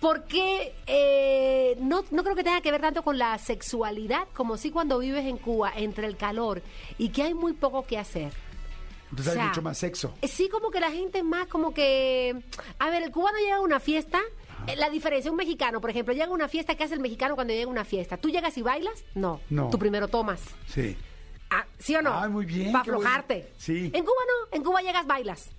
porque 0.00 0.74
eh, 0.86 1.76
no, 1.80 2.04
no 2.10 2.22
creo 2.22 2.36
que 2.36 2.44
tenga 2.44 2.60
que 2.60 2.70
ver 2.70 2.80
tanto 2.80 3.02
con 3.02 3.18
la 3.18 3.38
sexualidad 3.38 4.28
como 4.34 4.56
sí 4.56 4.70
cuando 4.70 4.98
vives 4.98 5.24
en 5.26 5.38
Cuba, 5.38 5.72
entre 5.74 6.06
el 6.06 6.16
calor 6.16 6.62
y 6.98 7.08
que 7.10 7.22
hay 7.22 7.34
muy 7.34 7.52
poco 7.54 7.82
que 7.84 7.98
hacer. 7.98 8.32
Entonces 9.10 9.28
o 9.28 9.34
sea, 9.34 9.42
hay 9.44 9.48
mucho 9.50 9.62
más 9.62 9.78
sexo. 9.78 10.14
Eh, 10.20 10.28
Sí, 10.28 10.48
como 10.48 10.70
que 10.70 10.80
la 10.80 10.90
gente 10.90 11.18
es 11.18 11.24
más 11.24 11.46
como 11.46 11.72
que... 11.72 12.36
A 12.78 12.90
ver, 12.90 13.02
el 13.04 13.12
cubano 13.12 13.38
llega 13.38 13.56
a 13.56 13.60
una 13.60 13.78
fiesta, 13.80 14.20
eh, 14.66 14.74
la 14.76 14.90
diferencia, 14.90 15.30
un 15.30 15.36
mexicano, 15.36 15.80
por 15.80 15.90
ejemplo, 15.90 16.12
llega 16.12 16.26
a 16.26 16.30
una 16.30 16.48
fiesta, 16.48 16.74
¿qué 16.74 16.84
hace 16.84 16.94
el 16.94 17.00
mexicano 17.00 17.34
cuando 17.36 17.54
llega 17.54 17.66
a 17.66 17.70
una 17.70 17.84
fiesta? 17.84 18.16
¿Tú 18.16 18.28
llegas 18.30 18.58
y 18.58 18.62
bailas? 18.62 19.04
No. 19.14 19.40
No. 19.48 19.70
Tú 19.70 19.78
primero 19.78 20.08
tomas. 20.08 20.40
Sí. 20.66 20.96
Ah, 21.50 21.64
¿Sí 21.78 21.94
o 21.94 22.02
no? 22.02 22.12
Ay, 22.18 22.28
muy 22.28 22.44
bien, 22.44 22.72
Para 22.72 22.82
bueno. 22.84 22.98
aflojarte. 22.98 23.52
Sí. 23.56 23.90
En 23.94 24.04
Cuba 24.04 24.16
no, 24.50 24.56
en 24.56 24.64
Cuba 24.64 24.82
llegas, 24.82 25.06
bailas. 25.06 25.50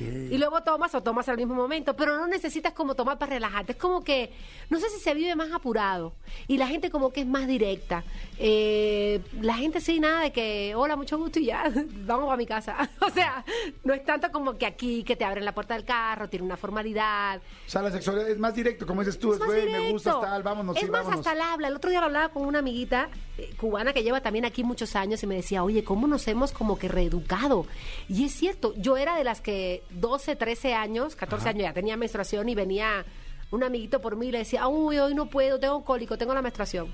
Y 0.00 0.38
luego 0.38 0.62
tomas 0.62 0.94
o 0.94 1.02
tomas 1.02 1.28
al 1.28 1.36
mismo 1.36 1.54
momento, 1.54 1.94
pero 1.94 2.16
no 2.16 2.26
necesitas 2.26 2.72
como 2.72 2.94
tomar 2.94 3.16
para 3.16 3.34
relajarte. 3.34 3.72
Es 3.72 3.78
como 3.78 4.02
que, 4.02 4.32
no 4.70 4.78
sé 4.80 4.90
si 4.90 4.98
se 4.98 5.14
vive 5.14 5.34
más 5.36 5.52
apurado 5.52 6.14
y 6.48 6.58
la 6.58 6.66
gente 6.66 6.90
como 6.90 7.10
que 7.10 7.20
es 7.20 7.26
más 7.26 7.46
directa. 7.46 8.02
Eh, 8.38 9.20
la 9.40 9.54
gente 9.54 9.80
sí, 9.80 10.00
nada 10.00 10.22
de 10.22 10.32
que, 10.32 10.74
hola, 10.74 10.96
mucho 10.96 11.16
gusto 11.16 11.38
y 11.38 11.46
ya, 11.46 11.72
vamos 12.06 12.32
a 12.32 12.36
mi 12.36 12.44
casa. 12.44 12.90
o 13.00 13.10
sea, 13.10 13.44
no 13.84 13.94
es 13.94 14.04
tanto 14.04 14.30
como 14.32 14.58
que 14.58 14.66
aquí 14.66 15.04
que 15.04 15.14
te 15.16 15.24
abren 15.24 15.44
la 15.44 15.54
puerta 15.54 15.74
del 15.74 15.84
carro, 15.84 16.28
tiene 16.28 16.44
una 16.44 16.56
formalidad. 16.56 17.40
O 17.66 17.70
sea, 17.70 17.80
la 17.80 17.92
sexualidad 17.92 18.28
es 18.28 18.38
más 18.38 18.54
directo, 18.54 18.84
como 18.86 19.02
dices 19.02 19.18
tú, 19.18 19.32
es, 19.32 19.38
más 19.38 19.48
güey, 19.48 19.70
me 19.70 19.92
gusta 19.92 20.20
tal, 20.20 20.42
vámonos, 20.42 20.76
Es 20.76 20.82
sí, 20.82 20.90
más, 20.90 21.04
vámonos. 21.04 21.20
hasta 21.26 21.32
el 21.32 21.40
habla. 21.40 21.68
El 21.68 21.76
otro 21.76 21.90
día 21.90 22.00
lo 22.00 22.06
hablaba 22.06 22.28
con 22.30 22.44
una 22.44 22.58
amiguita 22.58 23.08
eh, 23.38 23.54
cubana 23.56 23.92
que 23.92 24.02
lleva 24.02 24.20
también 24.20 24.44
aquí 24.44 24.64
muchos 24.64 24.96
años 24.96 25.22
y 25.22 25.26
me 25.26 25.36
decía, 25.36 25.62
oye, 25.62 25.84
¿cómo 25.84 26.08
nos 26.08 26.26
hemos 26.26 26.50
como 26.50 26.78
que 26.78 26.88
reeducado? 26.88 27.64
Y 28.08 28.24
es 28.24 28.32
cierto, 28.32 28.74
yo 28.76 28.96
era 28.96 29.16
de 29.16 29.24
las 29.24 29.40
que 29.40 29.67
12, 29.90 30.36
13 30.36 30.74
años, 30.74 31.16
14 31.16 31.48
años 31.50 31.62
ya 31.62 31.72
tenía 31.72 31.96
menstruación 31.96 32.48
y 32.48 32.54
venía 32.54 33.04
un 33.50 33.64
amiguito 33.64 34.00
por 34.00 34.16
mí 34.16 34.28
y 34.28 34.32
le 34.32 34.38
decía, 34.38 34.68
uy, 34.68 34.98
hoy 34.98 35.14
no 35.14 35.30
puedo, 35.30 35.58
tengo 35.58 35.84
cólico, 35.84 36.18
tengo 36.18 36.34
la 36.34 36.42
menstruación. 36.42 36.92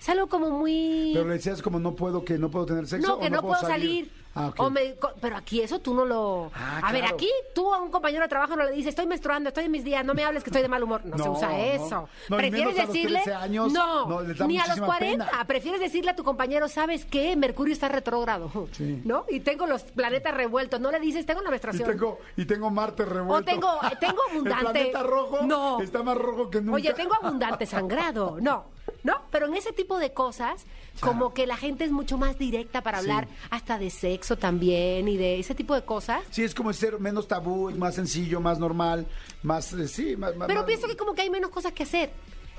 Es 0.00 0.08
algo 0.08 0.28
como 0.28 0.50
muy... 0.50 1.10
Pero 1.12 1.28
le 1.28 1.34
decías 1.34 1.60
como 1.60 1.78
no 1.78 1.94
puedo, 1.94 2.24
que 2.24 2.38
no 2.38 2.50
puedo 2.50 2.64
tener 2.66 2.86
sexo. 2.86 3.06
No, 3.06 3.14
o 3.16 3.20
que 3.20 3.28
no, 3.28 3.42
puedo 3.42 3.60
salir. 3.60 4.10
Ah. 4.34 4.52
O 4.58 4.70
me- 4.70 4.94
pero 5.20 5.36
aquí 5.36 5.60
eso 5.60 5.80
tú 5.80 5.92
no 5.92 6.04
lo... 6.04 6.52
Ah, 6.54 6.80
a 6.84 6.92
ver, 6.92 7.04
aquí 7.04 7.28
tú 7.52 7.74
a 7.74 7.80
un 7.80 7.90
compañero 7.90 8.22
de 8.22 8.28
trabajo 8.28 8.54
no 8.54 8.62
le 8.64 8.70
dices, 8.70 8.90
estoy 8.90 9.06
menstruando, 9.06 9.48
estoy 9.48 9.64
en 9.64 9.72
mis 9.72 9.82
días, 9.82 10.04
no 10.04 10.14
me 10.14 10.22
hables 10.24 10.44
que 10.44 10.50
estoy 10.50 10.62
de 10.62 10.68
mal 10.68 10.82
humor. 10.84 11.04
No, 11.04 11.18
se 11.18 11.28
usa 11.28 11.58
eso. 11.58 12.08
No, 12.28 12.36
prefieres 12.36 12.76
decirle... 12.76 13.22
13 13.24 13.34
años, 13.34 13.72
no, 13.72 14.06
ni 14.46 14.58
a 14.58 14.66
los 14.68 14.78
muchísima 14.78 14.86
40. 14.86 15.26
pena. 15.30 15.44
Prefieres 15.46 15.80
decirle 15.80 16.12
a 16.12 16.16
tu 16.16 16.22
compañero, 16.22 16.68
¿sabes 16.68 17.04
qué? 17.04 17.34
Mercurio 17.34 17.72
está 17.72 17.88
retrógrado. 17.88 18.50
Sí. 18.72 19.02
¿No? 19.04 19.24
Y 19.28 19.40
tengo 19.40 19.66
los 19.66 19.82
planetas 19.82 20.32
revueltos. 20.32 20.80
No 20.80 20.92
le 20.92 21.00
dices, 21.00 21.26
tengo 21.26 21.40
la 21.42 21.48
Y 21.48 21.50
menstruación. 21.50 21.88
tengo, 21.90 22.18
y 22.36 22.44
tengo 22.44 22.70
Marte 22.70 23.04
revuelto. 23.04 23.50
O 23.50 23.54
tengo, 23.54 23.68
eh, 23.90 23.96
tengo 24.00 24.22
abundante. 24.30 24.64
El 24.66 24.72
planeta 24.72 25.02
rojo 25.02 25.38
No. 25.42 25.80
está 25.80 26.02
más 26.04 26.16
rojo 26.16 26.48
que 26.50 26.60
nunca. 26.60 26.76
Oye, 26.76 26.92
tengo 26.94 27.14
abundante 27.20 27.66
sangrado. 27.66 28.36
No, 28.40 28.64
no, 29.02 29.19
pero 29.30 29.46
en 29.46 29.54
ese 29.54 29.72
tipo 29.72 29.98
de 29.98 30.12
cosas, 30.12 30.64
como 31.00 31.32
que 31.34 31.46
la 31.46 31.56
gente 31.56 31.84
es 31.84 31.90
mucho 31.90 32.18
más 32.18 32.38
directa 32.38 32.82
para 32.82 32.98
hablar 32.98 33.28
hasta 33.50 33.78
de 33.78 33.90
sexo 33.90 34.36
también 34.36 35.08
y 35.08 35.16
de 35.16 35.38
ese 35.38 35.54
tipo 35.54 35.74
de 35.74 35.82
cosas. 35.84 36.22
Sí, 36.30 36.42
es 36.42 36.54
como 36.54 36.72
ser 36.72 36.98
menos 37.00 37.28
tabú, 37.28 37.70
es 37.70 37.76
más 37.76 37.94
sencillo, 37.94 38.40
más 38.40 38.58
normal, 38.58 39.06
más, 39.42 39.72
eh, 39.72 39.88
sí, 39.88 40.16
más... 40.16 40.36
más- 40.36 40.46
Pero 40.48 40.60
más- 40.60 40.66
pienso 40.66 40.86
que 40.88 40.96
como 40.96 41.14
que 41.14 41.22
hay 41.22 41.30
menos 41.30 41.50
cosas 41.50 41.72
que 41.72 41.84
hacer. 41.84 42.10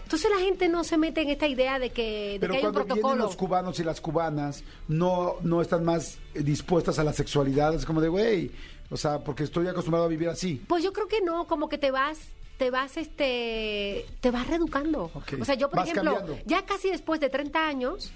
Entonces 0.03 0.29
la 0.29 0.41
gente 0.41 0.67
no 0.67 0.83
se 0.83 0.97
mete 0.97 1.21
en 1.21 1.29
esta 1.29 1.47
idea 1.47 1.79
de 1.79 1.89
que, 1.91 2.33
de 2.33 2.39
Pero 2.41 2.51
que 2.53 2.59
hay 2.59 2.65
un 2.65 2.73
cuando 2.73 2.85
vienen 2.95 3.01
protocolo. 3.01 3.25
los 3.27 3.35
cubanos 3.37 3.79
y 3.79 3.83
las 3.85 4.01
cubanas, 4.01 4.63
no, 4.89 5.35
no 5.41 5.61
están 5.61 5.85
más 5.85 6.17
eh, 6.33 6.41
dispuestas 6.43 6.99
a 6.99 7.03
la 7.05 7.13
sexualidad. 7.13 7.73
Es 7.75 7.85
como 7.85 8.01
de, 8.01 8.09
güey, 8.09 8.51
o 8.89 8.97
sea, 8.97 9.19
porque 9.23 9.43
estoy 9.43 9.67
acostumbrado 9.69 10.05
a 10.05 10.09
vivir 10.09 10.27
así. 10.27 10.61
Pues 10.67 10.83
yo 10.83 10.91
creo 10.91 11.07
que 11.07 11.21
no, 11.21 11.47
como 11.47 11.69
que 11.69 11.77
te 11.77 11.91
vas, 11.91 12.17
te 12.61 12.69
vas, 12.69 12.95
este, 12.95 14.05
te 14.19 14.29
vas 14.29 14.45
reeducando. 14.47 15.09
O 15.41 15.45
sea, 15.45 15.55
yo, 15.55 15.67
por 15.67 15.79
Vas 15.79 15.89
ejemplo, 15.89 16.13
cambiando. 16.17 16.43
ya 16.45 16.63
casi 16.63 16.91
después 16.91 17.19
de 17.19 17.27
30 17.27 17.67
años, 17.67 18.11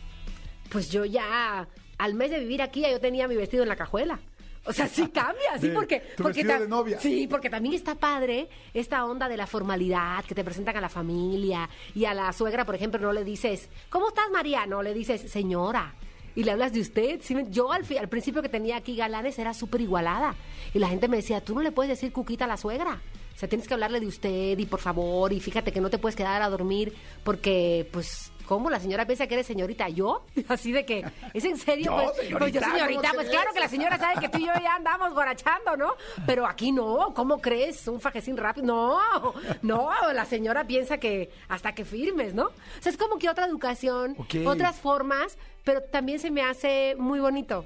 pues 0.70 0.92
yo 0.92 1.04
ya, 1.04 1.68
al 1.98 2.14
mes 2.14 2.30
de 2.30 2.38
vivir 2.42 2.62
aquí, 2.62 2.82
ya 2.82 2.92
yo 2.92 3.00
tenía 3.00 3.28
mi 3.28 3.36
vestido 3.36 3.64
en 3.64 3.70
la 3.70 3.76
cajuela. 3.76 4.20
O 4.64 4.72
sea, 4.72 4.88
sí 4.88 5.08
cambia, 5.08 5.58
sí, 5.60 5.70
De- 5.70 5.74
porque... 5.74 6.00
tu 6.16 6.22
porque 6.22 6.44
de 6.44 6.68
novia. 6.68 7.00
Sí, 7.00 7.26
porque 7.28 7.50
también 7.50 7.74
está 7.74 7.96
padre 7.96 8.48
esta 8.76 9.04
onda 9.06 9.28
de 9.28 9.36
la 9.36 9.48
formalidad, 9.48 10.24
que 10.26 10.36
te 10.36 10.44
presentan 10.44 10.78
a 10.78 10.82
la 10.82 10.90
familia 10.90 11.68
y 11.96 12.06
a 12.06 12.14
la 12.14 12.32
suegra, 12.32 12.66
por 12.66 12.76
ejemplo, 12.76 13.00
no 13.00 13.14
le 13.14 13.24
dices, 13.24 13.68
¿cómo 13.90 14.10
estás, 14.10 14.30
María? 14.32 14.68
No, 14.68 14.84
le 14.84 14.94
dices, 14.94 15.22
señora. 15.32 15.96
Y 16.36 16.44
le 16.44 16.52
hablas 16.52 16.72
de 16.72 16.82
usted. 16.82 17.20
¿sí 17.24 17.34
me- 17.34 17.50
Yo 17.50 17.72
al, 17.72 17.84
al 18.00 18.10
principio 18.10 18.44
que 18.44 18.50
tenía 18.50 18.76
aquí 18.78 18.96
galanes 18.96 19.40
era 19.40 19.56
súper 19.56 19.82
igualada. 19.82 20.36
Y 20.72 20.78
la 20.78 20.88
gente 20.90 21.08
me 21.08 21.18
decía, 21.18 21.42
tú 21.42 21.56
no 21.56 21.64
le 21.64 21.72
puedes 21.72 21.90
decir 21.90 22.14
cuquita 22.14 22.46
a 22.46 22.48
la 22.48 22.58
suegra. 22.58 23.02
O 23.36 23.38
sea, 23.38 23.50
tienes 23.50 23.68
que 23.68 23.74
hablarle 23.74 24.00
de 24.00 24.08
usted 24.08 24.58
y 24.58 24.66
por 24.66 24.80
favor, 24.80 25.34
y 25.34 25.42
fíjate 25.42 25.74
que 25.74 25.82
no 25.82 25.90
te 25.90 25.98
puedes 25.98 26.16
quedar 26.16 26.42
a 26.42 26.50
dormir 26.50 26.94
porque, 27.24 27.88
pues, 27.92 28.32
¿cómo? 28.46 28.70
La 28.70 28.80
señora 28.80 29.06
piensa 29.06 29.28
que 29.28 29.34
eres 29.34 29.46
señorita. 29.46 29.90
¿Yo? 29.90 30.24
Así 30.48 30.72
de 30.72 30.86
que, 30.86 31.04
¿es 31.34 31.44
en 31.44 31.58
serio? 31.58 31.92
Yo, 31.98 32.14
pues, 32.14 32.16
señorita, 32.16 32.40
pues 32.40 32.54
yo, 32.54 32.62
señorita, 32.62 33.10
¿cómo 33.10 33.14
pues 33.16 33.30
claro 33.30 33.52
que 33.54 33.60
la 33.60 33.68
señora 33.68 33.98
sabe 33.98 34.22
que 34.22 34.30
tú 34.30 34.38
y 34.38 34.46
yo 34.46 34.54
ya 34.62 34.76
andamos 34.76 35.14
guarachando, 35.14 35.76
¿no? 35.76 35.96
Pero 36.26 36.46
aquí 36.46 36.72
no, 36.72 37.14
¿cómo 37.14 37.42
crees? 37.42 37.86
Un 37.90 38.00
fajecín 38.00 38.38
rápido. 38.38 38.66
No, 38.66 39.34
no, 39.62 39.92
la 40.14 40.26
señora 40.26 40.66
piensa 40.66 40.98
que 40.98 41.30
hasta 41.50 41.76
que 41.76 41.84
firmes, 41.84 42.34
¿no? 42.34 42.46
O 42.46 42.82
sea, 42.82 42.92
es 42.92 42.98
como 42.98 43.18
que 43.18 43.30
otra 43.30 43.48
educación, 43.48 44.16
otras 44.46 44.78
formas, 44.78 45.38
pero 45.66 45.82
también 45.82 46.20
se 46.20 46.32
me 46.32 46.42
hace 46.42 46.96
muy 46.98 47.20
bonito. 47.20 47.66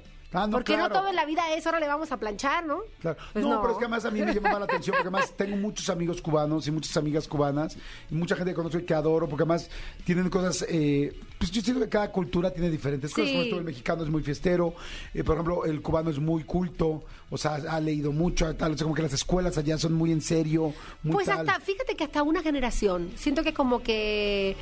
Porque 0.50 0.76
no 0.76 0.88
todo 0.88 1.08
en 1.08 1.16
la 1.16 1.24
vida 1.24 1.52
es, 1.54 1.66
ahora 1.66 1.80
le 1.80 1.88
vamos 1.88 2.12
a 2.12 2.16
planchar, 2.16 2.64
¿no? 2.64 2.80
Claro. 3.00 3.18
Pues 3.32 3.44
no, 3.44 3.60
pero 3.60 3.72
es 3.72 3.78
que 3.78 3.84
además 3.84 4.04
a 4.04 4.10
mí 4.10 4.20
me 4.22 4.32
llama 4.32 4.58
la 4.58 4.64
atención 4.64 4.94
porque 4.96 5.08
además 5.08 5.32
tengo 5.36 5.56
muchos 5.56 5.88
amigos 5.90 6.22
cubanos 6.22 6.66
y 6.68 6.70
muchas 6.70 6.96
amigas 6.96 7.26
cubanas 7.26 7.76
y 8.10 8.14
mucha 8.14 8.36
gente 8.36 8.52
que 8.52 8.54
conozco 8.54 8.78
y 8.78 8.84
que 8.84 8.94
adoro 8.94 9.28
porque 9.28 9.42
además 9.42 9.68
tienen 10.04 10.30
cosas, 10.30 10.64
eh, 10.68 11.12
pues 11.38 11.50
yo 11.50 11.60
siento 11.62 11.82
que 11.82 11.88
cada 11.88 12.12
cultura 12.12 12.52
tiene 12.52 12.70
diferentes 12.70 13.12
cosas. 13.12 13.30
Esto, 13.30 13.58
el 13.58 13.64
mexicano 13.64 14.04
es 14.04 14.08
muy 14.10 14.22
fiestero, 14.22 14.74
eh, 15.14 15.24
por 15.24 15.34
ejemplo, 15.34 15.64
el 15.64 15.82
cubano 15.82 16.10
es 16.10 16.18
muy 16.18 16.44
culto, 16.44 17.02
o 17.28 17.36
sea, 17.36 17.54
ha 17.54 17.80
leído 17.80 18.12
mucho, 18.12 18.54
tal, 18.54 18.72
o 18.72 18.76
sea, 18.76 18.84
como 18.84 18.94
que 18.94 19.02
las 19.02 19.12
escuelas 19.12 19.58
allá 19.58 19.78
son 19.78 19.94
muy 19.94 20.12
en 20.12 20.20
serio, 20.20 20.72
muy 21.02 21.14
Pues 21.14 21.26
tal. 21.26 21.40
hasta, 21.48 21.60
fíjate 21.60 21.96
que 21.96 22.04
hasta 22.04 22.22
una 22.22 22.42
generación. 22.42 23.10
Siento 23.16 23.42
que 23.42 23.52
como 23.52 23.82
que, 23.82 24.56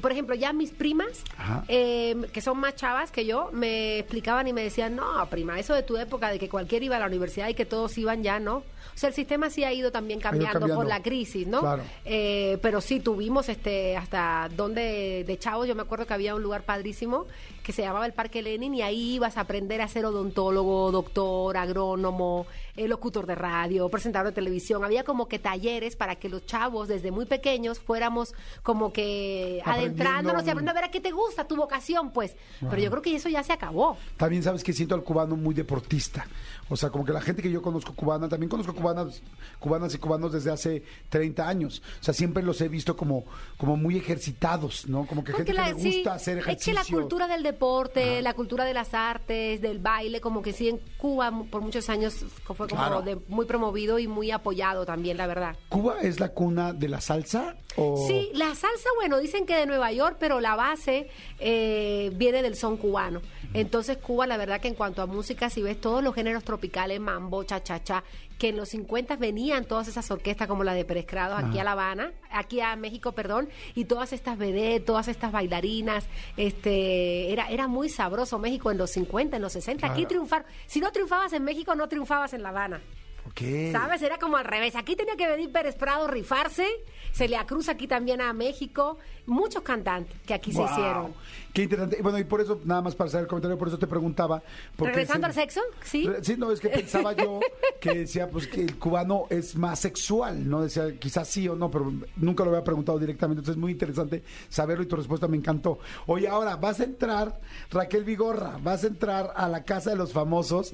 por 0.00 0.12
ejemplo, 0.12 0.34
ya 0.34 0.52
mis 0.52 0.70
primas, 0.70 1.22
eh, 1.68 2.16
que 2.32 2.40
son 2.40 2.58
más 2.58 2.76
chavas 2.76 3.10
que 3.10 3.24
yo, 3.26 3.50
me 3.52 3.98
explicaban 3.98 4.46
y 4.46 4.52
me 4.52 4.62
decían, 4.62 4.96
no, 4.96 5.26
prima, 5.26 5.58
eso 5.58 5.74
de 5.74 5.82
tu 5.82 5.96
época, 5.96 6.30
de 6.30 6.38
que 6.38 6.48
cualquiera 6.48 6.84
iba 6.84 6.96
a 6.96 7.00
la 7.00 7.06
universidad 7.06 7.48
y 7.48 7.54
que 7.54 7.64
todos 7.64 7.96
iban 7.98 8.22
ya, 8.22 8.38
¿no? 8.38 8.58
O 8.58 8.98
sea, 9.00 9.08
el 9.08 9.14
sistema 9.14 9.50
sí 9.50 9.64
ha 9.64 9.72
ido 9.72 9.90
también 9.90 10.20
cambiando, 10.20 10.60
cambiando. 10.60 10.82
por 10.82 10.86
la 10.86 11.02
crisis, 11.02 11.46
¿no? 11.46 11.60
Claro. 11.60 11.82
Eh, 12.04 12.58
pero 12.60 12.80
sí 12.80 13.00
tuvimos 13.00 13.48
este 13.48 13.96
hasta 13.96 14.48
donde 14.54 15.24
de 15.26 15.38
chavos, 15.38 15.66
yo 15.66 15.74
me 15.74 15.82
acuerdo 15.82 16.06
que 16.06 16.14
había 16.14 16.34
un 16.34 16.42
lugar 16.42 16.62
padrísimo 16.62 17.26
que 17.62 17.72
se 17.72 17.82
llamaba 17.82 18.06
el 18.06 18.12
Parque 18.12 18.42
Lenin 18.42 18.74
y 18.74 18.82
ahí 18.82 19.14
ibas 19.14 19.36
a 19.36 19.42
aprender 19.42 19.80
a 19.80 19.88
ser 19.88 20.04
odontólogo, 20.04 20.90
doctor, 20.90 21.56
agrónomo, 21.56 22.46
eh, 22.80 22.88
locutor 22.88 23.26
de 23.26 23.34
radio, 23.34 23.88
presentador 23.88 24.28
de 24.28 24.32
televisión. 24.32 24.82
Había 24.84 25.04
como 25.04 25.28
que 25.28 25.38
talleres 25.38 25.96
para 25.96 26.16
que 26.16 26.28
los 26.30 26.46
chavos 26.46 26.88
desde 26.88 27.10
muy 27.10 27.26
pequeños 27.26 27.78
fuéramos 27.78 28.34
como 28.62 28.92
que 28.92 29.60
adentrándonos 29.64 30.46
y 30.46 30.50
aprendiendo 30.50 30.70
a 30.70 30.74
ver 30.74 30.84
a 30.84 30.90
qué 30.90 31.00
te 31.00 31.10
gusta, 31.10 31.46
tu 31.46 31.56
vocación, 31.56 32.10
pues. 32.10 32.34
Pero 32.58 32.78
yo 32.78 32.90
creo 32.90 33.02
que 33.02 33.14
eso 33.14 33.28
ya 33.28 33.42
se 33.42 33.52
acabó. 33.52 33.98
También 34.16 34.42
sabes 34.42 34.64
que 34.64 34.72
siento 34.72 34.94
al 34.94 35.02
cubano 35.02 35.36
muy 35.36 35.54
deportista. 35.54 36.26
O 36.70 36.76
sea, 36.76 36.88
como 36.88 37.04
que 37.04 37.12
la 37.12 37.20
gente 37.20 37.42
que 37.42 37.50
yo 37.50 37.60
conozco 37.60 37.94
cubana, 37.94 38.28
también 38.28 38.48
conozco 38.48 38.72
cubanas, 38.74 39.20
cubanas 39.58 39.92
y 39.94 39.98
cubanos 39.98 40.32
desde 40.32 40.50
hace 40.50 40.82
30 41.10 41.46
años. 41.46 41.82
O 42.00 42.04
sea, 42.04 42.14
siempre 42.14 42.42
los 42.42 42.60
he 42.60 42.68
visto 42.68 42.96
como, 42.96 43.24
como 43.58 43.76
muy 43.76 43.96
ejercitados, 43.98 44.86
¿no? 44.88 45.04
Como 45.06 45.22
que 45.24 45.32
gente 45.32 45.52
Porque 45.52 45.52
que 45.52 45.58
la- 45.58 45.76
le 45.76 45.82
sí, 45.82 45.96
gusta 45.96 46.14
hacer 46.14 46.38
es 46.38 46.44
que 46.44 46.50
ejercicio. 46.52 46.74
la 46.74 46.84
cultura 46.84 47.26
del 47.26 47.42
deporte, 47.42 48.22
la 48.22 48.34
cultura 48.34 48.64
de 48.64 48.72
las 48.74 48.94
artes, 48.94 49.60
del 49.60 49.80
baile, 49.80 50.20
como 50.20 50.42
que 50.42 50.52
sí 50.52 50.68
en 50.68 50.78
Cuba 50.96 51.32
por 51.50 51.60
muchos 51.62 51.88
años 51.90 52.24
fue 52.44 52.56
como 52.56 52.68
Claro. 52.68 53.02
de- 53.02 53.16
muy 53.28 53.46
promovido 53.46 53.98
y 53.98 54.06
muy 54.06 54.30
apoyado 54.30 54.86
también, 54.86 55.16
la 55.16 55.26
verdad. 55.26 55.56
¿Cuba 55.68 55.96
es 56.00 56.20
la 56.20 56.28
cuna 56.30 56.72
de 56.72 56.88
la 56.88 57.00
salsa? 57.00 57.56
O... 57.76 58.06
Sí, 58.06 58.30
la 58.34 58.46
salsa, 58.54 58.88
bueno, 58.96 59.18
dicen 59.18 59.44
que 59.46 59.56
de 59.56 59.66
Nueva 59.66 59.92
York, 59.92 60.16
pero 60.20 60.40
la 60.40 60.54
base 60.56 61.08
eh, 61.40 62.10
viene 62.14 62.42
del 62.42 62.54
son 62.56 62.76
cubano. 62.76 63.20
Entonces 63.54 63.96
Cuba, 63.96 64.26
la 64.28 64.36
verdad 64.36 64.60
que 64.60 64.68
en 64.68 64.74
cuanto 64.74 65.02
a 65.02 65.06
música, 65.06 65.50
si 65.50 65.60
ves 65.62 65.80
todos 65.80 66.04
los 66.04 66.14
géneros 66.14 66.44
tropicales, 66.44 66.59
mambo, 66.98 67.42
cha-cha-cha, 67.44 68.04
que 68.38 68.48
en 68.48 68.56
los 68.56 68.70
50 68.70 69.16
venían 69.16 69.64
todas 69.64 69.88
esas 69.88 70.10
orquestas 70.10 70.48
como 70.48 70.64
la 70.64 70.74
de 70.74 70.84
Pérez 70.84 71.06
Crado 71.06 71.36
aquí 71.36 71.58
a 71.58 71.64
La 71.64 71.72
Habana, 71.72 72.12
aquí 72.30 72.60
a 72.60 72.74
México, 72.76 73.12
perdón, 73.12 73.48
y 73.74 73.84
todas 73.84 74.12
estas 74.12 74.38
vedettes, 74.38 74.86
todas 74.86 75.08
estas 75.08 75.30
bailarinas, 75.30 76.06
este, 76.36 77.32
era, 77.32 77.48
era 77.50 77.68
muy 77.68 77.88
sabroso 77.88 78.38
México 78.38 78.70
en 78.70 78.78
los 78.78 78.90
50, 78.90 79.36
en 79.36 79.42
los 79.42 79.52
60, 79.52 79.86
aquí 79.86 80.06
triunfar. 80.06 80.46
Si 80.66 80.80
no 80.80 80.90
triunfabas 80.90 81.32
en 81.32 81.44
México, 81.44 81.74
no 81.74 81.88
triunfabas 81.88 82.32
en 82.32 82.42
La 82.42 82.48
Habana. 82.48 82.80
Ok. 83.26 83.72
¿Sabes? 83.72 84.02
Era 84.02 84.18
como 84.18 84.36
al 84.36 84.44
revés. 84.44 84.74
Aquí 84.76 84.96
tenía 84.96 85.16
que 85.16 85.28
venir 85.28 85.52
Pérez 85.52 85.76
Prado 85.76 86.06
rifarse. 86.08 86.66
Se 87.12 87.28
le 87.28 87.36
acruza 87.36 87.72
aquí 87.72 87.86
también 87.86 88.20
a 88.20 88.32
México. 88.32 88.98
Muchos 89.26 89.62
cantantes 89.62 90.16
que 90.26 90.34
aquí 90.34 90.52
Wow. 90.52 90.66
se 90.66 90.72
hicieron. 90.72 91.14
Qué 91.52 91.62
interesante. 91.64 92.00
Bueno, 92.02 92.18
y 92.18 92.24
por 92.24 92.40
eso, 92.40 92.60
nada 92.64 92.80
más 92.82 92.94
para 92.94 93.08
hacer 93.08 93.20
el 93.20 93.26
comentario, 93.26 93.58
por 93.58 93.68
eso 93.68 93.78
te 93.78 93.86
preguntaba. 93.86 94.42
¿Regresando 94.78 95.26
al 95.26 95.34
sexo? 95.34 95.60
Sí. 95.84 96.08
Sí, 96.22 96.36
no, 96.36 96.50
es 96.52 96.60
que 96.60 96.68
pensaba 96.68 97.12
yo 97.12 97.40
que 97.80 97.94
decía 97.94 98.28
pues 98.30 98.46
que 98.46 98.62
el 98.62 98.78
cubano 98.78 99.26
es 99.30 99.54
más 99.56 99.80
sexual, 99.80 100.48
¿no? 100.48 100.62
Decía 100.62 100.96
quizás 100.98 101.28
sí 101.28 101.48
o 101.48 101.54
no, 101.56 101.70
pero 101.70 101.92
nunca 102.16 102.44
lo 102.44 102.50
había 102.50 102.64
preguntado 102.64 102.98
directamente, 102.98 103.40
entonces 103.40 103.56
es 103.56 103.60
muy 103.60 103.72
interesante 103.72 104.22
saberlo 104.48 104.84
y 104.84 104.86
tu 104.86 104.96
respuesta 104.96 105.26
me 105.28 105.36
encantó. 105.36 105.78
Oye, 106.06 106.28
ahora 106.28 106.56
vas 106.56 106.80
a 106.80 106.84
entrar, 106.84 107.40
Raquel 107.70 108.04
Vigorra, 108.04 108.58
vas 108.62 108.84
a 108.84 108.86
entrar 108.86 109.32
a 109.36 109.48
la 109.48 109.64
casa 109.64 109.90
de 109.90 109.96
los 109.96 110.12
famosos. 110.12 110.72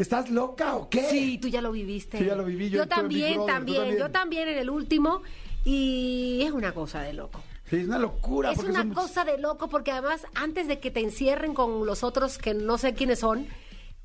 ¿Estás 0.00 0.30
loca 0.30 0.76
o 0.76 0.88
qué? 0.88 1.02
Sí, 1.04 1.36
tú 1.38 1.48
ya 1.48 1.60
lo 1.60 1.72
viviste. 1.72 2.18
Sí, 2.18 2.24
ya 2.24 2.34
lo 2.34 2.44
viví, 2.44 2.70
yo 2.70 2.80
Big 2.80 2.88
también, 2.88 3.34
Brother, 3.34 3.54
también, 3.54 3.76
también. 3.78 3.98
Yo 3.98 4.10
también 4.10 4.48
en 4.48 4.58
el 4.58 4.70
último. 4.70 5.22
Y 5.64 6.40
es 6.42 6.52
una 6.52 6.72
cosa 6.72 7.02
de 7.02 7.12
loco. 7.12 7.42
Sí, 7.68 7.76
es 7.76 7.86
una 7.86 7.98
locura. 7.98 8.50
Es 8.50 8.56
porque 8.56 8.70
una 8.72 8.94
cosa 8.94 9.24
de 9.24 9.36
loco 9.38 9.68
porque 9.68 9.92
además 9.92 10.22
antes 10.34 10.66
de 10.68 10.78
que 10.80 10.90
te 10.90 11.00
encierren 11.00 11.52
con 11.52 11.84
los 11.86 12.02
otros 12.02 12.38
que 12.38 12.54
no 12.54 12.78
sé 12.78 12.94
quiénes 12.94 13.18
son, 13.20 13.46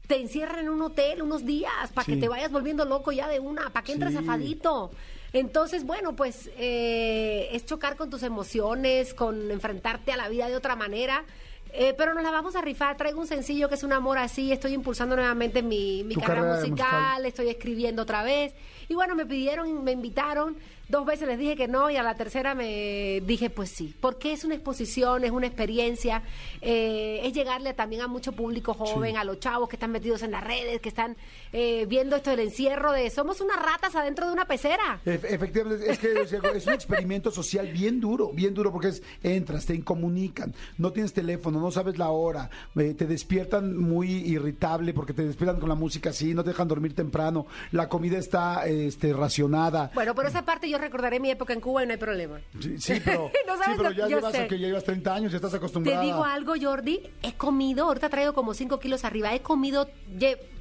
te 0.07 0.17
encierran 0.21 0.59
en 0.59 0.69
un 0.69 0.81
hotel 0.81 1.21
unos 1.21 1.45
días 1.45 1.71
para 1.93 2.03
Sí. 2.05 2.13
que 2.15 2.17
te 2.19 2.27
vayas 2.27 2.51
volviendo 2.51 2.83
loco 2.85 3.11
ya 3.13 3.27
de 3.29 3.39
una, 3.39 3.69
para 3.71 3.83
que 3.85 3.93
entres 3.93 4.11
Sí. 4.11 4.17
afadito. 4.17 4.91
Entonces, 5.33 5.85
bueno, 5.85 6.13
pues 6.15 6.49
eh, 6.57 7.47
es 7.53 7.65
chocar 7.65 7.95
con 7.95 8.09
tus 8.09 8.21
emociones, 8.23 9.13
con 9.13 9.49
enfrentarte 9.49 10.11
a 10.11 10.17
la 10.17 10.27
vida 10.29 10.47
de 10.49 10.55
otra 10.57 10.75
manera. 10.75 11.23
Eh, 11.77 11.93
pero 11.97 12.13
nos 12.13 12.23
la 12.23 12.31
vamos 12.31 12.55
a 12.55 12.61
rifar. 12.61 12.95
Traigo 12.95 13.19
un 13.19 13.27
sencillo 13.27 13.67
que 13.67 13.75
es 13.75 13.83
un 13.83 13.91
amor 13.91 14.17
así. 14.17 14.51
Estoy 14.51 14.73
impulsando 14.73 15.15
nuevamente 15.15 15.61
mi, 15.61 16.03
mi 16.03 16.15
carrera 16.15 16.55
musical, 16.55 16.69
musical. 16.69 17.25
estoy 17.25 17.49
escribiendo 17.49 18.01
otra 18.03 18.23
vez. 18.23 18.53
Y 18.87 18.93
bueno, 18.95 19.13
me 19.15 19.25
pidieron, 19.25 19.83
me 19.83 19.91
invitaron. 19.91 20.57
Dos 20.87 21.05
veces 21.05 21.27
les 21.27 21.37
dije 21.39 21.55
que 21.55 21.67
no 21.67 21.89
y 21.89 21.95
a 21.97 22.03
la 22.03 22.15
tercera 22.15 22.53
me 22.55 23.21
dije 23.25 23.49
pues 23.49 23.69
sí. 23.71 23.95
Porque 23.99 24.33
es 24.33 24.43
una 24.43 24.55
exposición, 24.55 25.23
es 25.23 25.31
una 25.31 25.47
experiencia, 25.47 26.21
eh, 26.61 27.21
es 27.23 27.33
llegarle 27.33 27.73
también 27.73 28.01
a 28.01 28.07
mucho 28.07 28.31
público 28.33 28.73
joven, 28.73 29.17
a 29.17 29.23
los 29.23 29.39
chavos 29.39 29.67
que 29.69 29.75
están 29.75 29.91
metidos 29.91 30.21
en 30.23 30.31
las 30.31 30.43
redes, 30.43 30.79
que 30.81 30.89
están 30.89 31.15
eh, 31.53 31.85
viendo 31.87 32.15
esto 32.15 32.29
del 32.29 32.39
encierro 32.41 32.91
de 32.91 33.09
somos 33.09 33.41
unas 33.41 33.57
ratas 33.57 33.95
adentro 33.95 34.27
de 34.27 34.33
una 34.33 34.45
pecera. 34.45 34.99
Ef- 35.05 35.23
Efectivamente, 35.27 35.89
es 35.91 35.99
que 35.99 36.13
es 36.21 36.65
un 36.67 36.73
experimento 36.73 37.31
social 37.31 37.67
bien 37.71 37.99
duro, 37.99 38.31
bien 38.33 38.53
duro, 38.53 38.71
porque 38.71 38.89
es, 38.89 39.03
entras, 39.23 39.65
te 39.65 39.73
incomunican, 39.75 40.53
no 40.77 40.91
tienes 40.91 41.13
teléfono, 41.13 41.59
no 41.59 41.71
sabes 41.71 41.97
la 41.97 42.09
hora, 42.09 42.49
eh, 42.75 42.93
te 42.93 43.05
despiertan 43.05 43.77
muy 43.77 44.09
irritable 44.11 44.93
porque 44.93 45.13
te 45.13 45.23
despiertan 45.25 45.59
con 45.59 45.69
la 45.69 45.75
música 45.75 46.11
así, 46.11 46.33
no 46.33 46.43
te 46.43 46.49
dejan 46.51 46.67
dormir 46.67 46.93
temprano, 46.95 47.47
la 47.71 47.89
comida 47.89 48.17
está 48.17 48.65
este, 48.67 49.13
racionada. 49.13 49.91
Bueno, 49.93 50.13
por 50.15 50.25
esa 50.25 50.43
parte 50.43 50.69
yo 50.69 50.74
recordaré 50.77 51.19
mi 51.19 51.29
época 51.31 51.53
en 51.53 51.61
Cuba 51.61 51.83
y 51.83 51.87
no 51.87 51.93
hay 51.93 51.97
problema. 51.99 52.39
Sí, 52.59 52.77
sí, 52.79 53.01
pero, 53.03 53.31
No 53.47 53.53
sí, 53.55 53.59
sabes 53.63 53.77
pero 53.77 53.89
lo- 53.89 53.95
ya 53.95 54.07
llevas, 54.07 54.33
que 54.33 54.59
ya 54.59 54.67
llevas 54.67 54.83
30 54.83 55.13
años, 55.13 55.31
ya 55.31 55.37
estás 55.37 55.51
Te 55.51 55.57
acostumbrada. 55.57 56.01
digo 56.01 56.23
algo, 56.23 56.53
Jordi, 56.61 57.01
he 57.23 57.33
comido, 57.33 57.85
ahorita 57.85 58.09
traigo 58.09 58.33
como 58.33 58.53
5 58.53 58.79
kilos 58.79 59.03
arriba, 59.05 59.33
he 59.33 59.41
comido, 59.41 59.89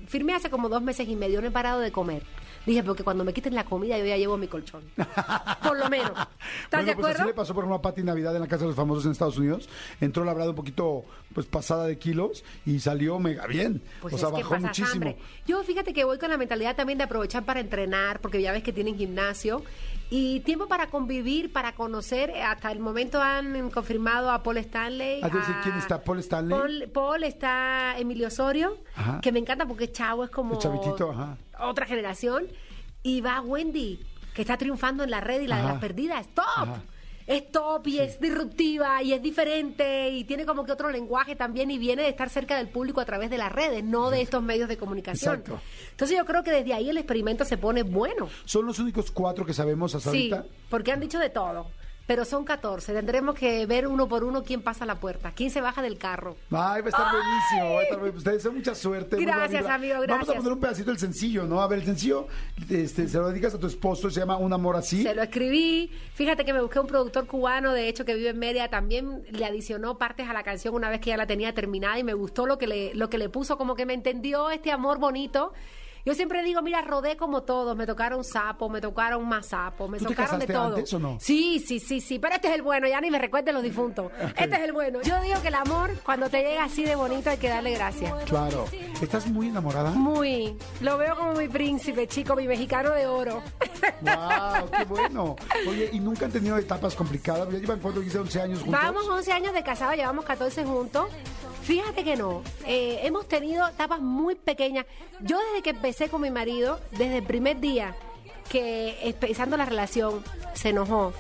firmé 0.07 0.35
hace 0.35 0.51
como 0.51 0.69
dos 0.69 0.83
meses 0.83 1.09
y 1.09 1.17
medio, 1.17 1.41
no 1.41 1.49
he 1.49 1.51
parado 1.51 1.81
de 1.81 1.93
comer. 1.93 2.23
Dije, 2.67 2.83
porque 2.83 3.05
cuando 3.05 3.25
me 3.25 3.35
quiten 3.35 3.55
la 3.55 3.65
comida 3.65 3.99
yo 3.99 4.07
ya 4.07 4.17
llevo 4.17 4.39
mi 4.39 4.49
colchón. 4.49 4.83
Por 5.63 5.79
lo 5.79 5.91
menos. 5.91 6.13
¿Estás 6.13 6.27
Bueno, 6.71 6.87
de 6.87 6.95
pues 6.95 7.05
así 7.05 7.13
acuerdo? 7.13 7.25
le 7.27 7.35
pasó, 7.35 7.53
por 7.55 7.65
ejemplo, 7.65 7.77
a 7.77 7.83
Pati 7.83 8.03
Navidad 8.03 8.35
en 8.35 8.41
la 8.41 8.49
Casa 8.49 8.63
de 8.63 8.69
los 8.69 8.77
Famosos 8.77 9.05
en 9.05 9.13
Estados 9.13 9.37
Unidos. 9.37 9.69
Entró, 10.01 10.25
la 10.25 10.33
verdad, 10.33 10.49
un 10.49 10.55
poquito 10.55 11.05
pues 11.35 11.45
pasada 11.45 11.85
de 11.87 11.99
kilos 11.99 12.43
y 12.65 12.81
salió 12.81 13.19
mega 13.19 13.47
bien. 13.47 13.83
Pues 14.01 14.15
o 14.15 14.19
sea, 14.19 14.31
bajó 14.31 14.57
muchísimo. 14.59 14.93
hambre. 14.95 15.19
Yo 15.47 15.63
fíjate 15.63 15.93
que 15.93 16.05
voy 16.05 16.17
con 16.19 16.31
la 16.31 16.39
mentalidad 16.39 16.75
también 16.75 16.97
de 16.97 17.05
aprovechar 17.05 17.45
para 17.45 17.61
entrenar, 17.61 18.21
porque 18.23 18.41
ya 18.41 18.51
ves 18.53 18.63
que 18.63 18.73
tienen 18.73 18.97
gimnasio, 18.97 19.63
y 20.11 20.41
tiempo 20.41 20.67
para 20.69 20.89
convivir, 20.89 21.53
para 21.53 21.75
conocer. 21.75 22.31
Hasta 22.43 22.71
el 22.73 22.79
momento 22.79 23.21
han 23.21 23.71
confirmado 23.71 24.31
a 24.31 24.43
Paul 24.43 24.59
Stanley. 24.59 25.21
¿Has 25.23 25.33
de 25.33 25.39
decir 25.39 25.55
a- 25.57 25.61
quién 25.63 25.77
está? 25.77 26.03
¿Paul 26.03 26.19
Stanley? 26.21 26.59
Paul, 26.59 26.91
Paul 26.93 27.25
está 27.25 27.99
Emilio 27.99 28.29
Osorio, 28.29 28.79
Ajá. 28.97 29.21
que 29.21 29.33
me 29.33 29.39
encanta 29.41 29.67
porque 29.67 29.91
chavo, 29.91 30.25
es 30.25 30.31
como 30.31 30.55
ajá. 31.11 31.37
otra 31.61 31.87
generación. 31.87 32.45
Y 33.03 33.21
va 33.21 33.41
Wendy, 33.41 34.01
que 34.35 34.43
está 34.43 34.57
triunfando 34.57 35.05
en 35.05 35.11
la 35.11 35.21
red 35.21 35.41
y 35.43 35.47
la 35.47 35.59
de 35.59 35.63
las 35.65 35.79
perdidas. 35.79 36.21
¡Stop! 36.27 36.69
Es 37.27 37.51
top 37.51 37.87
y 37.87 38.01
es 38.01 38.21
disruptiva 38.21 39.03
y 39.03 39.15
es 39.15 39.23
diferente 39.23 40.11
y 40.11 40.25
tiene 40.25 40.45
como 40.45 40.65
que 40.65 40.73
otro 40.73 40.91
lenguaje 40.91 41.35
también 41.37 41.71
y 41.71 41.79
viene 41.79 42.03
de 42.03 42.09
estar 42.11 42.29
cerca 42.29 42.57
del 42.59 42.69
público 42.69 43.01
a 43.01 43.07
través 43.07 43.31
de 43.31 43.39
las 43.39 43.51
redes, 43.51 43.83
no 43.83 44.11
de 44.11 44.21
estos 44.21 44.43
medios 44.43 44.69
de 44.69 44.77
comunicación. 44.77 45.37
Exacto. 45.41 45.61
Entonces 45.93 46.19
yo 46.19 46.25
creo 46.27 46.43
que 46.43 46.51
desde 46.51 46.75
ahí 46.75 46.91
el 46.91 46.99
experimento 46.99 47.45
se 47.47 47.57
pone 47.57 47.83
bueno. 47.83 48.29
¿Son 48.45 48.67
los 48.67 48.79
únicos 48.79 49.11
cuatro 49.11 49.47
que 49.47 49.55
sabemos 49.55 49.95
hasta 49.95 50.11
Sí, 50.11 50.31
ahorita? 50.33 50.45
porque 50.69 50.93
han 50.93 51.01
dicho 51.01 51.19
de 51.19 51.31
todo. 51.31 51.69
Pero 52.07 52.25
son 52.25 52.45
14. 52.45 52.93
Tendremos 52.93 53.35
que 53.35 53.65
ver 53.67 53.87
uno 53.87 54.07
por 54.09 54.25
uno 54.25 54.43
quién 54.43 54.61
pasa 54.63 54.85
la 54.85 54.97
puerta, 54.97 55.33
quién 55.35 55.51
se 55.51 55.61
baja 55.61 55.81
del 55.83 55.97
carro. 55.99 56.37
Ay, 56.51 56.83
va 56.83 56.87
a 56.87 56.91
estar 56.91 57.07
buenísimo. 57.11 57.75
va 57.75 57.81
a 57.81 57.83
estar 57.85 57.99
bu- 58.01 58.15
Ustedes 58.17 58.37
deseo 58.39 58.53
mucha 58.53 58.75
suerte. 58.75 59.17
Gracias, 59.19 59.67
amigo, 59.67 59.95
Vamos 59.95 60.05
a 60.11 60.15
gracias. 60.17 60.37
poner 60.37 60.53
un 60.53 60.61
pedacito 60.61 60.91
del 60.91 60.99
sencillo, 60.99 61.45
¿no? 61.47 61.61
A 61.63 61.67
ver, 61.69 61.79
el 61.81 61.85
sencillo 61.87 62.27
este, 62.71 63.09
se 63.09 63.19
lo 63.19 63.29
dedicas 63.29 63.55
a 63.55 63.59
tu 63.59 63.67
esposo, 63.67 64.11
se 64.11 64.21
llama 64.21 64.37
Un 64.37 64.53
amor 64.53 64.77
así. 64.77 65.03
Se 65.03 65.15
lo 65.15 65.23
escribí. 65.23 65.91
Fíjate 66.15 66.45
que 66.45 66.53
me 66.53 66.61
busqué 66.61 66.79
un 66.81 66.87
productor 66.87 67.27
cubano, 67.27 67.73
de 67.73 67.89
hecho, 67.89 68.05
que 68.05 68.15
vive 68.15 68.31
en 68.31 68.39
Mérida. 68.39 68.69
También 68.69 69.23
le 69.31 69.45
adicionó 69.45 69.97
partes 69.99 70.29
a 70.29 70.33
la 70.33 70.43
canción 70.43 70.75
una 70.75 70.91
vez 70.91 71.01
que 71.01 71.11
ya 71.11 71.17
la 71.17 71.27
tenía 71.27 71.55
terminada 71.55 71.99
y 71.99 72.05
me 72.05 72.15
gustó 72.15 72.47
lo 72.47 72.59
que 72.59 72.67
le, 72.67 72.95
lo 72.95 73.09
que 73.09 73.19
le 73.19 73.29
puso, 73.29 73.57
como 73.57 73.75
que 73.75 73.87
me 73.87 73.95
entendió 73.95 74.51
este 74.51 74.71
amor 74.73 74.99
bonito. 74.99 75.53
Yo 76.05 76.15
siempre 76.15 76.43
digo, 76.43 76.61
mira, 76.61 76.83
rodé 76.83 77.17
como 77.17 77.45
todos. 77.45 77.75
Me 77.77 77.87
tocaron 77.87 78.25
sapo, 78.25 78.69
me 78.69 78.83
tocaron 78.83 79.27
más 79.27 79.47
sapo, 79.47 79.89
me 79.89 79.99
¿Tú 79.99 80.05
te 80.05 80.15
tocaron 80.15 80.39
de 80.39 80.47
todo. 80.47 80.77
antes 80.77 80.93
o 80.93 80.99
no? 80.99 81.17
Sí, 81.19 81.65
sí, 81.67 81.81
sí, 81.81 82.03
sí. 82.03 82.19
Pero 82.19 82.35
este 82.35 82.49
es 82.49 82.55
el 82.55 82.63
bueno, 82.63 82.87
ya 82.87 83.01
ni 83.01 83.11
me 83.11 83.19
recuerden 83.19 83.55
los 83.55 83.63
difuntos. 83.63 84.13
Este 84.37 84.57
es 84.57 84.63
el 84.63 84.73
bueno. 84.73 85.01
Yo 85.03 85.21
digo 85.23 85.41
que 85.41 85.49
el 85.49 85.55
amor, 85.55 85.99
cuando 86.05 86.29
te 86.29 86.43
llega 86.43 86.65
así 86.65 86.85
de 86.85 86.95
bonito, 86.95 87.31
hay 87.31 87.39
que 87.39 87.49
darle 87.49 87.73
gracias. 87.73 88.13
Claro. 88.25 88.67
¿Estás 89.01 89.27
muy 89.29 89.49
enamorada? 89.49 89.91
Muy. 89.91 90.59
Lo 90.81 90.99
veo 90.99 91.17
como 91.17 91.33
mi 91.33 91.49
príncipe, 91.49 92.07
chico, 92.07 92.37
mi 92.37 92.47
mexicano 92.47 92.91
de 92.91 93.07
oro. 93.07 93.43
¡Wow! 94.03 94.71
¡Qué 94.77 94.85
bueno! 94.85 95.37
Oye, 95.67 95.89
¿y 95.93 96.01
nunca 96.01 96.27
han 96.27 96.33
tenido 96.33 96.59
etapas 96.59 96.95
complicadas? 96.95 97.49
¿Ya 97.51 97.59
llevan 97.59 97.81
cuánto? 97.81 98.01
Dice 98.01 98.19
11 98.19 98.41
años 98.43 98.59
juntos. 98.61 98.81
Vamos 98.83 99.09
11 99.09 99.33
años 99.33 99.55
de 99.55 99.63
casado, 99.63 99.95
llevamos 99.95 100.25
14 100.27 100.65
juntos. 100.65 101.07
Fíjate 101.63 102.05
que 102.05 102.15
no, 102.15 102.43
eh, 102.67 103.01
hemos 103.05 103.27
tenido 103.27 103.67
etapas 103.67 103.99
muy 103.99 104.35
pequeñas. 104.35 104.85
Yo 105.21 105.39
desde 105.39 105.63
que 105.63 105.71
empecé 105.71 105.94
con 106.11 106.21
mi 106.21 106.31
marido, 106.31 106.81
desde 106.93 107.19
el 107.19 107.25
primer 107.25 107.61
día 107.61 107.95
que 108.49 108.99
empezando 109.03 109.57
la 109.57 109.65
relación, 109.65 110.23
se 110.55 110.71
enojó, 110.71 111.13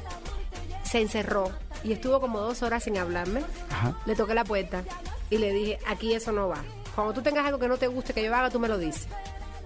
se 0.84 1.00
encerró 1.00 1.50
y 1.84 1.92
estuvo 1.92 2.20
como 2.20 2.40
dos 2.40 2.62
horas 2.62 2.84
sin 2.84 2.98
hablarme. 2.98 3.42
Ajá. 3.70 3.96
Le 4.04 4.14
toqué 4.14 4.34
la 4.34 4.44
puerta 4.44 4.84
y 5.30 5.38
le 5.38 5.52
dije, 5.52 5.78
aquí 5.86 6.12
eso 6.12 6.32
no 6.32 6.48
va. 6.48 6.62
Cuando 6.94 7.14
tú 7.14 7.22
tengas 7.22 7.46
algo 7.46 7.58
que 7.58 7.68
no 7.68 7.76
te 7.76 7.86
guste 7.86 8.12
que 8.12 8.24
yo 8.24 8.34
haga, 8.34 8.50
tú 8.50 8.58
me 8.58 8.68
lo 8.68 8.78
dices. 8.78 9.06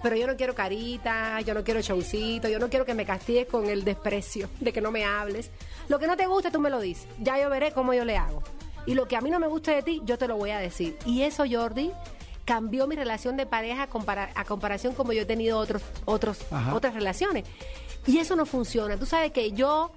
Pero 0.01 0.15
yo 0.15 0.27
no 0.27 0.37
quiero 0.37 0.55
carita, 0.55 1.41
yo 1.41 1.53
no 1.53 1.63
quiero 1.63 1.81
showcito, 1.81 2.47
yo 2.47 2.59
no 2.59 2.69
quiero 2.69 2.85
que 2.85 2.93
me 2.93 3.05
castigues 3.05 3.47
con 3.47 3.67
el 3.67 3.83
desprecio 3.83 4.49
de 4.59 4.71
que 4.71 4.79
no 4.79 4.91
me 4.91 5.03
hables. 5.03 5.51
Lo 5.89 5.99
que 5.99 6.07
no 6.07 6.15
te 6.15 6.25
guste, 6.25 6.51
tú 6.51 6.59
me 6.59 6.69
lo 6.69 6.79
dices. 6.79 7.07
Ya 7.19 7.39
yo 7.41 7.49
veré 7.49 7.73
cómo 7.73 7.93
yo 7.93 8.05
le 8.05 8.15
hago. 8.15 8.41
Y 8.85 8.93
lo 8.93 9.07
que 9.07 9.17
a 9.17 9.21
mí 9.21 9.29
no 9.29 9.39
me 9.39 9.47
guste 9.47 9.71
de 9.71 9.83
ti, 9.83 10.01
yo 10.05 10.17
te 10.17 10.27
lo 10.27 10.37
voy 10.37 10.51
a 10.51 10.59
decir. 10.59 10.97
Y 11.05 11.23
eso, 11.23 11.43
Jordi, 11.49 11.91
cambió 12.49 12.87
mi 12.87 12.95
relación 12.95 13.37
de 13.37 13.45
pareja 13.45 13.83
a, 13.83 13.89
compara- 13.91 14.31
a 14.33 14.43
comparación 14.43 14.95
como 14.95 15.13
yo 15.13 15.21
he 15.21 15.25
tenido 15.25 15.59
otros, 15.59 15.83
otros, 16.05 16.39
Ajá. 16.51 16.73
otras 16.73 16.95
relaciones. 16.95 17.45
Y 18.07 18.17
eso 18.17 18.35
no 18.35 18.47
funciona. 18.47 18.97
Tú 18.97 19.05
sabes 19.05 19.31
que 19.31 19.51
yo, 19.51 19.91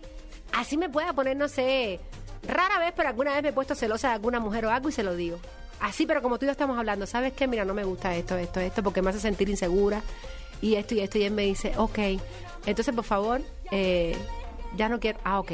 así 0.52 0.76
me 0.76 0.90
pueda 0.90 1.14
poner, 1.14 1.34
no 1.34 1.48
sé, 1.48 1.98
rara 2.46 2.78
vez, 2.78 2.92
pero 2.94 3.08
alguna 3.08 3.32
vez 3.32 3.42
me 3.42 3.48
he 3.48 3.52
puesto 3.54 3.74
celosa 3.74 4.08
de 4.08 4.14
alguna 4.16 4.38
mujer 4.38 4.66
o 4.66 4.70
algo 4.70 4.90
y 4.90 4.92
se 4.92 5.02
lo 5.02 5.16
digo. 5.16 5.38
Así, 5.80 6.04
pero 6.04 6.20
como 6.20 6.38
tú 6.38 6.44
y 6.44 6.48
yo 6.48 6.52
estamos 6.52 6.76
hablando, 6.78 7.06
¿sabes 7.06 7.32
qué? 7.32 7.46
Mira, 7.48 7.64
no 7.64 7.72
me 7.72 7.84
gusta 7.84 8.14
esto, 8.14 8.36
esto, 8.36 8.60
esto, 8.60 8.82
porque 8.82 9.00
me 9.00 9.08
hace 9.08 9.20
sentir 9.20 9.48
insegura 9.48 10.02
y 10.60 10.74
esto 10.74 10.94
y 10.94 11.00
esto. 11.00 11.16
Y 11.16 11.22
él 11.22 11.32
me 11.32 11.44
dice, 11.44 11.72
ok, 11.78 11.98
entonces 12.66 12.94
por 12.94 13.04
favor, 13.04 13.40
eh, 13.70 14.14
ya 14.76 14.90
no 14.90 15.00
quiero, 15.00 15.18
ah, 15.24 15.40
ok. 15.40 15.52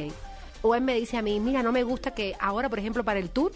O 0.63 0.75
él 0.75 0.81
me 0.81 0.95
dice 0.95 1.17
a 1.17 1.23
mí, 1.23 1.39
mira, 1.39 1.63
no 1.63 1.71
me 1.71 1.85
gusta 1.85 2.11
que 2.13 2.35
ahora, 2.41 2.69
por 2.69 2.81
ejemplo, 2.81 3.05
para 3.05 3.21
el 3.21 3.31
tour, 3.31 3.53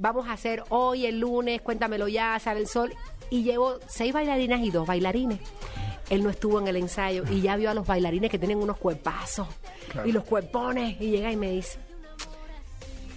vamos 0.00 0.26
a 0.28 0.32
hacer 0.32 0.64
hoy, 0.70 1.06
el 1.06 1.20
lunes, 1.20 1.60
cuéntamelo 1.62 2.08
ya, 2.08 2.36
sale 2.40 2.58
el 2.60 2.66
sol. 2.66 2.92
Y 3.30 3.44
llevo 3.44 3.78
seis 3.86 4.12
bailarinas 4.12 4.60
y 4.62 4.70
dos 4.70 4.86
bailarines. 4.86 5.38
Él 6.08 6.24
no 6.24 6.30
estuvo 6.30 6.58
en 6.58 6.66
el 6.66 6.74
ensayo 6.76 7.22
y 7.30 7.40
ya 7.42 7.54
vio 7.54 7.70
a 7.70 7.74
los 7.74 7.86
bailarines 7.86 8.28
que 8.30 8.38
tienen 8.38 8.58
unos 8.58 8.76
cuerpazos 8.78 9.46
y 10.04 10.10
los 10.10 10.24
cuerpones. 10.24 11.00
Y 11.00 11.10
llega 11.12 11.30
y 11.30 11.36
me 11.36 11.52
dice, 11.52 11.78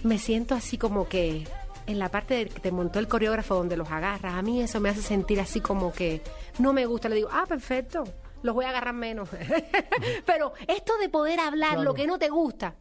me 0.04 0.18
siento 0.18 0.54
así 0.54 0.78
como 0.78 1.08
que 1.08 1.48
en 1.86 1.98
la 1.98 2.08
parte 2.10 2.34
de 2.34 2.46
que 2.46 2.60
te 2.60 2.70
montó 2.70 2.98
el 3.00 3.08
coreógrafo 3.08 3.56
donde 3.56 3.76
los 3.76 3.90
agarras, 3.90 4.34
a 4.34 4.42
mí 4.42 4.60
eso 4.62 4.78
me 4.80 4.90
hace 4.90 5.02
sentir 5.02 5.40
así 5.40 5.60
como 5.60 5.92
que 5.92 6.20
no 6.58 6.72
me 6.72 6.86
gusta. 6.86 7.08
Le 7.08 7.16
digo, 7.16 7.28
ah, 7.32 7.44
perfecto, 7.48 8.04
los 8.42 8.54
voy 8.54 8.66
a 8.66 8.68
agarrar 8.68 8.94
menos. 8.94 9.28
Pero 10.26 10.52
esto 10.68 10.96
de 10.98 11.08
poder 11.08 11.40
hablar 11.40 11.70
Claro. 11.70 11.82
lo 11.82 11.94
que 11.94 12.06
no 12.06 12.18
te 12.18 12.28
gusta 12.28 12.74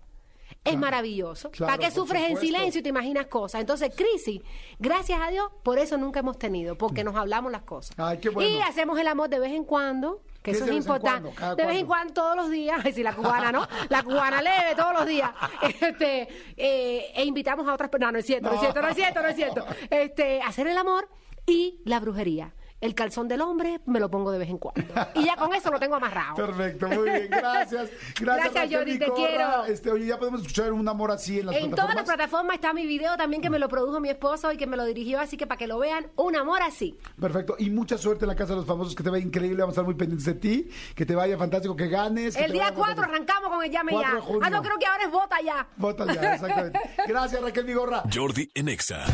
es 0.63 0.77
maravilloso. 0.77 1.51
Claro, 1.51 1.73
¿Para 1.73 1.85
qué 1.85 1.93
sufres 1.93 2.29
en 2.29 2.37
silencio 2.37 2.79
y 2.79 2.83
te 2.83 2.89
imaginas 2.89 3.27
cosas? 3.27 3.61
Entonces, 3.61 3.93
crisis, 3.95 4.41
gracias 4.79 5.19
a 5.21 5.29
Dios, 5.29 5.51
por 5.63 5.77
eso 5.77 5.97
nunca 5.97 6.21
hemos 6.21 6.37
tenido, 6.37 6.77
porque 6.77 7.03
nos 7.03 7.15
hablamos 7.15 7.51
las 7.51 7.63
cosas. 7.63 7.97
Ay, 7.99 8.19
qué 8.19 8.29
bueno. 8.29 8.49
Y 8.49 8.61
hacemos 8.61 8.99
el 8.99 9.07
amor 9.07 9.29
de 9.29 9.39
vez 9.39 9.51
en 9.51 9.65
cuando. 9.65 10.21
Que 10.41 10.51
¿Qué 10.51 10.57
eso 10.57 10.65
es 10.65 10.71
de 10.71 10.75
importante. 10.75 11.29
De 11.55 11.65
vez 11.65 11.77
en 11.77 11.85
cuando, 11.85 12.13
todos 12.13 12.35
los 12.35 12.49
días. 12.49 12.81
Ay, 12.83 12.91
sí, 12.93 13.01
la 13.01 13.15
cubana, 13.15 13.51
¿no? 13.51 13.65
La 13.89 14.03
cubana 14.03 14.41
leve 14.41 14.75
todos 14.75 14.93
los 14.93 15.05
días. 15.05 15.31
Este, 15.83 16.27
eh, 16.57 17.11
e 17.15 17.25
invitamos 17.25 17.67
a 17.67 17.73
otras 17.73 17.89
personas. 17.89 18.11
No, 18.11 18.13
no 18.13 18.19
es 18.19 18.25
cierto, 18.25 18.49
no 18.49 18.55
es 18.55 18.59
cierto, 18.61 18.81
no 18.81 18.87
es 18.89 18.95
cierto, 18.95 19.21
no 19.21 19.27
es 19.27 19.35
cierto. 19.35 19.65
Este, 19.89 20.41
hacer 20.41 20.67
el 20.67 20.77
amor 20.77 21.09
y 21.45 21.81
la 21.85 21.99
brujería. 21.99 22.53
El 22.83 22.95
calzón 22.95 23.29
del 23.29 23.39
hombre 23.39 23.79
me 23.85 24.01
lo 24.01 24.11
pongo 24.11 24.29
de 24.29 24.39
vez 24.39 24.49
en 24.49 24.57
cuando. 24.57 24.83
Y 25.15 25.23
ya 25.23 25.37
con 25.37 25.53
eso 25.53 25.71
lo 25.71 25.79
tengo 25.79 25.95
amarrado. 25.95 26.35
Perfecto, 26.35 26.89
muy 26.89 27.09
bien, 27.09 27.27
gracias. 27.29 27.89
Gracias, 28.19 28.19
Gracias, 28.19 28.53
Raquel 28.53 28.77
Jordi, 28.77 28.99
te 28.99 29.11
quiero. 29.13 29.63
Este, 29.65 29.89
oye, 29.89 30.05
ya 30.05 30.19
podemos 30.19 30.41
escuchar 30.41 30.73
un 30.73 30.85
amor 30.89 31.09
así 31.11 31.39
en 31.39 31.45
las 31.45 31.55
En 31.55 31.71
todas 31.71 31.95
las 31.95 32.03
plataformas. 32.03 32.15
plataformas 32.17 32.55
está 32.55 32.73
mi 32.73 32.85
video 32.85 33.15
también 33.15 33.41
que 33.41 33.49
me 33.49 33.57
lo 33.57 33.69
produjo 33.69 34.01
mi 34.01 34.09
esposo 34.09 34.51
y 34.51 34.57
que 34.57 34.67
me 34.67 34.75
lo 34.75 34.83
dirigió, 34.83 35.21
así 35.21 35.37
que 35.37 35.47
para 35.47 35.57
que 35.57 35.65
lo 35.67 35.79
vean, 35.79 36.07
un 36.17 36.35
amor 36.35 36.61
así. 36.61 36.97
Perfecto, 37.19 37.55
y 37.57 37.69
mucha 37.69 37.97
suerte 37.97 38.25
en 38.25 38.29
la 38.29 38.35
Casa 38.35 38.51
de 38.51 38.57
los 38.57 38.65
Famosos, 38.65 38.95
que 38.95 39.03
te 39.03 39.09
vaya 39.09 39.23
increíble, 39.25 39.61
vamos 39.61 39.71
a 39.71 39.75
estar 39.75 39.85
muy 39.85 39.95
pendientes 39.95 40.25
de 40.25 40.33
ti, 40.33 40.69
que 40.93 41.05
te 41.05 41.15
vaya 41.15 41.37
fantástico, 41.37 41.77
que 41.77 41.87
ganes. 41.87 42.35
que 42.35 42.43
El 42.43 42.51
día 42.51 42.63
vaya 42.63 42.75
4 42.75 42.95
fantástico. 42.95 43.15
arrancamos 43.15 43.49
con 43.49 43.63
el 43.63 43.71
llame 43.71 43.91
4 43.93 44.09
ya. 44.09 44.15
de 44.15 44.21
junio. 44.21 44.41
Ah, 44.43 44.49
no, 44.49 44.61
creo 44.61 44.77
que 44.77 44.85
ahora 44.85 45.03
es 45.05 45.11
bota 45.11 45.41
ya. 45.41 45.67
Vota 45.77 46.13
ya, 46.13 46.33
exactamente. 46.35 46.79
Gracias, 47.07 47.41
Raquel 47.41 47.63
Vigorra. 47.63 48.03
Jordi 48.13 48.51
en 48.53 48.67
Exa. 48.67 49.05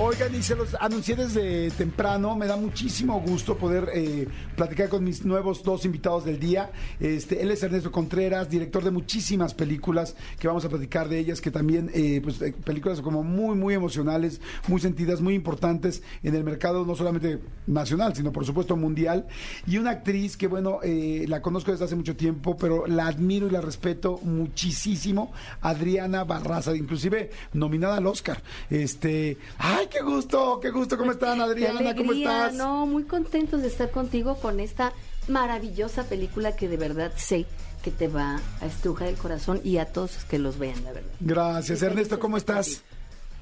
Oigan, 0.00 0.32
y 0.32 0.44
se 0.44 0.54
los 0.54 0.76
anuncié 0.78 1.16
desde 1.16 1.72
temprano. 1.72 2.36
Me 2.36 2.46
da 2.46 2.56
muchísimo 2.56 3.20
gusto 3.20 3.56
poder 3.58 3.90
eh, 3.92 4.28
platicar 4.54 4.88
con 4.88 5.02
mis 5.02 5.24
nuevos 5.24 5.64
dos 5.64 5.84
invitados 5.84 6.24
del 6.24 6.38
día. 6.38 6.70
Este, 7.00 7.42
él 7.42 7.50
es 7.50 7.64
Ernesto 7.64 7.90
Contreras, 7.90 8.48
director 8.48 8.84
de 8.84 8.92
muchísimas 8.92 9.54
películas 9.54 10.14
que 10.38 10.46
vamos 10.46 10.64
a 10.64 10.68
platicar 10.68 11.08
de 11.08 11.18
ellas, 11.18 11.40
que 11.40 11.50
también, 11.50 11.90
eh, 11.92 12.20
pues, 12.22 12.40
eh, 12.42 12.54
películas 12.64 13.00
como 13.00 13.24
muy, 13.24 13.56
muy 13.56 13.74
emocionales, 13.74 14.40
muy 14.68 14.80
sentidas, 14.80 15.20
muy 15.20 15.34
importantes 15.34 16.00
en 16.22 16.36
el 16.36 16.44
mercado, 16.44 16.84
no 16.84 16.94
solamente 16.94 17.40
nacional, 17.66 18.14
sino 18.14 18.30
por 18.30 18.46
supuesto 18.46 18.76
mundial. 18.76 19.26
Y 19.66 19.78
una 19.78 19.90
actriz 19.90 20.36
que, 20.36 20.46
bueno, 20.46 20.78
eh, 20.84 21.24
la 21.26 21.42
conozco 21.42 21.72
desde 21.72 21.86
hace 21.86 21.96
mucho 21.96 22.14
tiempo, 22.14 22.56
pero 22.56 22.86
la 22.86 23.08
admiro 23.08 23.48
y 23.48 23.50
la 23.50 23.60
respeto 23.60 24.20
muchísimo, 24.22 25.32
Adriana 25.60 26.22
Barraza, 26.22 26.76
inclusive 26.76 27.30
nominada 27.52 27.96
al 27.96 28.06
Oscar. 28.06 28.44
Este, 28.70 29.38
ay, 29.58 29.87
qué 29.88 30.02
gusto, 30.02 30.60
qué 30.60 30.70
gusto, 30.70 30.96
¿cómo 30.96 31.12
están, 31.12 31.40
Adriana? 31.40 31.94
¿Cómo 31.94 32.12
estás? 32.12 32.54
No, 32.54 32.86
muy 32.86 33.04
contentos 33.04 33.62
de 33.62 33.68
estar 33.68 33.90
contigo 33.90 34.36
con 34.36 34.60
esta 34.60 34.92
maravillosa 35.28 36.04
película 36.04 36.56
que 36.56 36.68
de 36.68 36.76
verdad 36.76 37.12
sé 37.16 37.46
que 37.82 37.90
te 37.90 38.08
va 38.08 38.40
a 38.60 38.66
estrujar 38.66 39.08
el 39.08 39.16
corazón 39.16 39.60
y 39.64 39.78
a 39.78 39.86
todos 39.86 40.14
los 40.14 40.24
que 40.24 40.38
los 40.38 40.58
vean, 40.58 40.82
la 40.84 40.92
verdad. 40.92 41.10
Gracias, 41.20 41.82
Ernesto, 41.82 42.18
¿cómo 42.18 42.36
estás? 42.36 42.82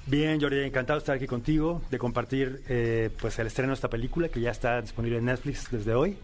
Bien, 0.06 0.40
Jordi, 0.40 0.60
encantado 0.60 0.98
de 0.98 1.02
estar 1.02 1.16
aquí 1.16 1.26
contigo, 1.26 1.82
de 1.90 1.98
compartir 1.98 2.62
eh, 2.68 3.10
pues 3.20 3.38
el 3.38 3.48
estreno 3.48 3.70
de 3.70 3.74
esta 3.74 3.90
película 3.90 4.28
que 4.28 4.40
ya 4.40 4.50
está 4.50 4.80
disponible 4.80 5.18
en 5.18 5.24
Netflix 5.24 5.68
desde 5.70 5.94
hoy 5.94 6.16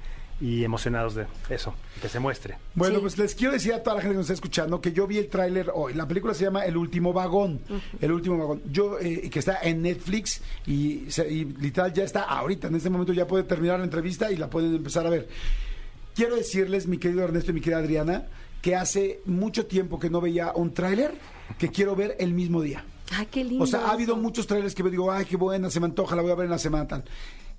y 0.43 0.64
emocionados 0.64 1.14
de 1.14 1.26
eso, 1.51 1.72
que 2.01 2.09
se 2.09 2.18
muestre. 2.18 2.59
Bueno, 2.74 2.97
Sí. 2.97 3.01
pues 3.03 3.16
les 3.18 3.34
quiero 3.36 3.53
decir 3.53 3.72
a 3.74 3.82
toda 3.82 3.95
la 3.97 4.03
gente 4.03 4.14
que 4.14 4.18
nos 4.18 4.24
está 4.24 4.34
escuchando 4.34 4.80
que 4.80 4.93
yo 4.93 5.07
vi 5.07 5.18
el 5.18 5.28
tráiler 5.28 5.70
hoy. 5.72 5.95
La 5.95 6.09
película 6.09 6.34
se 6.34 6.43
llama 6.45 6.64
El 6.66 6.76
último 6.76 7.12
vagón. 7.12 7.61
El 8.01 8.11
último 8.11 8.36
vagón. 8.36 8.61
Yo 8.72 8.99
eh, 8.99 9.30
que 9.30 9.38
está 9.38 9.59
en 9.62 9.82
Netflix 9.82 10.43
y, 10.66 11.07
y 11.30 11.45
literal 11.61 11.93
ya 11.93 12.03
está 12.03 12.22
ahorita. 12.24 12.66
En 12.66 12.74
este 12.74 12.90
momento 12.90 13.12
ya 13.12 13.26
puede 13.28 13.45
terminar 13.45 13.78
la 13.78 13.84
entrevista 13.84 14.32
y 14.32 14.36
la 14.36 14.51
pueden 14.51 14.74
empezar 14.74 15.07
a 15.07 15.11
ver. 15.11 15.28
Quiero 16.14 16.34
decirles, 16.36 16.86
mi 16.88 16.99
querido 16.99 17.22
Ernesto 17.22 17.53
y 17.53 17.55
mi 17.55 17.61
querida 17.61 17.78
Adriana, 17.78 18.26
que 18.61 18.74
hace 18.76 19.20
mucho 19.24 19.66
tiempo 19.66 19.99
que 20.01 20.11
no 20.11 20.20
veía 20.20 20.53
un 20.57 20.74
tráiler 20.74 21.14
que 21.59 21.68
quiero 21.68 21.95
ver 21.97 22.16
el 22.18 22.34
mismo 22.34 22.61
día. 22.62 22.84
Ay, 23.12 23.28
qué 23.30 23.45
lindo. 23.45 23.62
O 23.62 23.66
sea, 23.66 23.86
ha 23.86 23.93
habido 23.93 24.16
muchos 24.16 24.47
trailers 24.47 24.74
que 24.74 24.82
me 24.82 24.90
digo, 24.90 25.11
ay, 25.12 25.24
qué 25.24 25.36
buena, 25.36 25.70
se 25.70 25.78
me 25.80 25.86
antoja, 25.86 26.16
la 26.16 26.22
voy 26.22 26.32
a 26.32 26.34
ver 26.34 26.47
en 26.47 26.51
la 26.51 26.59
semana 26.59 26.88
tal. 26.88 27.05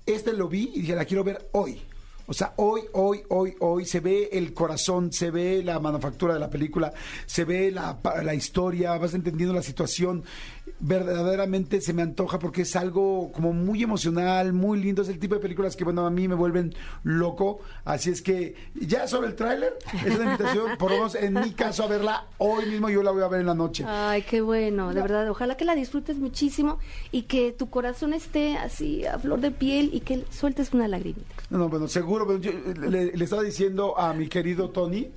Este 0.06 0.32
lo 0.34 0.48
vi 0.48 0.70
y 0.74 0.80
dije, 0.82 0.94
la 0.94 1.04
quiero 1.04 1.24
ver 1.24 1.48
hoy. 1.52 1.80
O 2.26 2.32
sea, 2.32 2.54
hoy, 2.56 2.82
hoy, 2.92 3.22
hoy, 3.28 3.54
hoy 3.60 3.84
se 3.84 4.00
ve 4.00 4.30
el 4.32 4.54
corazón, 4.54 5.12
se 5.12 5.30
ve 5.30 5.62
la 5.62 5.78
manufactura 5.78 6.34
de 6.34 6.40
la 6.40 6.48
película, 6.48 6.92
se 7.26 7.44
ve 7.44 7.70
la, 7.70 7.98
la 8.22 8.34
historia, 8.34 8.96
vas 8.96 9.14
entendiendo 9.14 9.54
la 9.54 9.62
situación. 9.62 10.24
Verdaderamente 10.80 11.80
se 11.80 11.92
me 11.92 12.02
antoja 12.02 12.38
porque 12.38 12.62
es 12.62 12.74
algo 12.76 13.30
como 13.32 13.52
muy 13.52 13.82
emocional, 13.82 14.52
muy 14.52 14.80
lindo. 14.80 15.02
Es 15.02 15.08
el 15.08 15.18
tipo 15.18 15.34
de 15.34 15.40
películas 15.40 15.76
que, 15.76 15.84
bueno, 15.84 16.06
a 16.06 16.10
mí 16.10 16.26
me 16.26 16.34
vuelven 16.34 16.74
loco. 17.02 17.60
Así 17.84 18.10
es 18.10 18.22
que 18.22 18.54
ya 18.74 19.06
sobre 19.06 19.28
el 19.28 19.34
tráiler, 19.34 19.78
es 20.04 20.14
una 20.16 20.32
invitación, 20.32 20.76
por 20.78 20.90
lo 20.90 20.96
menos 20.96 21.14
en 21.14 21.34
mi 21.34 21.52
caso, 21.52 21.84
a 21.84 21.88
verla 21.88 22.26
hoy 22.38 22.66
mismo. 22.66 22.88
Yo 22.88 23.02
la 23.02 23.10
voy 23.10 23.22
a 23.22 23.28
ver 23.28 23.40
en 23.40 23.46
la 23.46 23.54
noche. 23.54 23.84
Ay, 23.86 24.22
qué 24.22 24.40
bueno, 24.40 24.94
de 24.94 25.02
verdad. 25.02 25.28
Ojalá 25.28 25.56
que 25.56 25.64
la 25.64 25.74
disfrutes 25.74 26.16
muchísimo 26.16 26.78
y 27.12 27.22
que 27.22 27.52
tu 27.52 27.68
corazón 27.68 28.14
esté 28.14 28.56
así 28.56 29.04
a 29.06 29.18
flor 29.18 29.40
de 29.40 29.50
piel 29.50 29.90
y 29.92 30.00
que 30.00 30.24
sueltes 30.30 30.72
una 30.72 30.88
lagrimita. 30.88 31.34
No, 31.50 31.58
no, 31.58 31.68
bueno, 31.68 31.88
seguro. 31.88 32.13
Pero 32.26 32.38
yo 32.38 32.52
le, 32.88 33.16
le 33.16 33.24
estaba 33.24 33.42
diciendo 33.42 33.98
a 33.98 34.12
mi 34.14 34.28
querido 34.28 34.70
Tony 34.70 35.10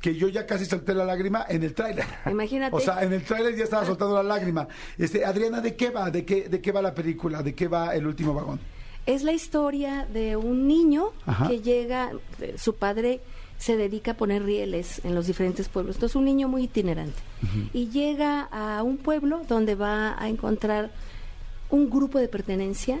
que 0.00 0.14
yo 0.14 0.28
ya 0.28 0.46
casi 0.46 0.64
solté 0.64 0.94
la 0.94 1.04
lágrima 1.04 1.44
en 1.48 1.62
el 1.62 1.74
tráiler. 1.74 2.06
Imagínate. 2.26 2.74
O 2.74 2.80
sea, 2.80 3.02
en 3.02 3.12
el 3.12 3.22
tráiler 3.22 3.54
ya 3.54 3.64
estaba 3.64 3.84
soltando 3.84 4.14
la 4.16 4.22
lágrima. 4.22 4.66
Este, 4.96 5.24
Adriana, 5.24 5.60
¿de 5.60 5.76
qué 5.76 5.90
va? 5.90 6.10
¿De 6.10 6.24
qué, 6.24 6.48
¿De 6.48 6.60
qué 6.60 6.72
va 6.72 6.80
la 6.80 6.94
película? 6.94 7.42
¿De 7.42 7.54
qué 7.54 7.68
va 7.68 7.94
el 7.94 8.06
último 8.06 8.32
vagón? 8.34 8.58
Es 9.06 9.22
la 9.22 9.32
historia 9.32 10.06
de 10.12 10.36
un 10.36 10.66
niño 10.66 11.12
Ajá. 11.26 11.48
que 11.48 11.60
llega, 11.60 12.12
eh, 12.40 12.54
su 12.56 12.74
padre 12.76 13.20
se 13.58 13.76
dedica 13.76 14.12
a 14.12 14.16
poner 14.16 14.42
rieles 14.42 15.04
en 15.04 15.14
los 15.14 15.26
diferentes 15.26 15.68
pueblos. 15.68 15.96
Entonces, 15.96 16.16
un 16.16 16.24
niño 16.24 16.48
muy 16.48 16.64
itinerante. 16.64 17.20
Y 17.74 17.88
llega 17.88 18.48
a 18.50 18.82
un 18.82 18.96
pueblo 18.96 19.42
donde 19.48 19.74
va 19.74 20.16
a 20.22 20.28
encontrar 20.28 20.90
un 21.68 21.90
grupo 21.90 22.18
de 22.18 22.28
pertenencia, 22.28 23.00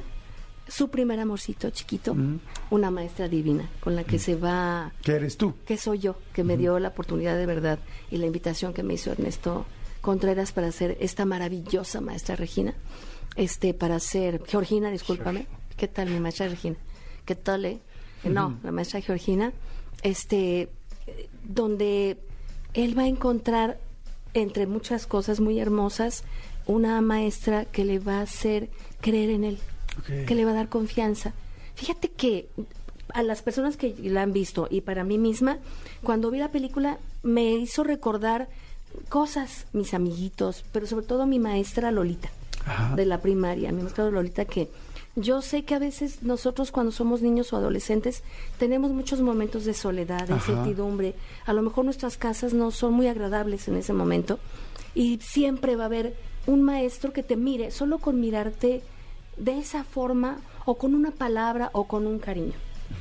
su 0.70 0.88
primer 0.88 1.18
amorcito 1.18 1.68
chiquito, 1.70 2.16
una 2.70 2.90
maestra 2.90 3.28
divina 3.28 3.68
con 3.80 3.96
la 3.96 4.04
que 4.04 4.18
se 4.18 4.36
va 4.36 4.92
¿Qué 5.02 5.12
eres 5.12 5.36
tú? 5.36 5.54
que 5.66 5.76
soy 5.76 5.98
yo, 5.98 6.16
que 6.32 6.44
me 6.44 6.56
dio 6.56 6.78
la 6.78 6.88
oportunidad 6.88 7.36
de 7.36 7.44
verdad 7.44 7.78
y 8.10 8.18
la 8.18 8.26
invitación 8.26 8.72
que 8.72 8.82
me 8.82 8.94
hizo 8.94 9.10
Ernesto 9.10 9.66
Contreras 10.00 10.52
para 10.52 10.72
ser 10.72 10.96
esta 11.00 11.26
maravillosa 11.26 12.00
maestra 12.00 12.36
Regina, 12.36 12.74
este, 13.36 13.74
para 13.74 13.98
ser 14.00 14.42
Georgina, 14.46 14.90
discúlpame, 14.90 15.46
¿qué 15.76 15.88
tal 15.88 16.08
mi 16.08 16.20
maestra 16.20 16.48
Regina? 16.48 16.76
¿Qué 17.26 17.34
tal, 17.34 17.64
eh? 17.64 17.80
No, 18.24 18.58
la 18.62 18.70
maestra 18.70 19.00
Georgina, 19.00 19.52
este, 20.02 20.70
donde 21.44 22.16
él 22.74 22.96
va 22.96 23.02
a 23.02 23.08
encontrar, 23.08 23.78
entre 24.32 24.66
muchas 24.66 25.06
cosas 25.06 25.40
muy 25.40 25.58
hermosas, 25.58 26.24
una 26.66 27.00
maestra 27.00 27.64
que 27.64 27.84
le 27.84 27.98
va 27.98 28.18
a 28.18 28.22
hacer 28.22 28.70
creer 29.00 29.30
en 29.30 29.44
él, 29.44 29.58
que 30.26 30.34
le 30.34 30.44
va 30.44 30.52
a 30.52 30.54
dar 30.54 30.68
confianza. 30.68 31.32
Fíjate 31.74 32.10
que 32.10 32.48
a 33.14 33.22
las 33.22 33.42
personas 33.42 33.76
que 33.76 33.94
la 34.02 34.22
han 34.22 34.32
visto 34.32 34.68
y 34.70 34.82
para 34.82 35.04
mí 35.04 35.18
misma, 35.18 35.58
cuando 36.02 36.30
vi 36.30 36.38
la 36.38 36.50
película 36.50 36.98
me 37.22 37.52
hizo 37.52 37.84
recordar 37.84 38.48
cosas, 39.08 39.66
mis 39.72 39.94
amiguitos, 39.94 40.64
pero 40.72 40.86
sobre 40.86 41.06
todo 41.06 41.26
mi 41.26 41.38
maestra 41.38 41.90
Lolita 41.90 42.30
Ajá. 42.66 42.94
de 42.96 43.06
la 43.06 43.20
primaria, 43.20 43.72
mi 43.72 43.82
maestra 43.82 44.10
Lolita 44.10 44.44
que 44.44 44.68
yo 45.16 45.42
sé 45.42 45.64
que 45.64 45.74
a 45.74 45.80
veces 45.80 46.22
nosotros 46.22 46.70
cuando 46.70 46.92
somos 46.92 47.20
niños 47.20 47.52
o 47.52 47.56
adolescentes 47.56 48.22
tenemos 48.58 48.92
muchos 48.92 49.20
momentos 49.20 49.64
de 49.64 49.74
soledad, 49.74 50.26
de 50.28 50.34
Ajá. 50.34 50.52
incertidumbre. 50.52 51.14
A 51.46 51.52
lo 51.52 51.62
mejor 51.62 51.84
nuestras 51.84 52.16
casas 52.16 52.54
no 52.54 52.70
son 52.70 52.94
muy 52.94 53.08
agradables 53.08 53.66
en 53.68 53.76
ese 53.76 53.92
momento 53.92 54.38
y 54.94 55.18
siempre 55.20 55.76
va 55.76 55.84
a 55.84 55.86
haber 55.86 56.14
un 56.46 56.62
maestro 56.62 57.12
que 57.12 57.22
te 57.22 57.36
mire, 57.36 57.70
solo 57.70 57.98
con 57.98 58.20
mirarte 58.20 58.82
de 59.40 59.58
esa 59.58 59.84
forma 59.84 60.38
o 60.66 60.76
con 60.76 60.94
una 60.94 61.10
palabra 61.10 61.70
o 61.72 61.88
con 61.88 62.06
un 62.06 62.18
cariño. 62.18 62.54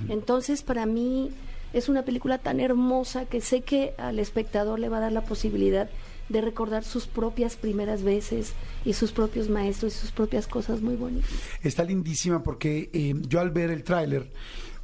Entonces, 0.07 0.63
para 0.63 0.85
mí 0.85 1.31
es 1.73 1.89
una 1.89 2.03
película 2.03 2.37
tan 2.37 2.59
hermosa 2.59 3.25
que 3.25 3.41
sé 3.41 3.61
que 3.61 3.93
al 3.97 4.19
espectador 4.19 4.79
le 4.79 4.89
va 4.89 4.97
a 4.97 5.01
dar 5.01 5.11
la 5.11 5.21
posibilidad 5.21 5.89
de 6.29 6.41
recordar 6.41 6.83
sus 6.83 7.07
propias 7.07 7.55
primeras 7.55 8.03
veces 8.03 8.53
y 8.85 8.93
sus 8.93 9.11
propios 9.11 9.49
maestros 9.49 9.95
y 9.95 9.97
sus 9.97 10.11
propias 10.11 10.47
cosas 10.47 10.81
muy 10.81 10.95
bonitas. 10.95 11.29
Está 11.63 11.83
lindísima 11.83 12.43
porque 12.43 12.89
eh, 12.93 13.15
yo 13.27 13.39
al 13.39 13.49
ver 13.49 13.71
el 13.71 13.83
tráiler, 13.83 14.27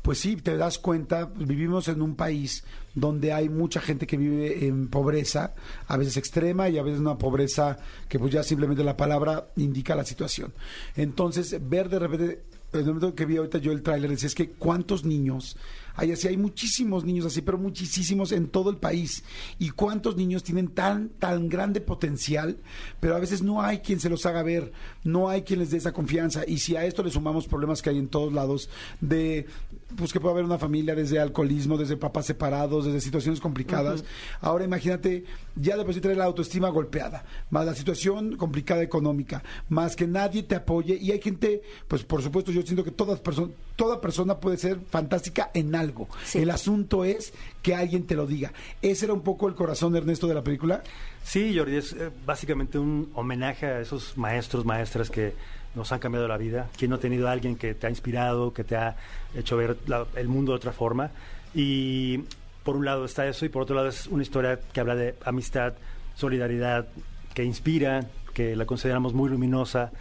pues 0.06 0.20
sí, 0.20 0.36
te 0.36 0.56
das 0.56 0.78
cuenta, 0.78 1.32
vivimos 1.36 1.88
en 1.88 2.00
un 2.00 2.14
país 2.14 2.64
donde 2.94 3.34
hay 3.34 3.50
mucha 3.50 3.82
gente 3.82 4.06
que 4.06 4.18
vive 4.18 4.68
en 4.68 4.88
pobreza, 4.88 5.56
a 5.88 5.98
veces 5.98 6.16
extrema 6.18 6.70
y 6.70 6.78
a 6.78 6.84
veces 6.84 7.00
una 7.00 7.18
pobreza 7.18 7.80
que 8.08 8.20
pues 8.20 8.32
ya 8.32 8.44
simplemente 8.44 8.84
la 8.84 8.96
palabra 8.96 9.48
indica 9.56 9.96
la 9.96 10.06
situación. 10.06 10.54
Entonces, 10.96 11.58
ver 11.68 11.90
de 11.90 11.98
repente, 11.98 12.44
en 12.72 12.80
el 12.82 12.86
momento 12.86 13.16
que 13.16 13.26
vi 13.26 13.38
ahorita 13.38 13.58
yo 13.58 13.72
el 13.72 13.82
tráiler, 13.82 14.12
es 14.12 14.36
que 14.36 14.52
cuántos 14.52 15.06
niños 15.06 15.58
hay 15.96 16.12
así, 16.12 16.28
hay 16.28 16.38
muchísimos 16.38 17.06
niños 17.06 17.26
así, 17.26 17.42
pero 17.42 17.58
muchísimos 17.58 18.32
en 18.32 18.48
todo 18.48 18.70
el 18.70 18.78
país. 18.78 19.24
Y 19.60 19.70
cuántos 19.70 20.18
niños 20.18 20.44
tienen 20.44 20.68
tan, 20.68 21.10
tan 21.10 21.50
grande 21.50 21.82
potencial, 21.82 22.58
pero 23.00 23.16
a 23.16 23.20
veces 23.20 23.42
no 23.42 23.62
hay 23.62 23.80
quien 23.80 24.00
se 24.00 24.10
los 24.10 24.26
haga 24.26 24.44
ver, 24.44 24.72
no 25.04 25.30
hay 25.30 25.44
quien 25.44 25.60
les 25.60 25.72
dé 25.72 25.78
esa 25.78 25.94
confianza. 25.94 26.44
Y 26.48 26.60
si 26.60 26.76
a 26.76 26.86
esto 26.86 27.04
le 27.04 27.12
sumamos 27.12 27.48
problemas 27.48 27.82
que 27.82 27.90
hay 27.90 27.98
en 27.98 28.08
todos 28.08 28.34
lados, 28.34 28.70
de 29.02 29.48
pues 29.96 30.12
que 30.12 30.20
puede 30.20 30.34
haber 30.34 30.46
una 30.46 30.58
familia 30.58 30.96
desde 30.96 31.20
alcoholismo, 31.20 31.78
desde 31.78 31.96
papás 31.96 32.26
separados, 32.26 32.86
desde 32.86 33.02
situaciones 33.02 33.40
complicadas. 33.40 34.04
Ahora 34.42 34.66
imagínate, 34.66 35.26
ya 35.56 35.78
de 35.78 35.84
por 35.86 35.94
sí 35.94 36.02
la 36.02 36.26
autoestima 36.26 36.70
golpeada, 36.70 37.24
más 37.50 37.66
la 37.66 37.74
situación 37.76 38.36
complicada 38.38 38.82
económica, 38.84 39.44
más 39.70 39.96
que 39.96 40.06
nadie 40.08 40.44
te 40.44 40.56
apoye. 40.56 40.98
Y 41.02 41.12
hay 41.12 41.22
gente, 41.22 41.62
pues 41.88 42.04
por 42.04 42.22
supuesto, 42.22 42.52
yo 42.52 42.62
siento 42.62 42.84
que 42.84 42.92
todas 42.92 43.24
perso- 43.24 43.52
toda 43.76 44.00
persona 44.02 44.40
puede 44.40 44.58
ser 44.58 44.80
fantástica 44.90 45.52
en 45.54 45.76
algo. 45.76 46.08
Sí. 46.26 46.40
El 46.40 46.50
asunto 46.52 47.06
es 47.06 47.34
que 47.62 47.76
alguien 47.76 48.06
te 48.06 48.16
lo 48.16 48.28
diga. 48.28 48.54
Ese 48.82 49.06
era 49.06 49.14
un 49.14 49.22
poco 49.22 49.48
el 49.48 49.56
corazón, 49.56 49.96
Ernesto, 49.96 50.28
de 50.28 50.34
la 50.36 50.44
película. 50.44 50.84
Sí, 51.24 51.58
Jordi, 51.58 51.78
es 51.78 51.94
eh, 51.94 52.10
básicamente 52.26 52.78
un 52.78 53.10
homenaje 53.16 53.66
a 53.66 53.80
esos 53.82 54.18
maestros, 54.18 54.66
maestras 54.66 55.10
que 55.10 55.34
nos 55.74 55.92
han 55.92 56.00
cambiado 56.00 56.28
la 56.28 56.38
vida. 56.38 56.70
¿Quién 56.78 56.90
no 56.92 56.98
ha 56.98 57.00
tenido 57.00 57.28
a 57.28 57.32
alguien 57.32 57.56
que 57.58 57.74
te 57.74 57.88
ha 57.88 57.90
inspirado, 57.90 58.54
que 58.54 58.64
te 58.64 58.76
ha 58.78 58.96
hecho 59.36 59.58
ver 59.58 59.78
la- 59.88 60.06
el 60.16 60.28
mundo 60.28 60.52
de 60.54 60.58
otra 60.58 60.72
forma? 60.72 61.12
Y 61.54 62.22
por 62.66 62.76
un 62.76 62.84
lado 62.84 63.06
está 63.06 63.26
eso 63.28 63.46
y 63.46 63.50
por 63.50 63.62
otro 63.62 63.76
lado 63.76 63.88
es 63.88 64.08
una 64.08 64.24
historia 64.24 64.60
que 64.74 64.80
habla 64.80 64.96
de 64.96 65.16
amistad, 65.24 65.76
solidaridad, 66.16 66.88
que 67.34 67.44
inspira, 67.44 68.08
que 68.34 68.56
la 68.56 68.66
consideramos 68.66 69.14
muy 69.14 69.30
luminosa. 69.30 69.92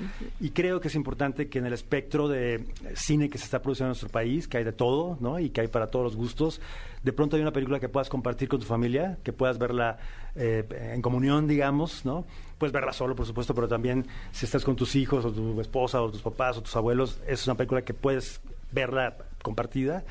Y 0.40 0.50
creo 0.50 0.80
que 0.80 0.88
es 0.88 0.94
importante 0.94 1.48
que 1.48 1.58
en 1.58 1.66
el 1.66 1.74
espectro 1.74 2.26
de 2.26 2.66
cine 2.96 3.28
que 3.28 3.36
se 3.36 3.44
está 3.44 3.60
produciendo 3.60 3.88
en 3.88 3.90
nuestro 3.90 4.08
país, 4.08 4.48
que 4.48 4.56
hay 4.56 4.64
de 4.64 4.72
todo, 4.72 5.18
¿no? 5.20 5.38
Y 5.38 5.50
que 5.50 5.60
hay 5.60 5.68
para 5.68 5.88
todos 5.88 6.06
los 6.06 6.16
gustos, 6.16 6.60
de 7.02 7.12
pronto 7.12 7.36
hay 7.36 7.42
una 7.42 7.52
película 7.52 7.78
que 7.78 7.90
puedas 7.90 8.08
compartir 8.08 8.48
con 8.48 8.60
tu 8.60 8.66
familia, 8.66 9.18
que 9.22 9.32
puedas 9.34 9.58
verla 9.58 9.98
eh, 10.34 10.64
en 10.94 11.02
comunión, 11.02 11.46
digamos, 11.46 12.06
¿no? 12.06 12.24
Puedes 12.56 12.72
verla 12.72 12.94
solo, 12.94 13.14
por 13.14 13.26
supuesto, 13.26 13.54
pero 13.54 13.68
también 13.68 14.06
si 14.32 14.46
estás 14.46 14.64
con 14.64 14.74
tus 14.74 14.96
hijos 14.96 15.24
o 15.26 15.30
tu 15.30 15.60
esposa 15.60 16.00
o 16.00 16.10
tus 16.10 16.22
papás 16.22 16.56
o 16.56 16.62
tus 16.62 16.74
abuelos, 16.76 17.20
es 17.28 17.46
una 17.46 17.56
película 17.56 17.82
que 17.82 17.92
puedes 17.92 18.40
verla 18.72 19.16
compartida. 19.44 20.02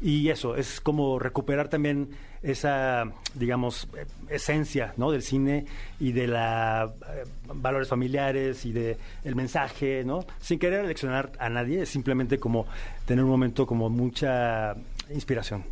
Y 0.00 0.28
eso, 0.28 0.54
es 0.56 0.80
como 0.80 1.18
recuperar 1.18 1.68
también 1.68 2.10
esa, 2.42 3.04
digamos, 3.34 3.88
eh, 3.96 4.04
esencia 4.28 4.94
¿no? 4.96 5.10
del 5.12 5.22
cine 5.22 5.64
y 6.00 6.12
de 6.12 6.26
la 6.26 6.92
eh, 7.08 7.24
valores 7.54 7.88
familiares 7.88 8.64
y 8.66 8.72
de 8.72 8.96
el 9.24 9.34
mensaje, 9.36 10.02
¿no? 10.04 10.24
Sin 10.40 10.58
querer 10.58 10.84
leccionar 10.84 11.32
a 11.38 11.48
nadie, 11.48 11.82
es 11.82 11.88
simplemente 11.88 12.38
como 12.38 12.66
tener 13.06 13.22
un 13.24 13.30
momento 13.30 13.64
como 13.64 13.88
mucha 13.90 14.74
inspiración. 15.14 15.64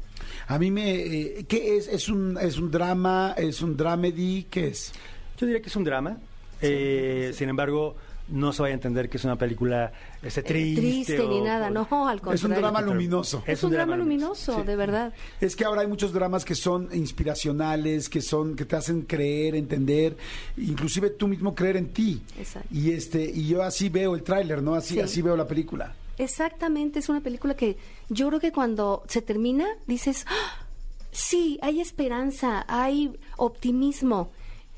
A 0.47 0.59
mí 0.59 0.71
me... 0.71 0.91
eh, 0.95 1.45
¿Qué 1.49 1.77
es? 1.77 1.89
¿Es 1.89 2.09
un, 2.09 2.39
¿Es 2.41 2.57
un 2.59 2.71
drama? 2.71 3.35
¿Es 3.37 3.63
un 3.63 3.77
dramedy? 3.77 4.47
¿Qué 4.49 4.69
es? 4.69 4.93
Yo 5.39 5.47
diría 5.47 5.61
que 5.61 5.69
es 5.69 5.77
un 5.77 5.85
drama. 5.85 6.19
eh, 6.63 7.33
Sin 7.35 7.49
embargo, 7.49 7.97
no 8.31 8.53
se 8.53 8.63
vaya 8.63 8.73
a 8.73 8.75
entender 8.75 9.09
que 9.09 9.17
es 9.17 9.25
una 9.25 9.37
película 9.37 9.93
este, 10.23 10.41
Eh, 10.41 10.43
triste. 10.45 10.81
triste 10.81 11.27
ni 11.29 11.41
nada, 11.41 11.69
o- 11.69 11.71
no, 11.71 11.81
al 12.09 12.21
contrario. 12.21 12.35
Es 12.35 12.45
un 12.45 12.55
drama 12.55 12.81
luminoso. 12.81 13.43
Es, 13.47 13.63
un 13.63 13.73
drama 13.73 13.97
luminoso, 13.97 14.63
de 14.65 14.77
verdad. 14.77 15.13
Es 15.41 15.57
que 15.57 15.65
ahora 15.65 15.83
hay 15.83 15.87
muchos 15.87 16.13
dramas 16.13 16.45
que 16.45 16.55
son 16.55 16.89
inspiracionales, 16.95 18.09
que 18.09 18.21
son 18.21 18.57
que 18.57 18.65
te 18.65 18.77
hacen 18.77 19.03
creer, 19.03 19.55
entender, 19.55 20.17
inclusive 20.57 21.11
tú 21.11 21.29
mismo 21.29 21.55
creer 21.55 21.77
en 21.77 21.89
ti. 21.93 22.23
Exacto. 22.39 22.69
Y 22.73 22.93
este 22.93 23.25
y 23.25 23.49
yo 23.49 23.63
así 23.63 23.89
veo 23.89 24.15
el 24.15 24.23
tráiler, 24.23 24.63
¿no? 24.63 24.75
Así 24.75 24.95
Sí. 24.95 25.01
así 25.01 25.23
veo 25.23 25.37
la 25.37 25.47
película. 25.47 25.95
Exactamente, 26.19 26.99
es 26.99 27.09
una 27.09 27.21
película 27.21 27.55
que 27.55 27.77
yo 28.11 28.29
creo 28.29 28.41
que 28.41 28.53
cuando 28.53 29.03
se 29.09 29.23
termina 29.23 29.67
dices, 29.87 30.27
"Ah, 30.29 30.65
sí, 31.11 31.59
hay 31.63 31.81
esperanza, 31.81 32.65
hay 32.69 33.11
optimismo, 33.39 34.31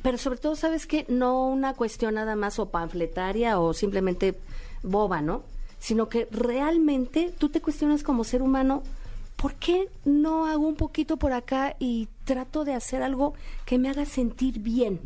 pero 0.02 0.18
sobre 0.18 0.38
todo, 0.38 0.56
¿sabes 0.56 0.86
qué? 0.86 1.06
No 1.08 1.46
una 1.46 1.74
cuestión 1.74 2.14
nada 2.14 2.36
más 2.36 2.58
o 2.58 2.70
panfletaria 2.70 3.58
o 3.60 3.72
simplemente 3.72 4.38
boba, 4.82 5.22
¿no? 5.22 5.44
Sino 5.78 6.08
que 6.08 6.28
realmente 6.30 7.32
tú 7.38 7.48
te 7.48 7.60
cuestionas 7.60 8.02
como 8.02 8.24
ser 8.24 8.42
humano, 8.42 8.82
¿por 9.36 9.54
qué 9.54 9.88
no 10.04 10.46
hago 10.46 10.66
un 10.66 10.76
poquito 10.76 11.16
por 11.16 11.32
acá 11.32 11.76
y 11.78 12.08
trato 12.24 12.64
de 12.64 12.74
hacer 12.74 13.02
algo 13.02 13.34
que 13.64 13.78
me 13.78 13.88
haga 13.88 14.04
sentir 14.04 14.58
bien? 14.58 15.00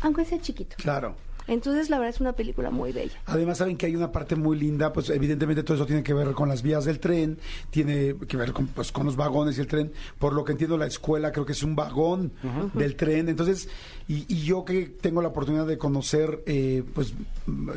Aunque 0.00 0.24
sea 0.24 0.40
chiquito. 0.40 0.76
Claro. 0.78 1.16
Entonces, 1.48 1.90
la 1.90 1.98
verdad 1.98 2.14
es 2.14 2.20
una 2.20 2.32
película 2.34 2.70
muy 2.70 2.92
bella. 2.92 3.20
Además 3.26 3.58
saben 3.58 3.76
que 3.76 3.86
hay 3.86 3.96
una 3.96 4.12
parte 4.12 4.36
muy 4.36 4.58
linda, 4.58 4.92
pues 4.92 5.10
evidentemente 5.10 5.62
todo 5.62 5.76
eso 5.76 5.86
tiene 5.86 6.02
que 6.02 6.14
ver 6.14 6.32
con 6.32 6.48
las 6.48 6.62
vías 6.62 6.84
del 6.84 6.98
tren, 6.98 7.38
tiene 7.70 8.16
que 8.28 8.36
ver 8.36 8.52
con, 8.52 8.66
pues, 8.68 8.92
con 8.92 9.06
los 9.06 9.16
vagones 9.16 9.58
y 9.58 9.60
el 9.60 9.66
tren. 9.66 9.92
Por 10.18 10.32
lo 10.32 10.44
que 10.44 10.52
entiendo 10.52 10.76
la 10.76 10.86
escuela 10.86 11.32
creo 11.32 11.46
que 11.46 11.52
es 11.52 11.62
un 11.62 11.76
vagón 11.76 12.32
del 12.74 12.96
tren. 12.96 13.28
Entonces, 13.28 13.68
y, 14.08 14.24
y 14.28 14.44
yo 14.44 14.64
que 14.64 14.86
tengo 14.86 15.22
la 15.22 15.28
oportunidad 15.28 15.66
de 15.66 15.78
conocer, 15.78 16.42
eh, 16.46 16.82
pues 16.94 17.14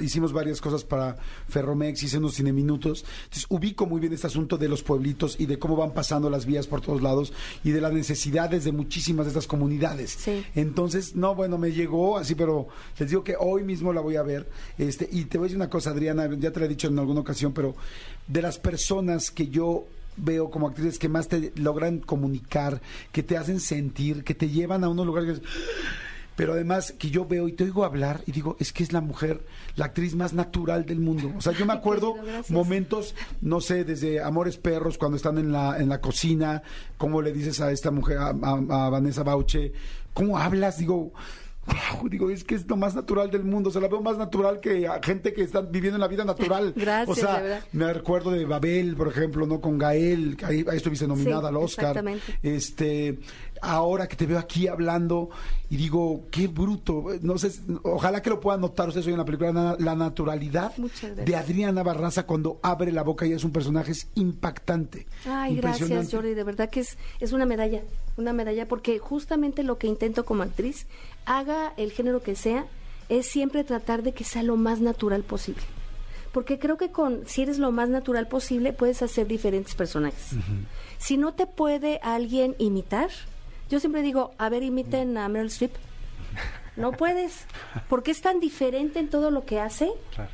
hicimos 0.01 0.33
varias 0.33 0.61
cosas 0.61 0.83
para 0.83 1.17
Ferromex, 1.47 2.03
hice 2.03 2.17
unos 2.17 2.35
cine 2.35 2.53
minutos. 2.53 3.05
Entonces 3.23 3.45
ubico 3.49 3.85
muy 3.85 3.99
bien 3.99 4.13
este 4.13 4.27
asunto 4.27 4.57
de 4.57 4.69
los 4.69 4.83
pueblitos 4.83 5.39
y 5.39 5.45
de 5.45 5.59
cómo 5.59 5.75
van 5.75 5.93
pasando 5.93 6.29
las 6.29 6.45
vías 6.45 6.67
por 6.67 6.81
todos 6.81 7.01
lados 7.01 7.33
y 7.63 7.71
de 7.71 7.81
las 7.81 7.93
necesidades 7.93 8.63
de 8.63 8.71
muchísimas 8.71 9.25
de 9.25 9.31
estas 9.31 9.47
comunidades. 9.47 10.11
Sí. 10.11 10.43
Entonces, 10.55 11.15
no, 11.15 11.35
bueno, 11.35 11.57
me 11.57 11.71
llegó 11.71 12.17
así, 12.17 12.35
pero 12.35 12.67
les 12.97 13.09
digo 13.09 13.23
que 13.23 13.35
hoy 13.39 13.58
mismo 13.63 13.93
la 13.93 14.01
voy 14.01 14.15
a 14.15 14.23
ver. 14.23 14.47
Este, 14.77 15.07
y 15.11 15.25
te 15.25 15.37
voy 15.37 15.45
a 15.45 15.47
decir 15.47 15.57
una 15.57 15.69
cosa, 15.69 15.91
Adriana, 15.91 16.29
ya 16.37 16.51
te 16.51 16.59
lo 16.59 16.65
he 16.65 16.69
dicho 16.69 16.87
en 16.87 16.99
alguna 16.99 17.19
ocasión, 17.21 17.53
pero 17.53 17.75
de 18.27 18.41
las 18.41 18.57
personas 18.59 19.31
que 19.31 19.47
yo 19.47 19.85
veo 20.17 20.49
como 20.49 20.67
actrices 20.67 20.99
que 20.99 21.07
más 21.09 21.27
te 21.27 21.53
logran 21.55 21.99
comunicar, 21.99 22.81
que 23.11 23.23
te 23.23 23.37
hacen 23.37 23.59
sentir, 23.59 24.23
que 24.23 24.35
te 24.35 24.49
llevan 24.49 24.83
a 24.83 24.89
unos 24.89 25.05
lugares 25.05 25.39
que 25.39 25.45
pero 26.35 26.53
además 26.53 26.93
que 26.97 27.09
yo 27.09 27.25
veo 27.25 27.49
y 27.49 27.51
te 27.51 27.65
oigo 27.65 27.83
hablar 27.83 28.21
y 28.25 28.31
digo, 28.31 28.55
es 28.61 28.71
que 28.71 28.81
es 28.81 28.93
la 28.93 29.01
mujer, 29.01 29.41
la 29.75 29.83
actriz 29.87 30.15
más 30.15 30.31
natural 30.31 30.85
del 30.85 30.99
mundo. 31.01 31.33
O 31.37 31.41
sea, 31.41 31.51
yo 31.51 31.65
me 31.65 31.73
acuerdo 31.79 32.15
momentos, 32.47 33.13
no 33.41 33.59
sé, 33.59 33.83
desde 33.83 34.21
Amores 34.21 34.55
Perros, 34.55 34.97
cuando 34.97 35.17
están 35.17 35.37
en 35.37 35.51
la, 35.51 35.77
en 35.79 35.89
la 35.89 35.99
cocina, 35.99 36.63
cómo 36.97 37.21
le 37.21 37.33
dices 37.33 37.59
a 37.59 37.73
esta 37.73 37.91
mujer, 37.91 38.19
a, 38.19 38.27
a- 38.29 38.85
a 38.85 38.89
Vanessa 38.89 39.23
Bauche, 39.23 39.73
cómo 40.13 40.37
hablas, 40.37 40.77
digo... 40.77 41.11
wow, 41.99 42.09
digo, 42.09 42.29
es 42.29 42.43
que 42.43 42.55
es 42.55 42.67
lo 42.67 42.75
más 42.77 42.95
natural 42.95 43.29
del 43.31 43.43
mundo. 43.43 43.69
O 43.69 43.71
sea, 43.71 43.81
la 43.81 43.87
veo 43.87 44.01
más 44.01 44.17
natural 44.17 44.59
que 44.59 44.87
a 44.87 45.01
gente 45.01 45.33
que 45.33 45.41
está 45.43 45.61
viviendo 45.61 45.97
la 45.97 46.07
vida 46.07 46.25
natural. 46.25 46.73
Gracias, 46.75 47.09
O 47.17 47.19
sea, 47.19 47.37
de 47.37 47.41
verdad. 47.49 47.63
me 47.71 47.93
recuerdo 47.93 48.31
de 48.31 48.45
Babel, 48.45 48.95
por 48.95 49.07
ejemplo, 49.07 49.45
¿no? 49.45 49.61
Con 49.61 49.77
Gael, 49.77 50.35
que 50.37 50.45
ahí, 50.45 50.65
ahí 50.69 50.77
estuviste 50.77 51.07
nominada 51.07 51.41
Sí, 51.41 51.47
al 51.47 51.57
Oscar. 51.57 51.85
exactamente. 51.87 52.39
Este, 52.43 53.19
ahora 53.61 54.07
que 54.07 54.15
te 54.15 54.25
veo 54.25 54.39
aquí 54.39 54.67
hablando 54.67 55.29
y 55.69 55.77
digo, 55.77 56.25
qué 56.31 56.47
bruto. 56.47 57.05
No 57.21 57.37
sé, 57.37 57.51
ojalá 57.83 58.21
que 58.21 58.29
lo 58.29 58.39
puedan 58.39 58.61
notar 58.61 58.87
ustedes 58.87 59.05
hoy 59.07 59.13
en 59.13 59.19
la 59.19 59.25
película, 59.25 59.75
la 59.79 59.95
naturalidad 59.95 60.73
de 60.75 61.35
Adriana 61.35 61.83
Barraza 61.83 62.25
cuando 62.25 62.59
abre 62.63 62.91
la 62.91 63.03
boca 63.03 63.25
y 63.25 63.33
es 63.33 63.43
un 63.43 63.51
personaje 63.51 63.91
es 63.91 64.07
impactante. 64.15 65.05
Ay, 65.27 65.57
gracias. 65.57 66.11
Jordi. 66.11 66.33
De 66.33 66.43
verdad 66.43 66.69
que 66.69 66.79
es, 66.81 66.97
es 67.19 67.31
una 67.33 67.45
medalla, 67.45 67.81
una 68.19 68.33
medalla, 68.33 68.67
porque 68.67 68.99
justamente 68.99 69.63
lo 69.63 69.77
que 69.77 69.87
intento 69.87 70.25
como 70.25 70.43
actriz, 70.43 70.85
haga 71.25 71.73
el 71.77 71.91
género 71.91 72.21
que 72.21 72.35
sea, 72.35 72.65
es 73.09 73.25
siempre 73.27 73.63
tratar 73.63 74.03
de 74.03 74.13
que 74.13 74.23
sea 74.23 74.43
lo 74.43 74.55
más 74.55 74.81
natural 74.81 75.23
posible. 75.23 75.63
Porque 76.31 76.59
creo 76.59 76.77
que 76.77 76.91
con 76.91 77.27
si 77.27 77.41
eres 77.41 77.57
lo 77.57 77.71
más 77.71 77.89
natural 77.89 78.27
posible, 78.27 78.71
puedes 78.71 79.01
hacer 79.01 79.27
diferentes 79.27 79.73
personajes. 79.73 80.35
Si 80.99 81.17
no 81.17 81.33
te 81.33 81.47
puede 81.47 81.99
alguien 82.03 82.55
imitar, 82.59 83.09
yo 83.69 83.79
siempre 83.79 84.03
digo, 84.03 84.33
a 84.37 84.49
ver, 84.49 84.61
imiten 84.61 85.17
a 85.17 85.27
Meryl 85.27 85.47
Streep. 85.47 85.71
No 86.75 86.91
puedes, 86.97 87.45
porque 87.87 88.11
es 88.11 88.21
tan 88.21 88.39
diferente 88.39 88.99
en 88.99 89.09
todo 89.09 89.31
lo 89.31 89.45
que 89.45 89.59
hace 89.59 89.89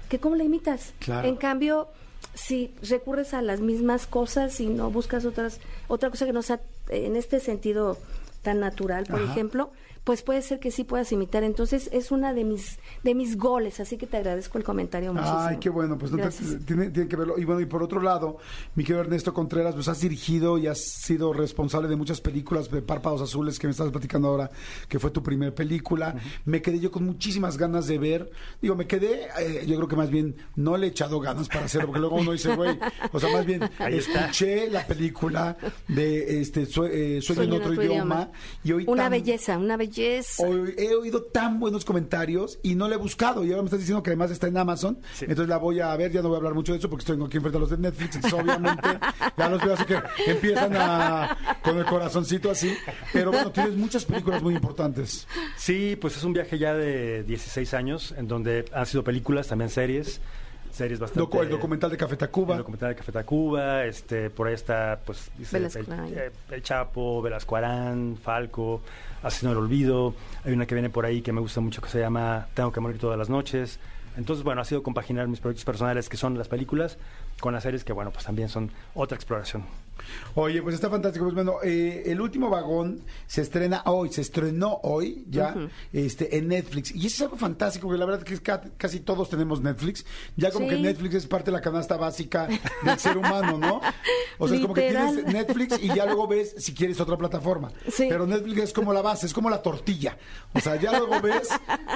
que 0.10 0.20
cómo 0.20 0.36
la 0.36 0.44
imitas. 0.44 0.94
Claro. 1.00 1.28
En 1.28 1.38
cambio, 1.38 1.88
si 2.34 2.74
recurres 2.82 3.34
a 3.34 3.42
las 3.42 3.62
mismas 3.62 4.06
cosas 4.06 4.60
y 4.60 4.68
no 4.68 4.92
buscas 4.92 5.26
otras 5.26 5.62
otra 5.88 6.10
cosa 6.10 6.26
que 6.26 6.34
no 6.34 6.42
sea 6.42 6.60
en 6.90 7.16
este 7.16 7.40
sentido 7.40 7.98
tan 8.42 8.60
natural, 8.60 9.06
por 9.06 9.22
Ajá. 9.22 9.32
ejemplo, 9.32 9.72
pues 10.06 10.22
puede 10.22 10.42
ser 10.42 10.60
que 10.62 10.72
sí 10.72 10.86
puedas 10.86 11.12
imitar. 11.12 11.44
Entonces 11.44 11.90
es 11.92 12.12
una 12.12 12.34
de 12.34 12.46
mis 12.46 12.80
de 13.04 13.14
mis 13.14 13.38
goles, 13.38 13.80
así 13.82 13.98
que 13.98 14.08
te 14.08 14.16
agradezco 14.18 14.58
el 14.58 14.64
comentario 14.64 15.12
muchísimo. 15.14 15.40
Ay, 15.40 15.58
qué 15.60 15.70
bueno, 15.70 15.98
pues 15.98 16.12
no 16.14 16.18
te- 16.18 16.58
tiene, 16.60 16.90
tiene 16.92 17.10
que 17.10 17.16
verlo. 17.18 17.38
Y 17.38 17.44
bueno, 17.44 17.60
y 17.60 17.66
por 17.66 17.84
otro 17.84 18.02
lado, 18.02 18.38
mi 18.76 18.84
querido 18.84 19.02
Ernesto 19.02 19.34
Contreras, 19.34 19.76
pues 19.76 19.88
has 19.90 20.00
dirigido 20.00 20.58
y 20.58 20.68
has 20.68 20.80
sido 20.80 21.34
responsable 21.34 21.90
de 21.90 21.96
muchas 21.98 22.22
películas 22.22 22.72
de 22.72 22.82
Párpados 22.82 23.22
Azules 23.22 23.60
que 23.60 23.68
me 23.68 23.72
estás 23.72 23.92
platicando 23.92 24.28
ahora, 24.30 24.50
que 24.88 25.00
fue 25.00 25.10
tu 25.12 25.22
primera 25.22 25.54
película. 25.54 26.16
Me 26.46 26.62
quedé 26.62 26.80
yo 26.80 26.92
con 26.92 27.04
muchísimas 27.06 27.58
ganas 27.58 27.88
de 27.88 27.98
ver. 27.98 28.32
Digo, 28.62 28.76
me 28.76 28.86
quedé, 28.88 29.24
eh, 29.40 29.66
yo 29.68 29.76
creo 29.76 29.88
que 29.88 29.96
más 29.96 30.12
bien 30.12 30.36
no 30.56 30.78
le 30.78 30.86
he 30.86 30.90
echado 30.92 31.20
ganas 31.20 31.48
para 31.50 31.66
hacerlo, 31.66 31.88
porque 31.88 32.00
luego 32.02 32.18
uno 32.18 32.32
dice, 32.32 32.56
güey, 32.56 32.78
o 33.12 33.20
sea, 33.20 33.32
más 33.34 33.46
bien 33.46 33.62
Ahí 33.80 33.98
está. 33.98 34.22
escuché 34.26 34.70
la 34.70 34.86
película 34.86 35.58
de 35.88 36.42
este 36.42 36.68
Sue- 36.68 36.92
eh, 37.18 37.22
Sueño 37.24 37.42
en 37.44 37.54
otro 37.54 37.74
idioma, 37.74 38.30
y 38.64 38.72
hoy 38.72 38.84
una 38.88 39.04
tan- 39.04 39.12
belleza, 39.14 39.58
una 39.58 39.76
belleza. 39.78 39.95
Hoy 40.40 40.74
he 40.78 40.94
oído 40.96 41.24
tan 41.24 41.60
buenos 41.60 41.86
comentarios 41.86 42.60
y 42.64 42.76
no 42.76 42.88
la 42.88 42.96
he 42.96 42.98
buscado. 42.98 43.44
Y 43.46 43.50
ahora 43.52 43.62
me 43.62 43.68
estás 43.68 43.80
diciendo 43.80 44.04
que 44.04 44.10
además 44.12 44.32
está 44.32 44.48
en 44.48 44.58
Amazon. 44.58 45.00
Entonces 45.22 45.48
la 45.48 45.58
voy 45.58 45.80
a 45.80 45.96
ver. 45.96 46.12
Ya 46.12 46.22
no 46.22 46.28
voy 46.30 46.36
a 46.36 46.38
hablar 46.38 46.54
mucho 46.54 46.74
de 46.74 46.80
eso 46.80 46.90
porque 46.90 47.02
estoy 47.04 47.16
aquí 47.26 47.38
enfrente 47.38 47.58
a 47.58 47.62
los 47.62 47.70
de 47.70 47.78
Netflix. 47.78 48.16
Entonces, 48.16 48.40
obviamente, 48.44 48.90
ya 49.38 49.50
los 49.50 49.64
veo 49.64 49.74
así 49.74 49.86
que 49.86 50.00
empiezan 50.28 50.76
a, 50.76 51.38
con 51.64 51.78
el 51.78 51.86
corazoncito 51.86 52.52
así. 52.52 52.76
Pero 53.14 53.32
bueno, 53.32 53.52
tienes 53.52 53.76
muchas 53.76 54.06
películas 54.06 54.42
muy 54.44 54.56
importantes. 54.56 55.28
Sí, 55.58 55.96
pues 56.00 56.18
es 56.18 56.24
un 56.24 56.34
viaje 56.34 56.58
ya 56.58 56.74
de 56.74 57.24
16 57.24 57.74
años, 57.74 58.14
en 58.18 58.28
donde 58.28 58.66
han 58.74 58.86
sido 58.86 59.04
películas, 59.04 59.48
también 59.48 59.70
series, 59.70 60.20
series 60.72 61.00
bastante... 61.00 61.38
El 61.40 61.50
documental 61.50 61.90
de 61.90 61.98
Café 61.98 62.18
Tacuba. 62.18 62.54
El 62.56 62.60
documental 62.60 62.90
de 62.90 62.96
Café 62.96 63.12
Tacuba, 63.12 63.86
este, 63.86 64.30
por 64.30 64.48
ahí 64.48 64.54
está, 64.54 65.00
pues, 65.06 65.32
dice, 65.38 65.58
el, 65.58 65.66
Arán. 65.92 66.14
eh, 66.14 66.32
El 66.52 66.62
Chapo, 66.64 67.22
Velasco 67.22 67.56
Arán, 67.56 68.18
Falco, 68.22 68.82
Asesino 69.26 69.52
del 69.52 69.60
Olvido. 69.60 70.14
Hay 70.44 70.54
una 70.54 70.66
que 70.66 70.76
viene 70.76 70.90
por 70.90 71.06
ahí 71.06 71.22
que 71.22 71.34
me 71.34 71.42
gusta 71.42 71.60
mucho 71.60 71.82
que 71.82 71.90
se 71.90 72.00
llama 72.00 72.48
Tengo 72.54 72.72
que 72.72 72.80
morir 72.80 73.00
todas 73.00 73.18
las 73.18 73.30
noches. 73.30 73.80
Entonces, 74.18 74.44
bueno, 74.44 74.62
ha 74.62 74.66
sido 74.66 74.84
compaginar 74.84 75.28
mis 75.28 75.40
proyectos 75.40 75.66
personales, 75.66 76.08
que 76.08 76.16
son 76.16 76.38
las 76.38 76.48
películas, 76.48 76.98
con 77.40 77.54
las 77.54 77.64
series 77.64 77.84
que, 77.84 77.92
bueno, 77.92 78.12
pues 78.12 78.24
también 78.24 78.48
son 78.48 78.72
otra 78.94 79.16
exploración. 79.16 79.64
Oye, 80.36 80.62
pues 80.62 80.76
está 80.76 80.90
fantástico. 80.90 81.26
Pues 81.26 81.36
bueno, 81.36 81.56
eh, 81.64 82.04
el 82.08 82.20
último 82.22 82.50
vagón 82.50 83.02
se 83.28 83.42
estrena 83.42 83.82
hoy, 83.86 84.12
se 84.12 84.22
estrenó 84.22 84.80
hoy 84.84 85.26
ya 85.30 85.56
este, 85.94 86.38
en 86.38 86.48
Netflix. 86.50 86.94
Y 86.94 87.06
eso 87.08 87.16
es 87.16 87.22
algo 87.24 87.38
fantástico, 87.38 87.88
porque 87.88 88.00
la 88.00 88.06
verdad 88.06 88.24
que 88.24 88.34
es 88.34 88.42
ca- 88.42 88.62
casi 88.78 89.00
todos 89.00 89.30
tenemos 89.30 89.62
Netflix. 89.62 90.06
Ya 90.36 90.52
como 90.52 90.66
Sí. 90.70 90.76
que 90.76 90.82
Netflix 90.82 91.16
es 91.16 91.28
parte 91.28 91.52
de 91.52 91.58
la 91.58 91.62
canasta 91.62 91.96
básica 91.98 92.48
del 92.84 93.00
ser 93.00 93.18
humano, 93.18 93.58
¿no? 93.58 93.82
O 94.40 94.48
sea, 94.48 94.58
es 94.58 94.62
como 94.62 94.74
que 94.74 94.90
tienes 94.90 95.26
Netflix 95.26 95.80
y 95.82 95.88
ya 95.88 96.06
luego 96.06 96.28
ves 96.28 96.56
si 96.58 96.74
quieres 96.74 97.00
otra 97.00 97.18
plataforma. 97.18 97.72
Sí. 97.90 98.08
Pero 98.10 98.28
Netflix 98.28 98.62
es 98.64 98.74
como 98.74 98.92
la 98.94 99.02
base, 99.02 99.26
es 99.26 99.34
como 99.34 99.50
la 99.50 99.62
tortilla. 99.62 100.18
O 100.54 100.60
sea, 100.60 100.76
ya 100.76 100.98
luego 100.98 101.22
ves 101.22 101.48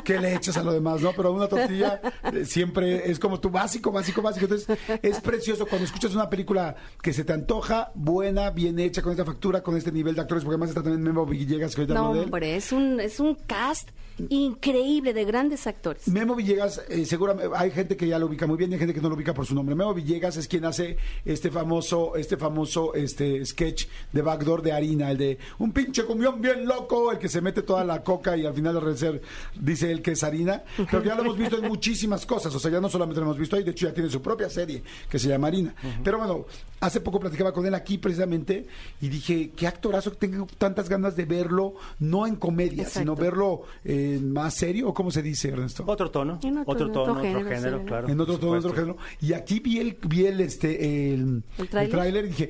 que 0.05 0.19
le 0.19 0.35
echas 0.35 0.55
a 0.57 0.63
lo 0.63 0.71
demás, 0.71 1.01
¿no? 1.01 1.11
Pero 1.13 1.33
una 1.33 1.47
tortilla 1.47 1.99
eh, 2.33 2.45
siempre 2.45 3.09
es 3.11 3.19
como 3.19 3.39
tu 3.39 3.49
básico, 3.49 3.91
básico, 3.91 4.21
básico. 4.21 4.45
Entonces, 4.45 4.77
es 5.01 5.19
precioso 5.19 5.65
cuando 5.65 5.85
escuchas 5.85 6.13
una 6.15 6.29
película 6.29 6.75
que 7.01 7.11
se 7.13 7.23
te 7.25 7.33
antoja, 7.33 7.88
buena, 7.95 8.49
bien 8.51 8.77
hecha, 8.79 9.01
con 9.01 9.11
esta 9.11 9.25
factura, 9.25 9.61
con 9.61 9.75
este 9.77 9.91
nivel 9.91 10.15
de 10.15 10.21
actores, 10.21 10.43
porque 10.43 10.55
además 10.55 10.69
está 10.69 10.81
también 10.83 11.01
Memo 11.03 11.25
Villegas, 11.25 11.75
que 11.75 11.81
ahorita 11.81 11.93
No, 11.99 12.13
él. 12.15 12.23
hombre, 12.25 12.55
es 12.55 12.71
un, 12.71 12.99
es 12.99 13.19
un 13.19 13.35
cast 13.35 13.89
increíble 14.27 15.13
de 15.13 15.23
grandes 15.25 15.65
actores. 15.65 16.07
Memo 16.07 16.35
Villegas, 16.35 16.81
eh, 16.89 17.05
seguramente 17.05 17.49
hay 17.55 17.71
gente 17.71 17.95
que 17.95 18.07
ya 18.07 18.19
lo 18.19 18.25
ubica 18.27 18.45
muy 18.47 18.57
bien 18.57 18.69
y 18.69 18.73
hay 18.73 18.79
gente 18.79 18.93
que 18.93 19.01
no 19.01 19.09
lo 19.09 19.15
ubica 19.15 19.33
por 19.33 19.45
su 19.45 19.55
nombre. 19.55 19.75
Memo 19.75 19.93
Villegas 19.93 20.37
es 20.37 20.47
quien 20.47 20.65
hace 20.65 20.97
este 21.23 21.49
famoso, 21.49 22.15
este 22.15 22.35
famoso, 22.37 22.93
este 22.93 23.45
sketch 23.45 23.87
de 24.11 24.21
backdoor 24.21 24.61
de 24.61 24.73
harina, 24.73 25.11
el 25.11 25.17
de 25.17 25.37
un 25.59 25.71
pinche 25.71 26.03
cumbión 26.03 26.41
bien 26.41 26.65
loco, 26.65 27.11
el 27.11 27.17
que 27.17 27.29
se 27.29 27.39
mete 27.41 27.61
toda 27.61 27.83
la 27.83 28.03
coca 28.03 28.35
y 28.35 28.45
al 28.45 28.53
final 28.53 28.75
al 28.77 28.83
recer 28.83 29.21
dice 29.59 29.91
él 29.91 30.01
que 30.01 30.11
es 30.11 30.23
harina. 30.23 30.63
Pero 30.75 31.03
ya 31.03 31.15
lo 31.15 31.21
hemos 31.21 31.37
visto 31.37 31.57
en 31.57 31.67
muchísimas 31.69 32.25
cosas, 32.25 32.53
o 32.53 32.59
sea, 32.59 32.69
ya 32.71 32.81
no 32.81 32.89
solamente 32.89 33.21
lo 33.21 33.25
hemos 33.27 33.37
visto 33.37 33.55
ahí, 33.55 33.63
de 33.63 33.71
hecho 33.71 33.87
ya 33.87 33.93
tiene 33.93 34.09
su 34.09 34.21
propia 34.21 34.49
serie 34.49 34.83
que 35.09 35.17
se 35.17 35.27
llama 35.29 35.47
Harina. 35.47 35.73
Pero 36.03 36.17
bueno, 36.17 36.45
hace 36.81 36.99
poco 37.01 37.19
platicaba 37.19 37.51
con 37.53 37.65
él 37.65 37.73
aquí 37.79 37.97
precisamente 37.97 38.65
y 39.01 39.09
dije, 39.09 39.51
qué 39.55 39.67
actorazo, 39.67 40.11
tengo 40.11 40.47
tantas 40.57 40.87
ganas 40.89 41.15
de 41.15 41.25
verlo, 41.25 41.73
no 41.99 42.27
en 42.27 42.35
comedia, 42.35 42.83
Exacto. 42.83 42.99
sino 42.99 43.15
verlo 43.15 43.61
eh, 43.83 44.19
más 44.21 44.53
serio, 44.53 44.87
o 44.89 44.93
cómo 44.93 45.11
se 45.11 45.21
dice, 45.21 45.49
Ernesto. 45.49 45.83
Otro 45.87 46.11
tono, 46.11 46.39
En 46.43 46.57
otro- 46.59 46.75
tono, 46.91 47.01
otro 47.01 47.13
otro 47.13 47.21
género, 47.49 47.83
claro. 47.85 48.07
en 48.09 48.19
otro 48.19 48.37
tono, 48.37 48.59
otro 48.59 48.73
género. 48.73 48.97
Y 49.21 49.33
aquí 49.33 49.59
vi 49.59 49.79
el, 49.79 49.97
vi 50.07 50.25
el, 50.27 50.41
este, 50.41 51.13
el, 51.13 51.43
¿El 51.57 51.69
tráiler? 51.89 52.25
y 52.25 52.27
dije. 52.29 52.49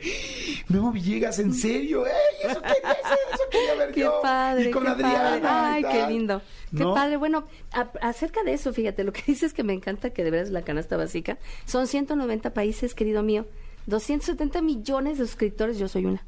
Memo 0.69 0.91
Villegas, 0.91 1.39
¿en 1.39 1.53
serio? 1.53 2.05
¡Ey! 2.05 2.49
Eso 2.49 2.61
quería 2.61 2.91
hacer, 2.91 3.17
eso 3.33 3.43
quería 3.51 3.75
ver 3.75 3.91
Qué 3.93 4.01
yo. 4.01 4.19
padre, 4.21 4.69
Y 4.69 4.71
con 4.71 4.83
qué 4.83 4.89
Adriana. 4.89 5.39
padre. 5.41 5.41
Ay, 5.43 5.83
qué 5.91 6.07
lindo. 6.13 6.41
Qué 6.71 6.83
¿No? 6.83 6.93
padre. 6.93 7.17
Bueno, 7.17 7.45
a- 7.71 7.91
acerca 8.01 8.43
de 8.43 8.53
eso, 8.53 8.71
fíjate, 8.73 9.03
lo 9.03 9.11
que 9.13 9.23
dices 9.27 9.53
que 9.53 9.63
me 9.63 9.73
encanta 9.73 10.11
que 10.11 10.23
de 10.23 10.31
veras 10.31 10.49
la 10.51 10.61
canasta 10.63 10.97
básica. 10.97 11.37
Son 11.65 11.87
190 11.87 12.53
países, 12.53 12.93
querido 12.93 13.23
mío. 13.23 13.45
270 13.89 14.61
millones 14.61 15.17
de 15.17 15.25
suscriptores, 15.25 15.77
yo 15.77 15.87
soy 15.87 16.05
una. 16.05 16.23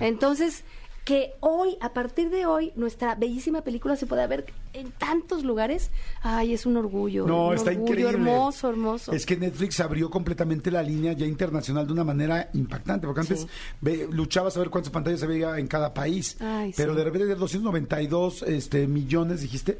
Entonces, 0.00 0.64
que 1.04 1.32
hoy, 1.40 1.78
a 1.80 1.94
partir 1.94 2.28
de 2.28 2.44
hoy, 2.44 2.70
nuestra 2.76 3.14
bellísima 3.14 3.62
película 3.62 3.96
se 3.96 4.06
pueda 4.06 4.26
ver 4.26 4.44
en 4.74 4.90
tantos 4.90 5.42
lugares. 5.42 5.90
Ay, 6.20 6.52
es 6.52 6.66
un 6.66 6.76
orgullo. 6.76 7.26
No, 7.26 7.48
un 7.48 7.54
está 7.54 7.70
orgullo 7.70 7.86
increíble. 7.92 8.12
Hermoso, 8.30 8.68
hermoso. 8.68 9.12
Es 9.12 9.24
que 9.24 9.36
Netflix 9.38 9.80
abrió 9.80 10.10
completamente 10.10 10.70
la 10.70 10.82
línea 10.82 11.14
ya 11.14 11.24
internacional 11.24 11.86
de 11.86 11.94
una 11.94 12.04
manera 12.04 12.50
impactante, 12.52 13.06
porque 13.06 13.22
antes 13.22 13.40
Sí. 13.40 13.46
ve- 13.80 14.06
luchabas 14.12 14.54
a 14.56 14.60
ver 14.60 14.68
cuántas 14.68 14.92
pantallas 14.92 15.20
se 15.20 15.26
veía 15.26 15.56
en 15.58 15.66
cada 15.66 15.94
país, 15.94 16.36
Ay, 16.40 16.74
pero 16.76 16.92
sí. 16.92 16.98
de 16.98 17.04
repente 17.04 17.26
de 17.26 17.34
292 17.36 18.42
este, 18.42 18.86
millones, 18.86 19.40
dijiste. 19.40 19.78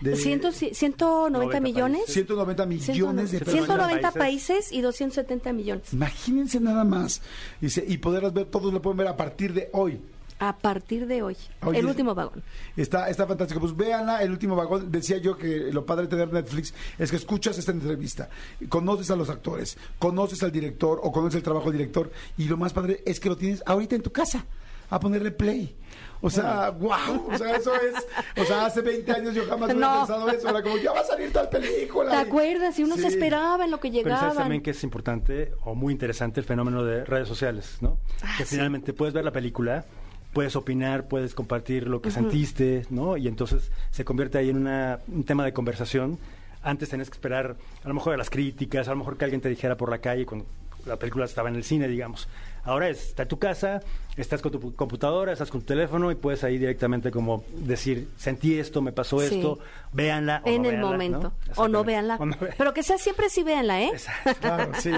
De, 0.00 0.14
Ciento- 0.16 0.52
190 0.52 1.30
90 1.38 1.60
millones. 1.60 1.98
países. 2.02 2.14
190 2.14 2.66
millones 2.66 3.30
de 3.32 3.38
190 3.40 3.88
personas. 3.96 4.14
países 4.14 4.72
y 4.72 4.80
270 4.80 5.52
millones. 5.52 5.92
Imagínense 5.92 6.60
nada 6.60 6.84
más. 6.84 7.20
Dice, 7.60 7.84
y 7.86 7.98
poderlas 7.98 8.32
ver, 8.32 8.46
todos 8.46 8.72
lo 8.72 8.80
pueden 8.80 8.98
ver 8.98 9.08
a 9.08 9.16
partir 9.16 9.52
de 9.54 9.68
hoy. 9.72 10.00
A 10.40 10.56
partir 10.56 11.08
de 11.08 11.20
hoy. 11.20 11.36
Oye, 11.62 11.80
el 11.80 11.86
último 11.86 12.14
vagón. 12.14 12.44
Está, 12.76 13.10
está 13.10 13.26
fantástico. 13.26 13.58
Pues 13.58 13.76
véanla, 13.76 14.22
el 14.22 14.30
último 14.30 14.54
vagón. 14.54 14.88
Decía 14.92 15.18
yo 15.18 15.36
que 15.36 15.72
lo 15.72 15.84
padre 15.84 16.02
de 16.04 16.10
tener 16.10 16.32
Netflix 16.32 16.72
es 16.96 17.10
que 17.10 17.16
escuchas 17.16 17.58
esta 17.58 17.72
entrevista, 17.72 18.30
conoces 18.68 19.10
a 19.10 19.16
los 19.16 19.30
actores, 19.30 19.76
conoces 19.98 20.40
al 20.44 20.52
director 20.52 21.00
o 21.02 21.10
conoces 21.10 21.38
el 21.38 21.42
trabajo 21.42 21.70
del 21.70 21.78
director 21.78 22.12
y 22.36 22.44
lo 22.44 22.56
más 22.56 22.72
padre 22.72 23.02
es 23.04 23.18
que 23.18 23.28
lo 23.28 23.36
tienes 23.36 23.64
ahorita 23.66 23.96
en 23.96 24.02
tu 24.02 24.12
casa. 24.12 24.44
a 24.90 24.98
ponerle 25.00 25.32
play. 25.32 25.74
O 26.20 26.30
sea, 26.30 26.70
wow, 26.70 27.28
o 27.32 27.38
sea, 27.38 27.54
eso 27.56 27.72
es, 27.76 27.94
o 28.40 28.44
sea, 28.44 28.66
hace 28.66 28.80
20 28.80 29.12
años 29.12 29.34
yo 29.34 29.44
jamás 29.46 29.70
hubiera 29.72 29.88
No. 29.92 29.98
pensado 30.00 30.28
eso, 30.30 30.48
era 30.48 30.62
como, 30.62 30.76
ya 30.78 30.92
va 30.92 31.00
a 31.00 31.04
salir 31.04 31.32
tal 31.32 31.48
película. 31.48 32.10
¿Te 32.10 32.16
acuerdas? 32.16 32.76
Y 32.78 32.84
uno 32.84 32.96
se 32.96 33.06
esperaba 33.06 33.64
en 33.64 33.70
lo 33.70 33.78
que 33.78 33.90
Pero 34.02 34.16
sabes 34.16 34.34
también 34.36 34.60
que 34.62 34.70
es 34.70 34.82
importante 34.82 35.52
o 35.64 35.74
muy 35.76 35.92
interesante 35.92 36.40
el 36.40 36.46
fenómeno 36.46 36.82
de 36.84 37.04
redes 37.04 37.28
sociales, 37.28 37.78
¿no? 37.80 37.98
Ah, 38.22 38.34
que 38.36 38.44
finalmente 38.44 38.92
puedes 38.92 39.14
ver 39.14 39.24
la 39.24 39.30
película, 39.30 39.84
puedes 40.32 40.56
opinar, 40.56 41.06
puedes 41.06 41.34
compartir 41.34 41.86
lo 41.86 42.02
que 42.02 42.10
sentiste, 42.10 42.84
¿no? 42.90 43.16
Y 43.16 43.28
entonces 43.28 43.70
se 43.92 44.04
convierte 44.04 44.38
ahí 44.38 44.50
en 44.50 44.56
una- 44.58 44.98
un 45.08 45.22
tema 45.24 45.44
de 45.44 45.52
conversación. 45.52 46.18
Antes 46.62 46.88
tenías 46.88 47.08
que 47.10 47.14
esperar 47.14 47.54
a 47.84 47.88
lo 47.88 47.94
mejor 47.94 48.14
a 48.14 48.16
las 48.16 48.28
críticas, 48.28 48.88
a 48.88 48.90
lo 48.90 48.96
mejor 48.96 49.16
que 49.16 49.24
alguien 49.24 49.40
te 49.40 49.48
dijera 49.48 49.76
por 49.76 49.88
la 49.90 49.98
calle 49.98 50.26
cuando 50.26 50.46
la 50.84 50.96
película 50.96 51.24
estaba 51.26 51.48
en 51.48 51.54
el 51.54 51.64
cine, 51.64 51.86
digamos. 51.86 52.28
Ahora 52.68 52.88
es, 52.90 52.98
está 53.08 53.22
en 53.22 53.28
tu 53.28 53.38
casa, 53.38 53.80
estás 54.16 54.42
con 54.42 54.52
tu 54.52 54.74
computadora, 54.74 55.32
estás 55.32 55.50
con 55.50 55.60
tu 55.62 55.66
teléfono 55.68 56.10
y 56.10 56.16
puedes 56.16 56.44
ahí 56.44 56.58
directamente 56.58 57.10
como 57.10 57.44
decir, 57.56 58.08
sentí 58.18 58.58
esto, 58.58 58.82
me 58.82 58.92
pasó 58.92 59.20
Sí. 59.20 59.36
esto, 59.36 59.58
véanla. 59.92 60.42
o 60.44 60.48
en 60.48 60.62
no 60.62 60.68
el 60.68 60.74
véanla, 60.76 60.90
momento. 60.90 61.32
¿no? 61.56 61.62
O 61.62 61.68
no 61.68 61.82
véanla. 61.84 62.16
O 62.20 62.26
no 62.26 62.36
ve- 62.38 62.52
Pero 62.58 62.74
que 62.74 62.82
sea 62.82 62.98
siempre 62.98 63.30
sí 63.30 63.42
véanla, 63.42 63.82
¿eh? 63.82 63.92
Claro, 64.40 64.72
sí, 64.78 64.92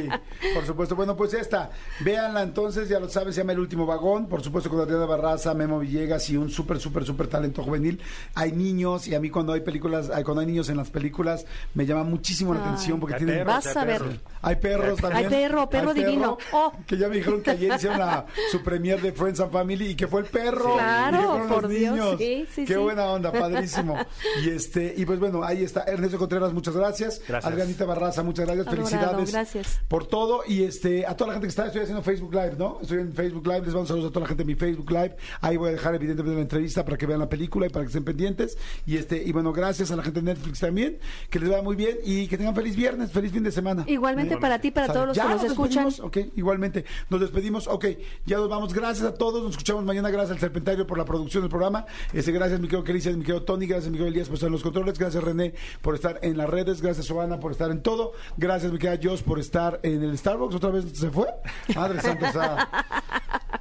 por 0.55 0.67
supuesto. 0.67 0.97
Bueno, 0.97 1.17
pues 1.17 1.31
ya 1.31 1.39
está. 1.39 1.71
Véanla 2.01 2.43
entonces, 2.43 2.89
ya 2.89 2.99
lo 2.99 3.09
sabes, 3.09 3.37
se 3.37 3.41
llama 3.43 3.53
El 3.53 3.61
Último 3.61 3.87
Vagón. 3.87 4.27
Por 4.27 4.43
supuesto, 4.43 4.69
con 4.69 4.81
Adriana 4.81 5.07
Barraza, 5.07 5.55
Memo 5.55 5.79
Villegas 5.79 6.29
y 6.31 6.37
un 6.37 6.51
súper, 6.51 6.81
súper, 6.81 7.05
súper 7.05 7.29
talento 7.29 7.63
juvenil. 7.63 8.01
Hay 8.35 8.51
niños 8.53 9.07
y 9.07 9.15
a 9.15 9.21
mí 9.21 9.31
cuando 9.31 9.53
hay 9.53 9.61
películas, 9.61 10.11
hay- 10.11 10.25
cuando 10.25 10.41
hay 10.41 10.47
niños 10.49 10.69
en 10.71 10.77
las 10.77 10.91
películas, 10.91 11.47
me 11.75 11.87
llama 11.87 12.03
muchísimo 12.03 12.53
la 12.53 12.61
Ay. 12.61 12.67
atención 12.67 12.99
porque 12.99 13.15
tienen... 13.17 13.37
perros, 13.45 13.55
Vas 13.65 13.77
a 13.77 13.85
ver. 13.85 13.99
perros. 13.99 14.15
Hay 14.43 14.57
perros 14.57 15.01
también. 15.01 15.25
Hay 15.27 15.31
perro, 15.31 15.69
perro 15.71 15.95
divino. 15.95 16.37
Oh. 16.53 16.73
Que 16.87 16.97
ya 16.97 17.09
me 17.09 17.17
dijeron 17.17 17.43
que 17.43 17.51
ayer 17.67 17.77
hicieron 17.77 17.99
la, 17.99 18.27
su 18.51 18.63
premier 18.63 19.01
de 19.01 19.13
Friends 19.13 19.41
and 19.41 19.53
Family 19.53 19.89
y 19.91 19.95
que 19.95 20.07
fue 20.07 20.21
el 20.23 20.27
perro. 20.27 20.75
Claro, 20.75 21.17
y 21.17 21.21
que 21.21 21.27
fueron 21.29 21.49
por 21.49 21.63
los 21.65 21.71
Dios, 21.73 21.93
niños. 21.95 22.15
sí, 22.19 22.47
sí, 22.55 22.65
Qué 22.65 22.75
sí. 22.75 22.79
buena 22.81 23.05
onda, 23.07 23.33
padrísimo. 23.33 23.97
Y 24.45 24.51
este, 24.51 24.95
y 24.97 25.05
pues 25.05 25.19
bueno, 25.19 25.43
ahí 25.45 25.63
está. 25.65 25.83
Ernesto 25.85 26.19
Contreras, 26.19 26.53
muchas 26.53 26.77
gracias. 26.77 27.21
Gracias. 27.27 27.53
Adrianita 27.53 27.85
Barraza, 27.85 28.23
muchas 28.23 28.47
gracias. 28.47 28.67
Adorado, 28.67 28.87
Felicidades. 28.89 29.33
gracias. 29.33 29.81
Por 29.89 30.07
todo. 30.07 30.43
Y 30.47 30.63
este, 30.65 31.07
a 31.07 31.17
toda 31.17 31.29
la 31.29 31.35
gente 31.35 31.47
que 31.47 31.51
está, 31.51 31.67
estoy 31.67 31.83
haciendo 31.83 32.03
Facebook 32.03 32.33
Live, 32.35 32.55
¿no? 32.59 32.79
Estoy 32.83 32.99
en 32.99 33.13
Facebook 33.13 33.47
Live. 33.47 33.61
Les 33.67 33.75
mando 33.75 33.87
saludos 33.87 34.11
a 34.11 34.13
toda 34.13 34.23
la 34.25 34.29
gente 34.29 34.43
de 34.45 34.47
mi 34.47 34.55
Facebook 34.55 34.91
Live. 34.91 35.17
Ahí 35.41 35.57
voy 35.57 35.69
a 35.71 35.73
dejar 35.73 35.95
evidentemente 35.95 36.35
la 36.37 36.43
entrevista 36.43 36.85
para 36.85 36.97
que 36.97 37.07
vean 37.07 37.21
la 37.21 37.29
película 37.29 37.67
y 37.67 37.69
para 37.71 37.85
que 37.85 37.89
estén 37.89 38.05
pendientes. 38.05 38.57
Y 38.87 38.97
este, 38.97 39.23
y 39.23 39.33
bueno, 39.33 39.53
gracias 39.53 39.91
a 39.91 39.97
la 39.97 40.03
gente 40.03 40.21
de 40.21 40.27
Netflix 40.27 40.61
también. 40.61 40.99
Que 41.29 41.39
les 41.39 41.49
vaya 41.49 41.63
muy 41.63 41.77
bien 41.77 41.99
y 42.05 42.27
que 42.29 42.37
tengan 42.39 42.55
feliz 42.55 42.77
viernes, 42.77 43.11
feliz 43.13 43.33
fin 43.33 43.43
de 43.43 43.53
semana. 43.53 43.85
Igualmente 43.87 44.37
para 44.37 44.59
ti, 44.61 44.71
para 44.71 44.87
Sale. 44.87 44.95
todos 44.97 45.09
los 45.09 45.17
Ya 45.17 45.25
que 45.25 45.29
nos 45.35 45.45
escuchan. 45.45 45.85
despedimos, 45.87 46.01
Ok, 46.01 46.33
igualmente. 46.37 46.85
Nos 47.11 47.21
despedimos. 47.21 47.50
Ok, 47.55 47.87
ya 48.27 48.39
nos 48.39 48.49
vamos. 48.49 48.73
Gracias 48.73 49.07
a 49.07 49.15
todos. 49.15 49.43
Nos 49.43 49.53
escuchamos 49.53 49.85
mañana. 49.85 50.11
Gracias 50.11 50.33
al 50.33 50.39
Serpentario 50.39 50.87
por 50.87 50.99
la 50.99 51.05
producción 51.05 51.43
del 51.43 51.51
programa. 51.51 51.87
Este, 52.13 52.33
gracias, 52.33 52.61
mi 52.61 52.69
querido 52.69 52.85
Cristian, 52.85 53.19
mi 53.19 53.25
querido 53.25 53.43
Tony. 53.43 53.67
Gracias, 53.67 53.91
mi 53.91 53.99
querido 53.99 54.09
Elías, 54.09 54.29
por 54.29 54.35
estar 54.35 54.47
en 54.49 54.53
los 54.53 54.63
controles. 54.63 54.99
Gracias, 54.99 55.23
René, 55.23 55.55
por 55.83 55.95
estar 55.95 56.19
en 56.23 56.37
las 56.37 56.49
redes. 56.49 56.81
Gracias, 56.81 57.07
Giovanna, 57.07 57.41
por 57.41 57.53
estar 57.53 57.71
en 57.71 57.83
todo. 57.83 58.13
Gracias, 58.37 58.73
mi 58.73 58.79
querida 58.79 59.01
Joss, 59.03 59.23
por 59.23 59.39
estar 59.39 59.81
en 59.83 60.03
el 60.03 60.17
Starbucks. 60.17 60.55
¿Otra 60.55 60.71
vez 60.71 60.87
se 60.93 61.11
fue? 61.11 61.27
Madre 61.75 62.01
Santa. 62.01 62.31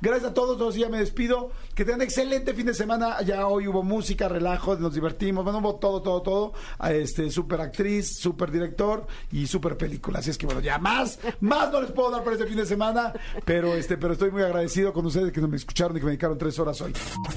Gracias 0.02 0.32
a 0.32 0.34
todos, 0.34 0.58
todos 0.58 0.76
ya 0.76 0.88
me 0.88 1.00
despido. 1.00 1.52
Que 1.76 1.84
tengan 1.84 2.02
excelente 2.02 2.54
fin 2.54 2.66
de 2.66 2.74
semana. 2.74 3.22
Ya 3.22 3.48
hoy 3.48 3.68
hubo 3.68 3.84
música, 3.84 4.30
relajo, 4.30 4.76
nos 4.78 4.94
divertimos. 4.94 5.44
Bueno, 5.44 5.60
hubo 5.60 5.76
todo, 5.76 6.02
todo, 6.02 6.22
todo. 6.22 6.54
Este, 6.90 7.30
super 7.30 7.60
actriz, 7.60 8.18
super 8.18 8.50
director 8.50 9.06
y 9.32 9.48
super 9.48 9.78
película. 9.78 10.20
Así 10.20 10.30
es 10.30 10.38
que 10.38 10.46
bueno, 10.46 10.62
ya 10.62 10.78
más, 10.78 11.20
más 11.42 11.72
no 11.72 11.82
les 11.82 11.92
puedo 11.92 12.12
dar 12.12 12.24
para 12.24 12.36
este 12.36 12.48
fin 12.48 12.58
de 12.58 12.66
semana. 12.66 13.14
Pero 13.44 13.69
este, 13.76 13.98
pero, 13.98 14.14
estoy 14.14 14.32
muy 14.32 14.44
agradecido 14.44 14.94
con 14.94 15.06
ustedes 15.06 15.32
que 15.32 15.42
me 15.42 15.58
escucharon 15.58 15.96
y 15.98 16.00
que 16.00 16.06
me 16.06 16.12
dedicaron 16.12 16.38
tres 16.38 16.58
horas 16.60 16.80
hoy. 16.82 16.94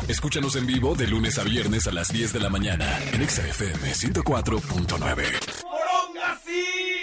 Escúchanos 0.09 0.57
en 0.57 0.67
vivo 0.67 0.95
de 0.95 1.07
lunes 1.07 1.39
a 1.39 1.45
viernes 1.45 1.87
a 1.87 1.93
las 1.93 2.09
10 2.13 2.33
de 2.33 2.41
la 2.41 2.49
mañana 2.49 2.99
en 3.13 3.29
XFM 3.29 3.93
104.9. 3.93 4.63
¡Poronga, 5.63 6.41
sí! 6.45 7.02